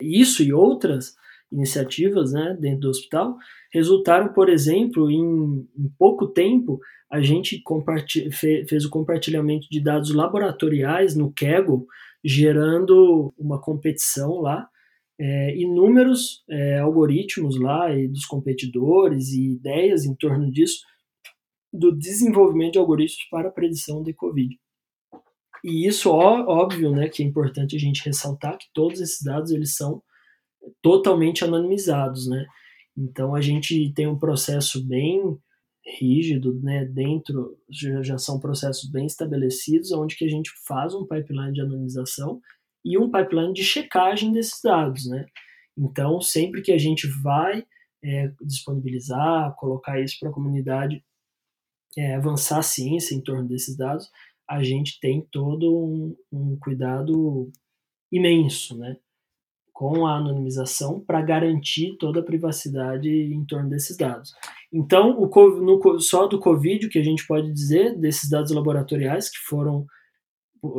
Isso 0.00 0.42
e 0.42 0.52
outras 0.52 1.14
iniciativas 1.50 2.32
né, 2.32 2.56
dentro 2.58 2.80
do 2.80 2.88
hospital 2.88 3.36
resultaram, 3.72 4.32
por 4.32 4.48
exemplo, 4.48 5.10
em, 5.10 5.68
em 5.78 5.88
pouco 5.98 6.26
tempo, 6.26 6.80
a 7.10 7.20
gente 7.20 7.62
fez 8.32 8.84
o 8.84 8.90
compartilhamento 8.90 9.68
de 9.70 9.80
dados 9.80 10.12
laboratoriais 10.12 11.14
no 11.14 11.32
Kaggle, 11.32 11.86
gerando 12.24 13.32
uma 13.38 13.60
competição 13.60 14.40
lá, 14.40 14.68
é, 15.18 15.56
inúmeros 15.56 16.42
é, 16.50 16.78
algoritmos 16.80 17.56
lá 17.60 17.94
e 17.96 18.08
dos 18.08 18.26
competidores 18.26 19.28
e 19.28 19.52
ideias 19.52 20.04
em 20.04 20.14
torno 20.14 20.50
disso, 20.50 20.80
do 21.72 21.96
desenvolvimento 21.96 22.72
de 22.72 22.78
algoritmos 22.78 23.28
para 23.30 23.48
a 23.48 23.52
predição 23.52 24.02
de 24.02 24.12
Covid. 24.12 24.58
E 25.64 25.86
isso, 25.86 26.10
ó, 26.10 26.44
óbvio, 26.46 26.90
né, 26.90 27.08
que 27.08 27.22
é 27.22 27.26
importante 27.26 27.74
a 27.74 27.78
gente 27.78 28.04
ressaltar 28.04 28.58
que 28.58 28.66
todos 28.74 29.00
esses 29.00 29.22
dados 29.24 29.50
eles 29.50 29.74
são 29.74 30.02
totalmente 30.82 31.42
anonimizados, 31.42 32.28
né? 32.28 32.46
Então 32.94 33.34
a 33.34 33.40
gente 33.40 33.90
tem 33.94 34.06
um 34.06 34.18
processo 34.18 34.86
bem 34.86 35.38
rígido, 35.98 36.60
né? 36.62 36.84
Dentro 36.84 37.58
já, 37.70 38.02
já 38.02 38.18
são 38.18 38.38
processos 38.38 38.90
bem 38.90 39.06
estabelecidos, 39.06 39.90
onde 39.92 40.16
que 40.16 40.26
a 40.26 40.28
gente 40.28 40.50
faz 40.66 40.94
um 40.94 41.06
pipeline 41.06 41.54
de 41.54 41.62
anonimização 41.62 42.42
e 42.84 42.98
um 42.98 43.10
pipeline 43.10 43.54
de 43.54 43.64
checagem 43.64 44.32
desses 44.32 44.60
dados, 44.62 45.06
né? 45.06 45.24
Então 45.78 46.20
sempre 46.20 46.60
que 46.60 46.72
a 46.72 46.78
gente 46.78 47.06
vai 47.22 47.64
é, 48.02 48.30
disponibilizar, 48.42 49.54
colocar 49.56 49.98
isso 49.98 50.18
para 50.20 50.28
a 50.28 50.32
comunidade, 50.32 51.02
é, 51.96 52.16
avançar 52.16 52.58
a 52.58 52.62
ciência 52.62 53.14
em 53.14 53.22
torno 53.22 53.48
desses 53.48 53.76
dados, 53.76 54.10
a 54.48 54.62
gente 54.62 54.98
tem 55.00 55.26
todo 55.30 55.74
um, 55.74 56.16
um 56.32 56.56
cuidado 56.58 57.50
imenso, 58.10 58.76
né? 58.76 58.96
com 59.74 60.06
a 60.06 60.18
anonimização 60.18 61.00
para 61.00 61.20
garantir 61.20 61.96
toda 61.98 62.20
a 62.20 62.24
privacidade 62.24 63.10
em 63.10 63.44
torno 63.44 63.68
desses 63.68 63.96
dados. 63.96 64.32
Então, 64.72 65.20
o, 65.20 65.60
no, 65.60 66.00
só 66.00 66.28
do 66.28 66.38
Covid, 66.38 66.86
o 66.86 66.88
que 66.88 67.00
a 67.00 67.02
gente 67.02 67.26
pode 67.26 67.52
dizer 67.52 67.98
desses 67.98 68.30
dados 68.30 68.52
laboratoriais 68.52 69.28
que 69.28 69.38
foram, 69.38 69.84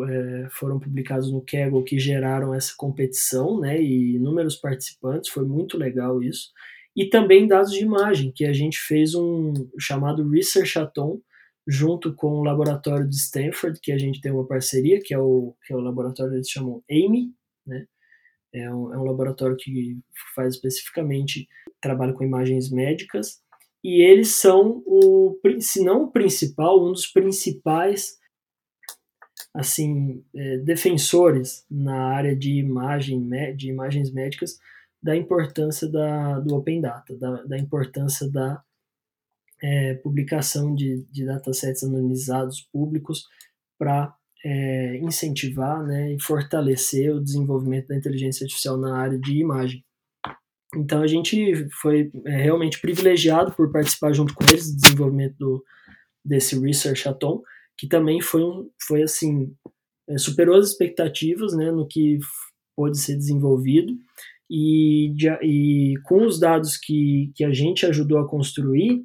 é, 0.09 0.47
foram 0.49 0.79
publicados 0.79 1.29
no 1.29 1.43
Kaggle, 1.43 1.83
que 1.83 1.99
geraram 1.99 2.53
essa 2.53 2.73
competição, 2.77 3.59
né, 3.59 3.81
e 3.81 4.15
inúmeros 4.15 4.55
participantes, 4.55 5.29
foi 5.29 5.45
muito 5.45 5.77
legal 5.77 6.23
isso. 6.23 6.51
E 6.95 7.09
também 7.09 7.45
dados 7.45 7.73
de 7.73 7.83
imagem, 7.83 8.31
que 8.33 8.45
a 8.45 8.53
gente 8.53 8.79
fez 8.79 9.13
um 9.13 9.53
chamado 9.77 10.27
Researchathon, 10.29 11.19
junto 11.67 12.13
com 12.13 12.27
o 12.27 12.43
laboratório 12.43 13.07
de 13.07 13.15
Stanford, 13.15 13.79
que 13.81 13.91
a 13.91 13.97
gente 13.97 14.21
tem 14.21 14.31
uma 14.31 14.47
parceria, 14.47 14.99
que 15.01 15.13
é 15.13 15.19
o, 15.19 15.55
que 15.65 15.73
é 15.73 15.75
o 15.75 15.79
laboratório 15.79 16.33
eles 16.35 16.49
chamam 16.49 16.83
AMY, 16.89 17.33
né, 17.65 17.87
é 18.53 18.71
um, 18.73 18.93
é 18.93 18.97
um 18.97 19.03
laboratório 19.03 19.57
que 19.57 19.99
faz 20.35 20.55
especificamente 20.55 21.47
trabalho 21.81 22.13
com 22.13 22.23
imagens 22.23 22.69
médicas 22.71 23.41
e 23.83 24.01
eles 24.01 24.29
são 24.29 24.81
o, 24.85 25.39
se 25.59 25.83
não 25.83 26.03
o 26.03 26.11
principal, 26.11 26.83
um 26.83 26.91
dos 26.91 27.07
principais 27.07 28.17
assim 29.53 30.23
é, 30.35 30.57
defensores 30.57 31.65
na 31.69 32.09
área 32.09 32.35
de 32.35 32.53
imagem 32.53 33.27
de 33.55 33.69
imagens 33.69 34.11
médicas 34.11 34.57
da 35.01 35.15
importância 35.15 35.87
da, 35.87 36.39
do 36.39 36.55
Open 36.55 36.81
Data, 36.81 37.15
da, 37.15 37.43
da 37.43 37.57
importância 37.57 38.29
da 38.29 38.63
é, 39.61 39.95
publicação 39.95 40.73
de, 40.75 41.05
de 41.11 41.25
datasets 41.25 41.83
anonimizados 41.83 42.61
públicos 42.71 43.25
para 43.77 44.13
é, 44.43 44.97
incentivar 44.97 45.83
né, 45.83 46.13
e 46.13 46.21
fortalecer 46.21 47.13
o 47.13 47.23
desenvolvimento 47.23 47.87
da 47.87 47.95
inteligência 47.95 48.43
artificial 48.43 48.77
na 48.77 48.97
área 48.97 49.17
de 49.17 49.39
imagem. 49.39 49.83
Então 50.75 51.01
a 51.01 51.07
gente 51.07 51.67
foi 51.81 52.11
é, 52.25 52.37
realmente 52.43 52.79
privilegiado 52.79 53.51
por 53.53 53.71
participar 53.71 54.13
junto 54.13 54.33
com 54.33 54.43
eles 54.43 54.71
do 54.71 54.81
desenvolvimento 54.81 55.35
do, 55.37 55.63
desse 56.23 56.59
Research 56.59 57.07
Atom, 57.07 57.41
que 57.77 57.87
também 57.87 58.21
foi, 58.21 58.43
um, 58.43 58.69
foi 58.87 59.03
assim, 59.03 59.53
é, 60.07 60.17
superou 60.17 60.57
as 60.57 60.69
expectativas 60.69 61.55
né, 61.55 61.71
no 61.71 61.87
que 61.87 62.19
pôde 62.75 62.99
ser 62.99 63.15
desenvolvido 63.15 63.97
e, 64.49 65.11
de, 65.15 65.29
e 65.41 65.95
com 66.03 66.25
os 66.25 66.39
dados 66.39 66.77
que, 66.77 67.31
que 67.35 67.43
a 67.43 67.51
gente 67.51 67.85
ajudou 67.85 68.19
a 68.19 68.27
construir, 68.27 69.03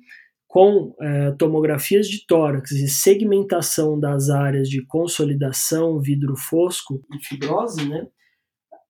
com 0.51 0.93
é, 1.01 1.31
tomografias 1.39 2.09
de 2.09 2.27
tórax 2.27 2.73
e 2.73 2.89
segmentação 2.89 3.99
das 3.99 4.31
áreas 4.31 4.69
de 4.69 4.85
consolidação, 4.85 6.01
vidro 6.01 6.35
fosco 6.37 7.01
e 7.15 7.25
fibrose, 7.25 7.89
né, 7.89 8.09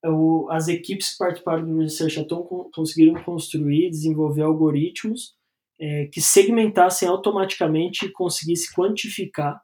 o, 0.06 0.48
as 0.50 0.68
equipes 0.68 1.12
que 1.12 1.18
participaram 1.18 1.66
do 1.66 1.78
Research 1.78 2.18
Atom 2.18 2.70
conseguiram 2.74 3.22
construir 3.22 3.88
e 3.88 3.90
desenvolver 3.90 4.40
algoritmos 4.40 5.34
é, 5.78 6.06
que 6.06 6.22
segmentassem 6.22 7.06
automaticamente 7.06 8.06
e 8.06 8.12
conseguissem 8.12 8.72
quantificar 8.74 9.60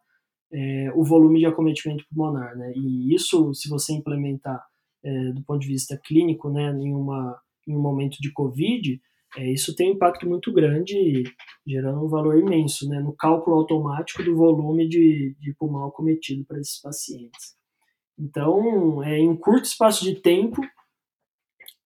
é, 0.53 0.93
o 0.95 1.03
volume 1.03 1.39
de 1.39 1.47
acometimento 1.47 2.05
pulmonar. 2.11 2.55
Né? 2.59 2.75
E 2.77 3.15
isso, 3.15 3.55
se 3.55 3.71
você 3.71 3.95
implementar 3.95 4.63
do 5.35 5.45
ponto 5.45 5.61
de 5.61 5.69
vista 5.69 5.97
clínico, 6.05 6.51
né, 6.51 6.69
em, 6.81 6.93
uma, 6.93 7.41
em 7.65 7.77
um 7.77 7.81
momento 7.81 8.17
de 8.21 8.33
COVID, 8.33 9.01
é, 9.37 9.53
isso 9.53 9.75
tem 9.75 9.91
um 9.91 9.95
impacto 9.95 10.29
muito 10.29 10.53
grande, 10.53 11.25
gerando 11.67 12.05
um 12.05 12.09
valor 12.09 12.39
imenso 12.39 12.89
né, 12.89 13.01
no 13.01 13.13
cálculo 13.13 13.57
automático 13.57 14.23
do 14.23 14.37
volume 14.37 14.89
de, 14.89 15.35
de 15.41 15.55
pulmão 15.55 15.91
cometido 15.91 16.45
para 16.45 16.59
esses 16.59 16.81
pacientes. 16.81 17.57
Então, 18.19 19.03
é, 19.03 19.19
em 19.19 19.29
um 19.29 19.37
curto 19.37 19.65
espaço 19.65 20.05
de 20.05 20.15
tempo, 20.15 20.63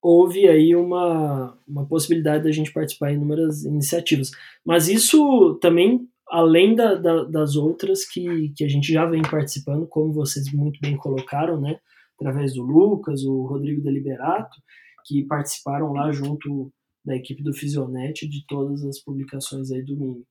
houve 0.01 0.49
aí 0.49 0.75
uma, 0.77 1.59
uma 1.67 1.87
possibilidade 1.87 2.45
da 2.45 2.53
gente 2.53 2.73
participar 2.73 3.13
em 3.13 3.17
inúmeras 3.17 3.65
iniciativas. 3.65 4.31
Mas 4.65 4.89
isso 4.89 5.59
também, 5.61 6.09
além 6.29 6.75
da, 6.75 6.95
da, 6.95 7.25
das 7.25 7.57
outras 7.57 8.05
que, 8.05 8.51
que 8.57 8.65
a 8.65 8.69
gente 8.69 8.93
já 8.93 9.05
vem 9.07 9.23
participando, 9.23 9.87
como 9.87 10.13
vocês 10.13 10.53
muito 10.53 10.81
bem 10.81 10.97
colocaram, 10.97 11.61
né, 11.61 11.81
através 12.19 12.55
do 12.55 12.63
Lucas, 12.63 13.25
o 13.25 13.43
Rodrigo 13.47 13.83
Deliberato, 13.83 14.57
que 15.05 15.25
participaram 15.25 15.93
lá 15.93 16.13
junto 16.13 16.73
da 17.05 17.17
equipe 17.17 17.43
do 17.43 17.53
Fisionet 17.53 18.27
de 18.29 18.45
todas 18.47 18.85
as 18.85 18.99
publicações 19.01 19.71
aí 19.71 19.83
do 19.83 19.97
Mimic. 19.97 20.27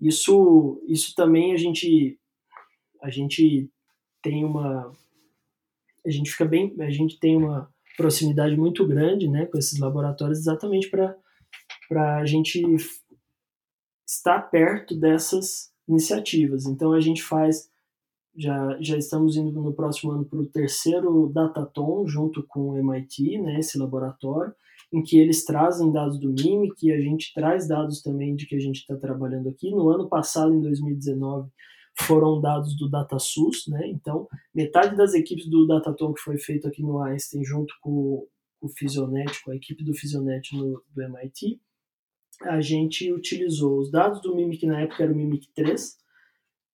Isso, 0.00 0.82
isso 0.88 1.14
também 1.14 1.52
a 1.52 1.56
gente 1.56 2.18
a 3.02 3.10
gente 3.10 3.70
tem 4.22 4.44
uma 4.44 4.90
a 6.06 6.10
gente 6.10 6.30
fica 6.30 6.44
bem, 6.44 6.74
a 6.80 6.90
gente 6.90 7.18
tem 7.18 7.36
uma 7.36 7.72
proximidade 7.96 8.56
muito 8.56 8.86
grande, 8.86 9.28
né, 9.28 9.46
com 9.46 9.56
esses 9.56 9.78
laboratórios 9.78 10.38
exatamente 10.38 10.90
para 10.90 11.16
para 11.88 12.16
a 12.16 12.24
gente 12.24 12.62
estar 14.06 14.40
perto 14.42 14.98
dessas 14.98 15.70
iniciativas. 15.86 16.64
Então 16.64 16.92
a 16.92 17.00
gente 17.00 17.22
faz 17.22 17.70
já, 18.36 18.76
já 18.80 18.96
estamos 18.96 19.36
indo 19.36 19.52
no 19.52 19.72
próximo 19.72 20.10
ano 20.10 20.24
para 20.24 20.40
o 20.40 20.46
terceiro 20.46 21.30
Dataton 21.32 22.06
junto 22.06 22.42
com 22.42 22.70
o 22.70 22.76
MIT, 22.76 23.38
né, 23.38 23.60
esse 23.60 23.78
laboratório 23.78 24.54
em 24.94 25.02
que 25.02 25.18
eles 25.18 25.44
trazem 25.44 25.90
dados 25.90 26.20
do 26.20 26.30
MIMIC 26.30 26.86
e 26.86 26.92
a 26.92 27.00
gente 27.00 27.32
traz 27.34 27.66
dados 27.66 28.00
também 28.00 28.36
de 28.36 28.46
que 28.46 28.54
a 28.54 28.60
gente 28.60 28.76
está 28.76 28.96
trabalhando 28.96 29.48
aqui. 29.48 29.68
No 29.72 29.88
ano 29.88 30.08
passado, 30.08 30.54
em 30.54 30.60
2019, 30.60 31.50
foram 31.98 32.40
dados 32.40 32.76
do 32.76 32.88
DataSUS, 32.88 33.66
né? 33.66 33.88
Então, 33.88 34.28
metade 34.54 34.96
das 34.96 35.12
equipes 35.12 35.50
do 35.50 35.66
Datatom 35.66 36.14
que 36.14 36.20
foi 36.20 36.38
feito 36.38 36.68
aqui 36.68 36.80
no 36.80 37.00
Einstein, 37.00 37.44
junto 37.44 37.74
com 37.80 38.24
o 38.60 38.68
Fisionet, 38.68 39.42
com 39.42 39.50
a 39.50 39.56
equipe 39.56 39.82
do 39.82 39.94
Fisionet 39.94 40.56
no, 40.56 40.80
do 40.94 41.02
MIT, 41.02 41.60
a 42.42 42.60
gente 42.60 43.12
utilizou 43.12 43.80
os 43.80 43.90
dados 43.90 44.20
do 44.20 44.34
MIMIC, 44.34 44.64
na 44.64 44.80
época 44.80 45.02
era 45.02 45.12
o 45.12 45.16
MIMIC 45.16 45.48
3, 45.54 45.98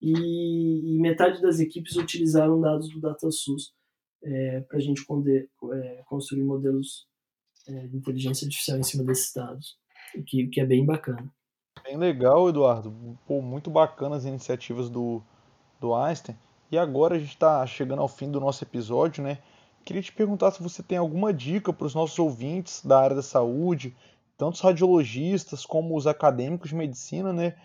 e, 0.03 0.95
e 0.95 0.99
metade 1.01 1.41
das 1.41 1.59
equipes 1.59 1.97
utilizaram 1.97 2.61
dados 2.61 2.91
do 2.91 3.01
DataSUS 3.01 3.73
é, 4.23 4.61
para 4.61 4.77
a 4.77 4.81
gente 4.81 5.03
é, 5.73 6.03
construir 6.07 6.43
modelos 6.43 7.10
é, 7.71 7.87
de 7.87 7.97
inteligência 7.97 8.45
artificial 8.45 8.79
em 8.79 8.83
cima 8.83 9.05
desses 9.05 9.33
dados, 9.33 9.77
o 10.15 10.23
que, 10.23 10.47
que 10.49 10.61
é 10.61 10.67
bem 10.67 10.85
bacana. 10.85 11.33
Bem 11.83 11.97
legal, 11.97 12.49
Eduardo. 12.49 13.19
Pô, 13.27 13.41
muito 13.41 13.71
bacana 13.71 14.17
as 14.17 14.25
iniciativas 14.25 14.91
do, 14.91 15.23
do 15.81 15.95
Einstein. 15.95 16.37
E 16.71 16.79
agora 16.79 17.17
a 17.17 17.19
gente 17.19 17.31
está 17.31 17.67
chegando 17.67 18.03
ao 18.03 18.09
fim 18.09 18.31
do 18.31 18.39
nosso 18.39 18.63
episódio, 18.63 19.25
né? 19.25 19.39
Queria 19.85 20.03
te 20.03 20.13
perguntar 20.13 20.51
se 20.51 20.63
você 20.63 20.83
tem 20.83 20.99
alguma 20.99 21.33
dica 21.33 21.73
para 21.73 21.87
os 21.87 21.95
nossos 21.95 22.19
ouvintes 22.19 22.85
da 22.85 23.01
área 23.01 23.17
da 23.17 23.23
saúde, 23.23 23.97
tanto 24.37 24.55
os 24.55 24.61
radiologistas 24.61 25.65
como 25.65 25.97
os 25.97 26.07
acadêmicos 26.07 26.69
de 26.69 26.77
medicina, 26.77 27.33
né? 27.33 27.57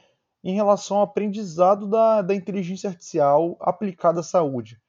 Em 0.44 0.56
relação 0.56 0.98
ao 0.98 1.04
aprendizado 1.04 1.88
da, 1.88 2.22
da 2.22 2.34
inteligência 2.34 2.90
artificial 2.90 3.58
aplicada 3.60 4.22
à 4.22 4.24
saúde. 4.24 4.80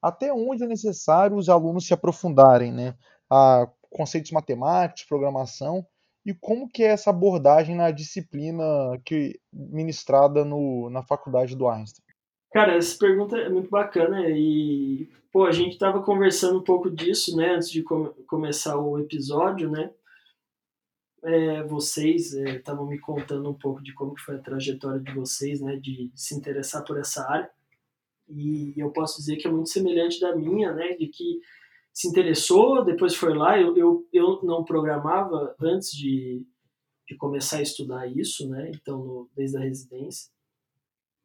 Até 0.00 0.32
onde 0.32 0.62
é 0.62 0.66
necessário 0.66 1.36
os 1.36 1.48
alunos 1.48 1.86
se 1.86 1.94
aprofundarem, 1.94 2.70
né? 2.70 2.94
A 3.30 3.66
conceitos 3.94 4.32
matemáticos, 4.32 5.04
programação, 5.04 5.86
e 6.26 6.34
como 6.34 6.68
que 6.68 6.82
é 6.82 6.88
essa 6.88 7.10
abordagem 7.10 7.76
na 7.76 7.90
disciplina 7.90 8.64
que 9.04 9.38
ministrada 9.52 10.44
no, 10.44 10.90
na 10.90 11.02
faculdade 11.02 11.54
do 11.54 11.68
Einstein? 11.68 12.02
Cara, 12.50 12.76
essa 12.76 12.96
pergunta 12.98 13.36
é 13.36 13.48
muito 13.48 13.68
bacana 13.68 14.28
e 14.30 15.08
pô, 15.32 15.44
a 15.44 15.52
gente 15.52 15.72
estava 15.72 16.02
conversando 16.02 16.60
um 16.60 16.64
pouco 16.64 16.90
disso, 16.90 17.36
né, 17.36 17.56
antes 17.56 17.68
de 17.68 17.82
com 17.82 18.06
começar 18.26 18.78
o 18.78 18.98
episódio, 18.98 19.70
né? 19.70 19.90
É, 21.24 21.62
vocês 21.64 22.32
estavam 22.32 22.86
é, 22.86 22.90
me 22.90 22.98
contando 23.00 23.50
um 23.50 23.54
pouco 23.54 23.82
de 23.82 23.92
como 23.94 24.18
foi 24.18 24.36
a 24.36 24.42
trajetória 24.42 25.00
de 25.00 25.12
vocês, 25.12 25.60
né, 25.60 25.76
de 25.76 26.10
se 26.14 26.34
interessar 26.34 26.84
por 26.84 26.98
essa 26.98 27.28
área. 27.28 27.50
E 28.28 28.72
eu 28.76 28.90
posso 28.90 29.18
dizer 29.18 29.36
que 29.36 29.46
é 29.46 29.50
muito 29.50 29.70
semelhante 29.70 30.20
da 30.20 30.34
minha, 30.36 30.72
né, 30.72 30.94
de 30.94 31.08
que 31.08 31.40
se 31.94 32.08
interessou, 32.08 32.84
depois 32.84 33.14
foi 33.14 33.32
lá. 33.32 33.58
Eu, 33.58 33.76
eu, 33.76 34.08
eu 34.12 34.40
não 34.42 34.64
programava 34.64 35.54
antes 35.60 35.92
de, 35.92 36.44
de 37.08 37.16
começar 37.16 37.58
a 37.58 37.62
estudar 37.62 38.08
isso, 38.08 38.48
né? 38.48 38.72
Então, 38.74 38.98
no, 38.98 39.30
desde 39.36 39.56
a 39.56 39.60
residência. 39.60 40.32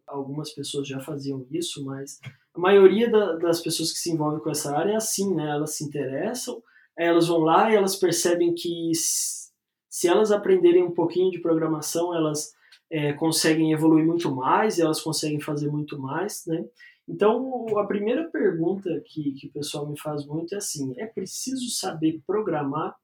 Algumas 0.07 0.51
pessoas 0.51 0.87
já 0.87 0.99
faziam 0.99 1.45
isso, 1.51 1.83
mas 1.83 2.19
a 2.53 2.59
maioria 2.59 3.09
da, 3.09 3.35
das 3.37 3.61
pessoas 3.61 3.91
que 3.91 3.97
se 3.97 4.11
envolvem 4.11 4.39
com 4.39 4.49
essa 4.49 4.75
área 4.75 4.93
é 4.93 4.95
assim, 4.95 5.33
né? 5.33 5.49
Elas 5.49 5.75
se 5.75 5.83
interessam, 5.83 6.61
elas 6.95 7.27
vão 7.27 7.39
lá 7.39 7.71
e 7.71 7.75
elas 7.75 7.95
percebem 7.95 8.53
que 8.53 8.91
se 8.93 10.07
elas 10.07 10.31
aprenderem 10.31 10.83
um 10.83 10.91
pouquinho 10.91 11.31
de 11.31 11.39
programação, 11.39 12.13
elas 12.13 12.53
é, 12.91 13.13
conseguem 13.13 13.71
evoluir 13.71 14.05
muito 14.05 14.33
mais 14.33 14.79
elas 14.79 15.01
conseguem 15.01 15.39
fazer 15.39 15.69
muito 15.69 15.99
mais, 15.99 16.45
né? 16.45 16.63
Então, 17.09 17.65
a 17.79 17.87
primeira 17.87 18.29
pergunta 18.29 19.01
que, 19.03 19.31
que 19.33 19.47
o 19.47 19.51
pessoal 19.51 19.89
me 19.89 19.99
faz 19.99 20.27
muito 20.27 20.53
é 20.53 20.57
assim: 20.59 20.93
é 20.99 21.07
preciso 21.07 21.67
saber 21.71 22.21
programar 22.25 22.95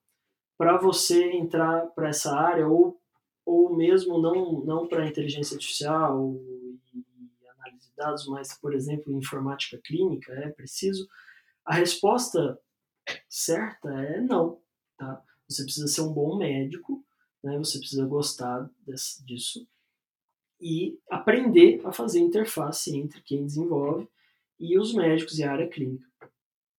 para 0.55 0.77
você 0.77 1.31
entrar 1.31 1.87
para 1.87 2.09
essa 2.09 2.35
área 2.35 2.67
ou, 2.67 3.01
ou 3.43 3.75
mesmo 3.75 4.21
não, 4.21 4.63
não 4.63 4.87
para 4.87 5.07
inteligência 5.07 5.55
artificial 5.55 6.35
e 6.93 7.47
análise 7.47 7.89
de 7.89 7.95
dados, 7.95 8.27
mas, 8.27 8.53
por 8.59 8.75
exemplo, 8.75 9.11
informática 9.11 9.81
clínica? 9.83 10.31
É 10.33 10.49
preciso? 10.51 11.07
A 11.65 11.73
resposta 11.73 12.59
certa 13.27 13.89
é 13.89 14.21
não. 14.21 14.61
Tá? 14.97 15.19
Você 15.49 15.63
precisa 15.63 15.87
ser 15.87 16.01
um 16.01 16.13
bom 16.13 16.37
médico, 16.37 17.03
né? 17.43 17.57
você 17.57 17.79
precisa 17.79 18.05
gostar 18.05 18.69
desse, 18.85 19.25
disso 19.25 19.67
e 20.59 20.97
aprender 21.09 21.81
a 21.85 21.91
fazer 21.91 22.19
interface 22.19 22.95
entre 22.95 23.21
quem 23.21 23.45
desenvolve 23.45 24.07
e 24.59 24.77
os 24.79 24.93
médicos 24.93 25.37
e 25.37 25.43
a 25.43 25.51
área 25.51 25.67
clínica. 25.67 26.07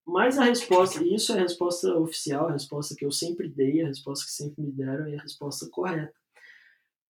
Mas 0.07 0.39
a 0.39 0.45
resposta, 0.45 1.03
e 1.03 1.15
isso 1.15 1.33
é 1.33 1.39
a 1.39 1.43
resposta 1.43 1.97
oficial, 1.99 2.49
a 2.49 2.53
resposta 2.53 2.95
que 2.95 3.05
eu 3.05 3.11
sempre 3.11 3.49
dei, 3.49 3.83
a 3.83 3.89
resposta 3.89 4.25
que 4.25 4.31
sempre 4.31 4.63
me 4.63 4.71
deram 4.71 5.09
e 5.09 5.17
a 5.17 5.23
resposta 5.23 5.69
correta. 5.69 6.15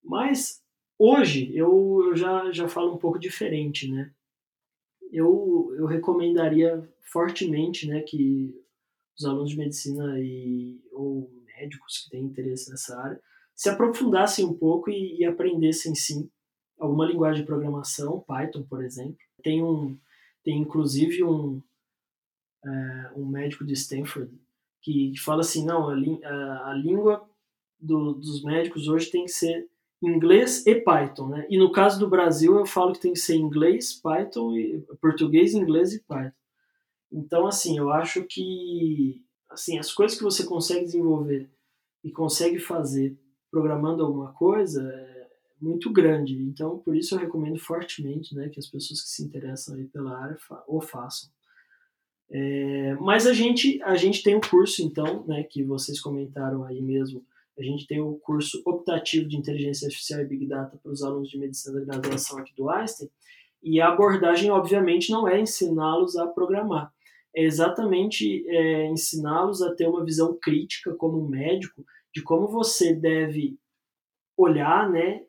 Mas 0.03 0.63
hoje 0.99 1.55
eu, 1.55 2.03
eu 2.07 2.17
já, 2.17 2.51
já 2.53 2.69
falo 2.69 2.95
um 2.95 2.99
pouco 2.99 3.19
diferente, 3.19 3.91
né? 3.91 4.11
Eu, 5.13 5.75
eu 5.77 5.87
recomendaria 5.87 6.89
fortemente 7.01 7.87
né, 7.87 8.01
que 8.01 8.53
os 9.17 9.25
alunos 9.25 9.51
de 9.51 9.59
medicina 9.59 10.19
e, 10.19 10.81
ou 10.93 11.31
médicos 11.47 11.99
que 11.99 12.11
têm 12.11 12.25
interesse 12.25 12.71
nessa 12.71 12.99
área 12.99 13.21
se 13.55 13.69
aprofundassem 13.69 14.45
um 14.45 14.53
pouco 14.53 14.91
e, 14.91 15.19
e 15.19 15.25
aprendessem 15.25 15.95
sim 15.95 16.29
alguma 16.79 17.07
linguagem 17.07 17.43
de 17.43 17.47
programação, 17.47 18.25
Python, 18.27 18.63
por 18.63 18.85
exemplo. 18.85 19.17
Tem 19.43 19.63
um 19.63 19.99
tem 20.45 20.59
inclusive 20.59 21.25
um 21.25 21.61
é, 22.65 23.13
um 23.17 23.27
médico 23.27 23.65
de 23.65 23.75
Stanford 23.75 24.33
que, 24.83 25.13
fala 25.19 25.41
assim, 25.41 25.65
não, 25.65 25.89
a, 25.89 25.95
a, 25.95 26.71
a 26.71 26.75
língua 26.75 27.29
do, 27.79 28.15
dos 28.15 28.43
médicos 28.45 28.87
hoje 28.87 29.11
tem 29.11 29.25
que 29.25 29.33
ser 29.33 29.69
inglês 30.03 30.65
e 30.67 30.75
Python, 30.77 31.29
né? 31.29 31.47
E 31.51 31.59
no 31.59 31.73
caso 31.73 31.99
do 31.99 32.09
Brasil 32.09 32.57
eu 32.57 32.67
falo 32.67 32.93
que 32.93 33.01
tem 33.01 33.13
que 33.13 33.19
ser 33.19 33.35
inglês, 33.35 33.93
Python 33.95 34.57
e 34.57 34.81
português, 35.01 35.55
inglês 35.55 35.93
e 35.93 36.03
Python. 36.05 36.37
Então 37.11 37.47
assim, 37.47 37.79
eu 37.79 37.91
acho 37.91 38.25
que 38.25 39.25
assim, 39.51 39.79
as 39.79 39.93
coisas 39.93 40.17
que 40.17 40.25
você 40.25 40.45
consegue 40.45 40.85
desenvolver 40.85 41.51
e 42.05 42.11
consegue 42.11 42.59
fazer 42.59 43.19
programando 43.51 44.05
alguma 44.05 44.33
coisa 44.33 44.83
é 44.83 45.16
muito 45.61 45.93
grande. 45.93 46.35
Então, 46.35 46.79
por 46.79 46.95
isso 46.97 47.15
eu 47.15 47.19
recomendo 47.19 47.59
fortemente 47.59 48.35
né, 48.35 48.49
que 48.49 48.59
as 48.59 48.67
pessoas 48.67 49.03
que 49.03 49.09
se 49.09 49.23
interessam 49.23 49.75
aí 49.77 49.85
pela 49.85 50.19
área 50.19 50.37
o 50.67 50.81
façam. 50.81 51.31
É, 52.31 52.95
mas 52.95 53.27
a 53.27 53.33
gente, 53.33 53.81
a 53.83 53.95
gente 53.95 54.23
tem 54.23 54.35
o 54.35 54.39
um 54.39 54.41
curso, 54.41 54.83
então, 54.83 55.25
né, 55.27 55.45
que 55.45 55.63
vocês 55.63 56.01
comentaram 56.01 56.65
aí 56.65 56.83
mesmo, 56.83 57.25
a 57.59 57.63
gente 57.63 57.87
tem 57.87 58.01
o 58.01 58.17
curso 58.17 58.61
optativo 58.67 59.29
de 59.29 59.37
inteligência 59.37 59.87
artificial 59.87 60.21
e 60.21 60.27
big 60.27 60.47
data 60.47 60.77
para 60.83 60.93
os 60.93 61.03
alunos 61.03 61.31
de 61.31 61.39
medicina 61.39 61.81
da 61.81 61.99
graduação 61.99 62.39
aqui 62.39 62.53
do 62.55 62.69
Einstein, 62.69 63.09
e 63.63 63.81
a 63.81 63.89
abordagem, 63.89 64.51
obviamente, 64.51 65.11
não 65.11 65.27
é 65.27 65.41
ensiná-los 65.41 66.17
a 66.17 66.27
programar, 66.27 66.93
é 67.35 67.45
exatamente 67.45 68.45
é, 68.49 68.87
ensiná-los 68.87 69.63
a 69.63 69.75
ter 69.75 69.87
uma 69.89 70.05
visão 70.05 70.37
crítica 70.41 70.95
como 70.95 71.27
médico 71.27 71.85
de 72.13 72.23
como 72.23 72.49
você 72.49 72.95
deve 72.95 73.59
olhar, 74.37 74.91
né, 74.91 75.23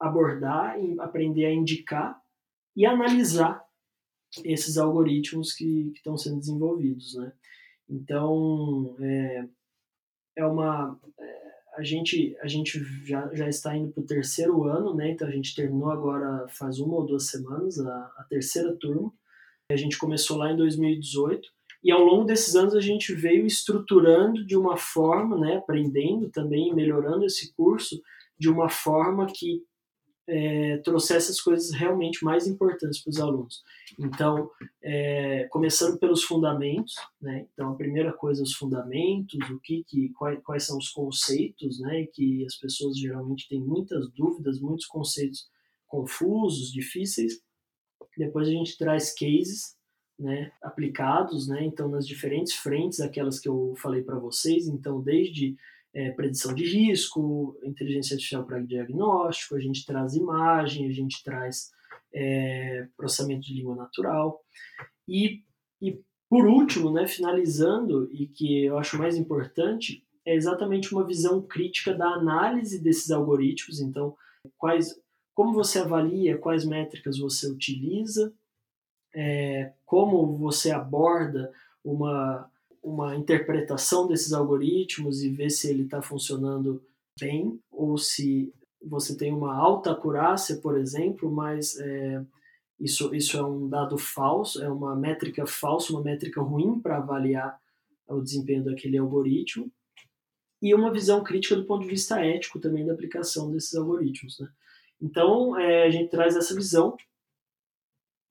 abordar, 0.00 0.76
aprender 0.98 1.44
a 1.44 1.52
indicar 1.52 2.20
e 2.74 2.86
analisar 2.86 3.62
esses 4.44 4.78
algoritmos 4.78 5.52
que, 5.52 5.90
que 5.90 5.98
estão 5.98 6.16
sendo 6.16 6.38
desenvolvidos, 6.38 7.14
né? 7.16 7.32
Então, 7.88 8.96
é, 9.00 9.44
é 10.36 10.46
uma... 10.46 10.98
É, 11.18 11.50
a 11.76 11.82
gente, 11.82 12.36
a 12.42 12.48
gente 12.48 12.82
já, 13.04 13.32
já 13.32 13.48
está 13.48 13.76
indo 13.76 13.92
para 13.92 14.02
o 14.02 14.06
terceiro 14.06 14.64
ano, 14.64 14.94
né? 14.94 15.10
Então, 15.10 15.26
a 15.26 15.30
gente 15.30 15.54
terminou 15.54 15.90
agora 15.90 16.46
faz 16.48 16.78
uma 16.78 16.96
ou 16.96 17.06
duas 17.06 17.28
semanas 17.28 17.78
a, 17.78 17.96
a 18.18 18.26
terceira 18.28 18.74
turma. 18.76 19.12
A 19.70 19.76
gente 19.76 19.98
começou 19.98 20.36
lá 20.36 20.50
em 20.50 20.56
2018 20.56 21.48
e 21.82 21.90
ao 21.90 22.04
longo 22.04 22.24
desses 22.24 22.54
anos 22.54 22.74
a 22.74 22.80
gente 22.80 23.14
veio 23.14 23.46
estruturando 23.46 24.44
de 24.44 24.56
uma 24.56 24.76
forma, 24.76 25.38
né, 25.38 25.56
aprendendo 25.56 26.28
também, 26.30 26.74
melhorando 26.74 27.24
esse 27.24 27.54
curso 27.54 28.00
de 28.38 28.50
uma 28.50 28.68
forma 28.68 29.26
que 29.26 29.62
é, 30.30 30.78
trouxesse 30.78 31.32
as 31.32 31.40
coisas 31.40 31.72
realmente 31.72 32.24
mais 32.24 32.46
importantes 32.46 33.02
para 33.02 33.10
os 33.10 33.18
alunos. 33.18 33.64
Então, 33.98 34.48
é, 34.80 35.48
começando 35.50 35.98
pelos 35.98 36.22
fundamentos, 36.22 36.94
né? 37.20 37.46
Então, 37.52 37.72
a 37.72 37.74
primeira 37.74 38.12
coisa, 38.12 38.40
os 38.40 38.54
fundamentos, 38.54 39.38
o 39.50 39.58
que, 39.58 39.82
que 39.82 40.10
quais, 40.10 40.40
quais 40.44 40.64
são 40.64 40.78
os 40.78 40.88
conceitos, 40.88 41.80
né? 41.80 42.06
Que 42.14 42.44
as 42.46 42.54
pessoas 42.54 42.96
geralmente 42.96 43.48
têm 43.48 43.60
muitas 43.60 44.08
dúvidas, 44.12 44.60
muitos 44.60 44.86
conceitos 44.86 45.48
confusos, 45.88 46.70
difíceis. 46.70 47.42
Depois 48.16 48.46
a 48.46 48.52
gente 48.52 48.78
traz 48.78 49.12
cases, 49.12 49.74
né? 50.16 50.52
Aplicados, 50.62 51.48
né? 51.48 51.64
Então, 51.64 51.88
nas 51.88 52.06
diferentes 52.06 52.54
frentes, 52.54 53.00
aquelas 53.00 53.40
que 53.40 53.48
eu 53.48 53.74
falei 53.82 54.02
para 54.02 54.18
vocês. 54.18 54.68
Então, 54.68 55.02
desde 55.02 55.56
é, 55.94 56.10
predição 56.10 56.54
de 56.54 56.64
risco, 56.64 57.58
inteligência 57.64 58.14
artificial 58.14 58.44
para 58.44 58.60
diagnóstico, 58.60 59.56
a 59.56 59.60
gente 59.60 59.84
traz 59.84 60.14
imagem, 60.14 60.86
a 60.86 60.92
gente 60.92 61.22
traz 61.22 61.70
é, 62.14 62.86
processamento 62.96 63.42
de 63.42 63.54
língua 63.54 63.74
natural. 63.74 64.40
E, 65.08 65.42
e 65.80 66.00
por 66.28 66.46
último, 66.46 66.92
né, 66.92 67.06
finalizando, 67.06 68.08
e 68.12 68.26
que 68.26 68.64
eu 68.64 68.78
acho 68.78 68.98
mais 68.98 69.16
importante, 69.16 70.04
é 70.24 70.34
exatamente 70.34 70.92
uma 70.92 71.06
visão 71.06 71.42
crítica 71.42 71.94
da 71.94 72.06
análise 72.08 72.80
desses 72.80 73.10
algoritmos. 73.10 73.80
Então, 73.80 74.16
quais, 74.56 74.94
como 75.34 75.52
você 75.52 75.80
avalia, 75.80 76.38
quais 76.38 76.64
métricas 76.64 77.18
você 77.18 77.48
utiliza, 77.48 78.32
é, 79.14 79.72
como 79.84 80.36
você 80.36 80.70
aborda 80.70 81.52
uma 81.82 82.49
uma 82.82 83.14
interpretação 83.14 84.06
desses 84.06 84.32
algoritmos 84.32 85.22
e 85.22 85.28
ver 85.28 85.50
se 85.50 85.68
ele 85.68 85.84
está 85.84 86.00
funcionando 86.00 86.82
bem 87.18 87.60
ou 87.70 87.98
se 87.98 88.52
você 88.82 89.16
tem 89.16 89.32
uma 89.32 89.54
alta 89.54 89.92
acurácia, 89.92 90.56
por 90.56 90.78
exemplo, 90.78 91.30
mas 91.30 91.78
é, 91.78 92.24
isso, 92.78 93.14
isso 93.14 93.36
é 93.36 93.44
um 93.44 93.68
dado 93.68 93.98
falso, 93.98 94.62
é 94.62 94.68
uma 94.70 94.96
métrica 94.96 95.46
falsa, 95.46 95.92
uma 95.92 96.02
métrica 96.02 96.40
ruim 96.40 96.80
para 96.80 96.96
avaliar 96.96 97.60
o 98.08 98.20
desempenho 98.20 98.64
daquele 98.64 98.96
algoritmo, 98.96 99.70
e 100.62 100.74
uma 100.74 100.92
visão 100.92 101.22
crítica 101.22 101.56
do 101.56 101.64
ponto 101.64 101.82
de 101.82 101.88
vista 101.88 102.20
ético 102.20 102.58
também 102.58 102.84
da 102.84 102.92
aplicação 102.92 103.50
desses 103.50 103.74
algoritmos. 103.74 104.38
Né? 104.40 104.48
Então, 105.00 105.58
é, 105.58 105.84
a 105.84 105.90
gente 105.90 106.10
traz 106.10 106.36
essa 106.36 106.54
visão, 106.54 106.96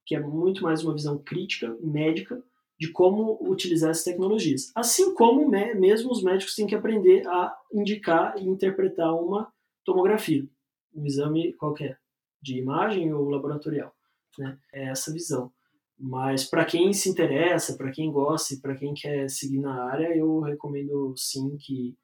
que 0.05 0.15
é 0.15 0.19
muito 0.19 0.63
mais 0.63 0.83
uma 0.83 0.93
visão 0.93 1.17
crítica, 1.17 1.75
médica, 1.81 2.43
de 2.79 2.91
como 2.91 3.37
utilizar 3.41 3.91
essas 3.91 4.05
tecnologias. 4.05 4.71
Assim 4.73 5.13
como 5.13 5.49
mesmo 5.49 6.11
os 6.11 6.23
médicos 6.23 6.55
têm 6.55 6.65
que 6.65 6.75
aprender 6.75 7.27
a 7.27 7.53
indicar 7.73 8.37
e 8.37 8.47
interpretar 8.47 9.13
uma 9.13 9.51
tomografia, 9.83 10.47
um 10.95 11.05
exame 11.05 11.53
qualquer, 11.53 11.99
de 12.41 12.57
imagem 12.57 13.13
ou 13.13 13.29
laboratorial. 13.29 13.93
Né? 14.37 14.57
É 14.73 14.85
essa 14.85 15.11
visão. 15.11 15.51
Mas 15.99 16.45
para 16.45 16.63
quem 16.63 16.93
se 16.93 17.09
interessa, 17.09 17.75
para 17.75 17.91
quem 17.91 18.09
gosta 18.09 18.53
e 18.53 18.61
para 18.61 18.75
quem 18.75 18.93
quer 18.93 19.29
seguir 19.29 19.59
na 19.59 19.83
área, 19.83 20.15
eu 20.15 20.39
recomendo 20.39 21.13
sim 21.17 21.57
que, 21.57 21.97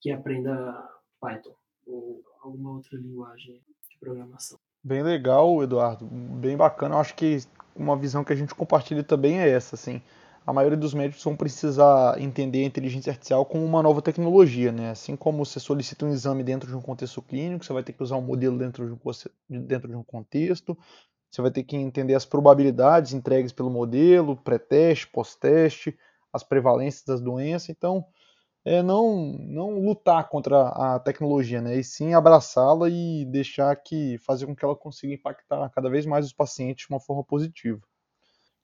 que 0.00 0.10
aprenda 0.10 0.88
Python 1.20 1.54
ou 1.86 2.22
alguma 2.40 2.72
outra 2.72 2.96
linguagem 2.96 3.60
de 3.90 3.98
programação. 4.00 4.58
Bem 4.82 5.02
legal, 5.02 5.62
Eduardo. 5.62 6.06
Bem 6.06 6.56
bacana. 6.56 6.94
Eu 6.94 7.00
acho 7.00 7.14
que 7.14 7.40
uma 7.76 7.96
visão 7.96 8.24
que 8.24 8.32
a 8.32 8.36
gente 8.36 8.54
compartilha 8.54 9.04
também 9.04 9.38
é 9.38 9.48
essa, 9.48 9.74
assim. 9.74 10.00
A 10.46 10.52
maioria 10.52 10.76
dos 10.76 10.92
médicos 10.92 11.22
vão 11.22 11.36
precisar 11.36 12.20
entender 12.20 12.62
a 12.64 12.66
inteligência 12.66 13.10
artificial 13.10 13.44
como 13.46 13.64
uma 13.64 13.82
nova 13.82 14.02
tecnologia, 14.02 14.72
né? 14.72 14.90
Assim 14.90 15.16
como 15.16 15.44
você 15.44 15.60
solicita 15.60 16.04
um 16.04 16.12
exame 16.12 16.42
dentro 16.42 16.68
de 16.68 16.76
um 16.76 16.82
contexto 16.82 17.22
clínico, 17.22 17.64
você 17.64 17.72
vai 17.72 17.82
ter 17.84 17.92
que 17.92 18.02
usar 18.02 18.16
um 18.16 18.22
modelo 18.22 18.58
dentro 18.58 18.86
de 18.86 18.92
um, 18.92 19.60
dentro 19.66 19.88
de 19.88 19.94
um 19.96 20.02
contexto, 20.02 20.76
você 21.30 21.42
vai 21.42 21.50
ter 21.50 21.62
que 21.64 21.76
entender 21.76 22.14
as 22.14 22.24
probabilidades 22.24 23.12
entregues 23.12 23.52
pelo 23.52 23.70
modelo, 23.70 24.36
pré-teste, 24.36 25.08
pós-teste, 25.08 25.96
as 26.32 26.42
prevalências 26.42 27.04
das 27.04 27.20
doenças. 27.20 27.68
Então, 27.70 28.04
é 28.64 28.82
não, 28.82 29.34
não 29.40 29.80
lutar 29.80 30.28
contra 30.28 30.68
a 30.70 31.00
tecnologia, 31.00 31.60
né? 31.62 31.76
E 31.76 31.84
sim 31.84 32.14
abraçá-la 32.14 32.88
e 32.90 33.24
deixar 33.26 33.74
que 33.76 34.18
fazer 34.18 34.46
com 34.46 34.56
que 34.56 34.64
ela 34.64 34.76
consiga 34.76 35.14
impactar 35.14 35.70
cada 35.70 35.90
vez 35.90 36.06
mais 36.06 36.26
os 36.26 36.32
pacientes 36.34 36.86
de 36.86 36.94
uma 36.94 37.00
forma 37.00 37.24
positiva. 37.24 37.80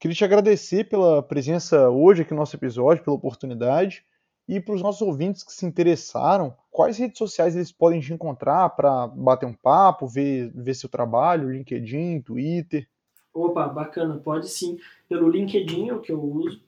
Queria 0.01 0.14
te 0.14 0.24
agradecer 0.24 0.88
pela 0.88 1.20
presença 1.20 1.90
hoje 1.90 2.22
aqui 2.22 2.30
no 2.30 2.38
nosso 2.38 2.55
episódio, 2.55 3.03
pela 3.03 3.16
oportunidade. 3.16 4.05
E 4.49 4.61
para 4.61 4.74
os 4.74 4.80
nossos 4.80 5.03
ouvintes 5.03 5.42
que 5.42 5.53
se 5.53 5.66
interessaram, 5.66 6.57
quais 6.70 6.96
redes 6.96 7.18
sociais 7.18 7.57
eles 7.57 7.72
podem 7.72 8.01
te 8.01 8.14
encontrar 8.14 8.70
para 8.70 9.09
bater 9.09 9.46
um 9.46 9.53
papo, 9.53 10.07
ver, 10.07 10.53
ver 10.55 10.74
seu 10.74 10.88
trabalho, 10.88 11.51
LinkedIn, 11.51 12.22
Twitter? 12.22 12.88
Opa, 13.34 13.66
bacana, 13.66 14.16
pode 14.18 14.49
sim. 14.49 14.78
Pelo 15.09 15.28
LinkedIn 15.28 15.88
é 15.88 15.94
o 15.94 16.01
que 16.01 16.12
eu 16.12 16.22
uso, 16.22 16.62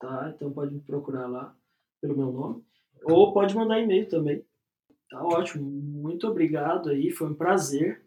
tá? 0.00 0.32
Então 0.34 0.50
pode 0.50 0.74
me 0.74 0.80
procurar 0.80 1.28
lá 1.28 1.54
pelo 2.00 2.16
meu 2.16 2.32
nome. 2.32 2.64
Ou 3.04 3.32
pode 3.32 3.54
mandar 3.54 3.80
e-mail 3.80 4.08
também. 4.08 4.44
Tá 5.08 5.24
ótimo. 5.24 5.64
Muito 5.64 6.26
obrigado 6.26 6.90
aí, 6.90 7.12
foi 7.12 7.28
um 7.28 7.34
prazer. 7.34 8.02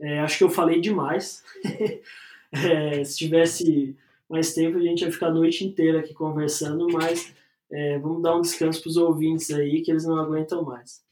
É, 0.00 0.20
acho 0.20 0.38
que 0.38 0.44
eu 0.44 0.50
falei 0.50 0.80
demais. 0.80 1.44
é, 2.52 3.04
se 3.04 3.18
tivesse 3.18 3.96
mais 4.28 4.54
tempo, 4.54 4.78
a 4.78 4.82
gente 4.82 5.02
ia 5.02 5.12
ficar 5.12 5.28
a 5.28 5.34
noite 5.34 5.64
inteira 5.64 6.00
aqui 6.00 6.14
conversando, 6.14 6.86
mas 6.92 7.34
é, 7.70 7.98
vamos 7.98 8.22
dar 8.22 8.36
um 8.36 8.40
descanso 8.40 8.80
para 8.82 8.90
os 8.90 8.96
ouvintes 8.96 9.50
aí, 9.50 9.82
que 9.82 9.90
eles 9.90 10.04
não 10.04 10.16
aguentam 10.16 10.62
mais. 10.64 11.02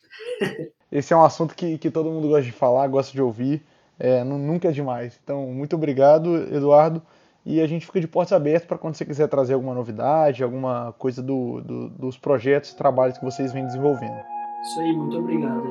Esse 0.91 1.13
é 1.13 1.17
um 1.17 1.25
assunto 1.25 1.55
que, 1.55 1.79
que 1.79 1.91
todo 1.91 2.11
mundo 2.11 2.29
gosta 2.29 2.45
de 2.45 2.53
falar, 2.53 2.87
gosta 2.87 3.13
de 3.13 3.23
ouvir. 3.23 3.63
É, 3.99 4.23
nunca 4.25 4.69
é 4.69 4.73
demais. 4.73 5.19
Então, 5.23 5.47
muito 5.47 5.75
obrigado, 5.75 6.37
Eduardo. 6.55 7.01
E 7.45 7.61
a 7.61 7.67
gente 7.67 7.87
fica 7.87 8.01
de 8.01 8.07
portas 8.07 8.33
abertas 8.33 8.67
para 8.67 8.79
quando 8.79 8.95
você 8.95 9.05
quiser 9.05 9.27
trazer 9.29 9.55
alguma 9.55 9.75
novidade, 9.75 10.45
alguma 10.45 10.95
coisa 10.99 11.23
do, 11.23 11.61
do, 11.61 11.89
dos 11.89 12.17
projetos 12.17 12.71
e 12.71 12.77
trabalhos 12.77 13.19
que 13.19 13.25
vocês 13.25 13.53
vêm 13.53 13.67
desenvolvendo. 13.67 14.17
Isso 14.63 14.81
aí, 14.81 14.93
muito 14.93 15.19
obrigado. 15.19 15.63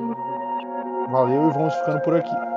Valeu 1.10 1.48
e 1.48 1.52
vamos 1.52 1.74
ficando 1.74 2.00
por 2.00 2.16
aqui. 2.16 2.51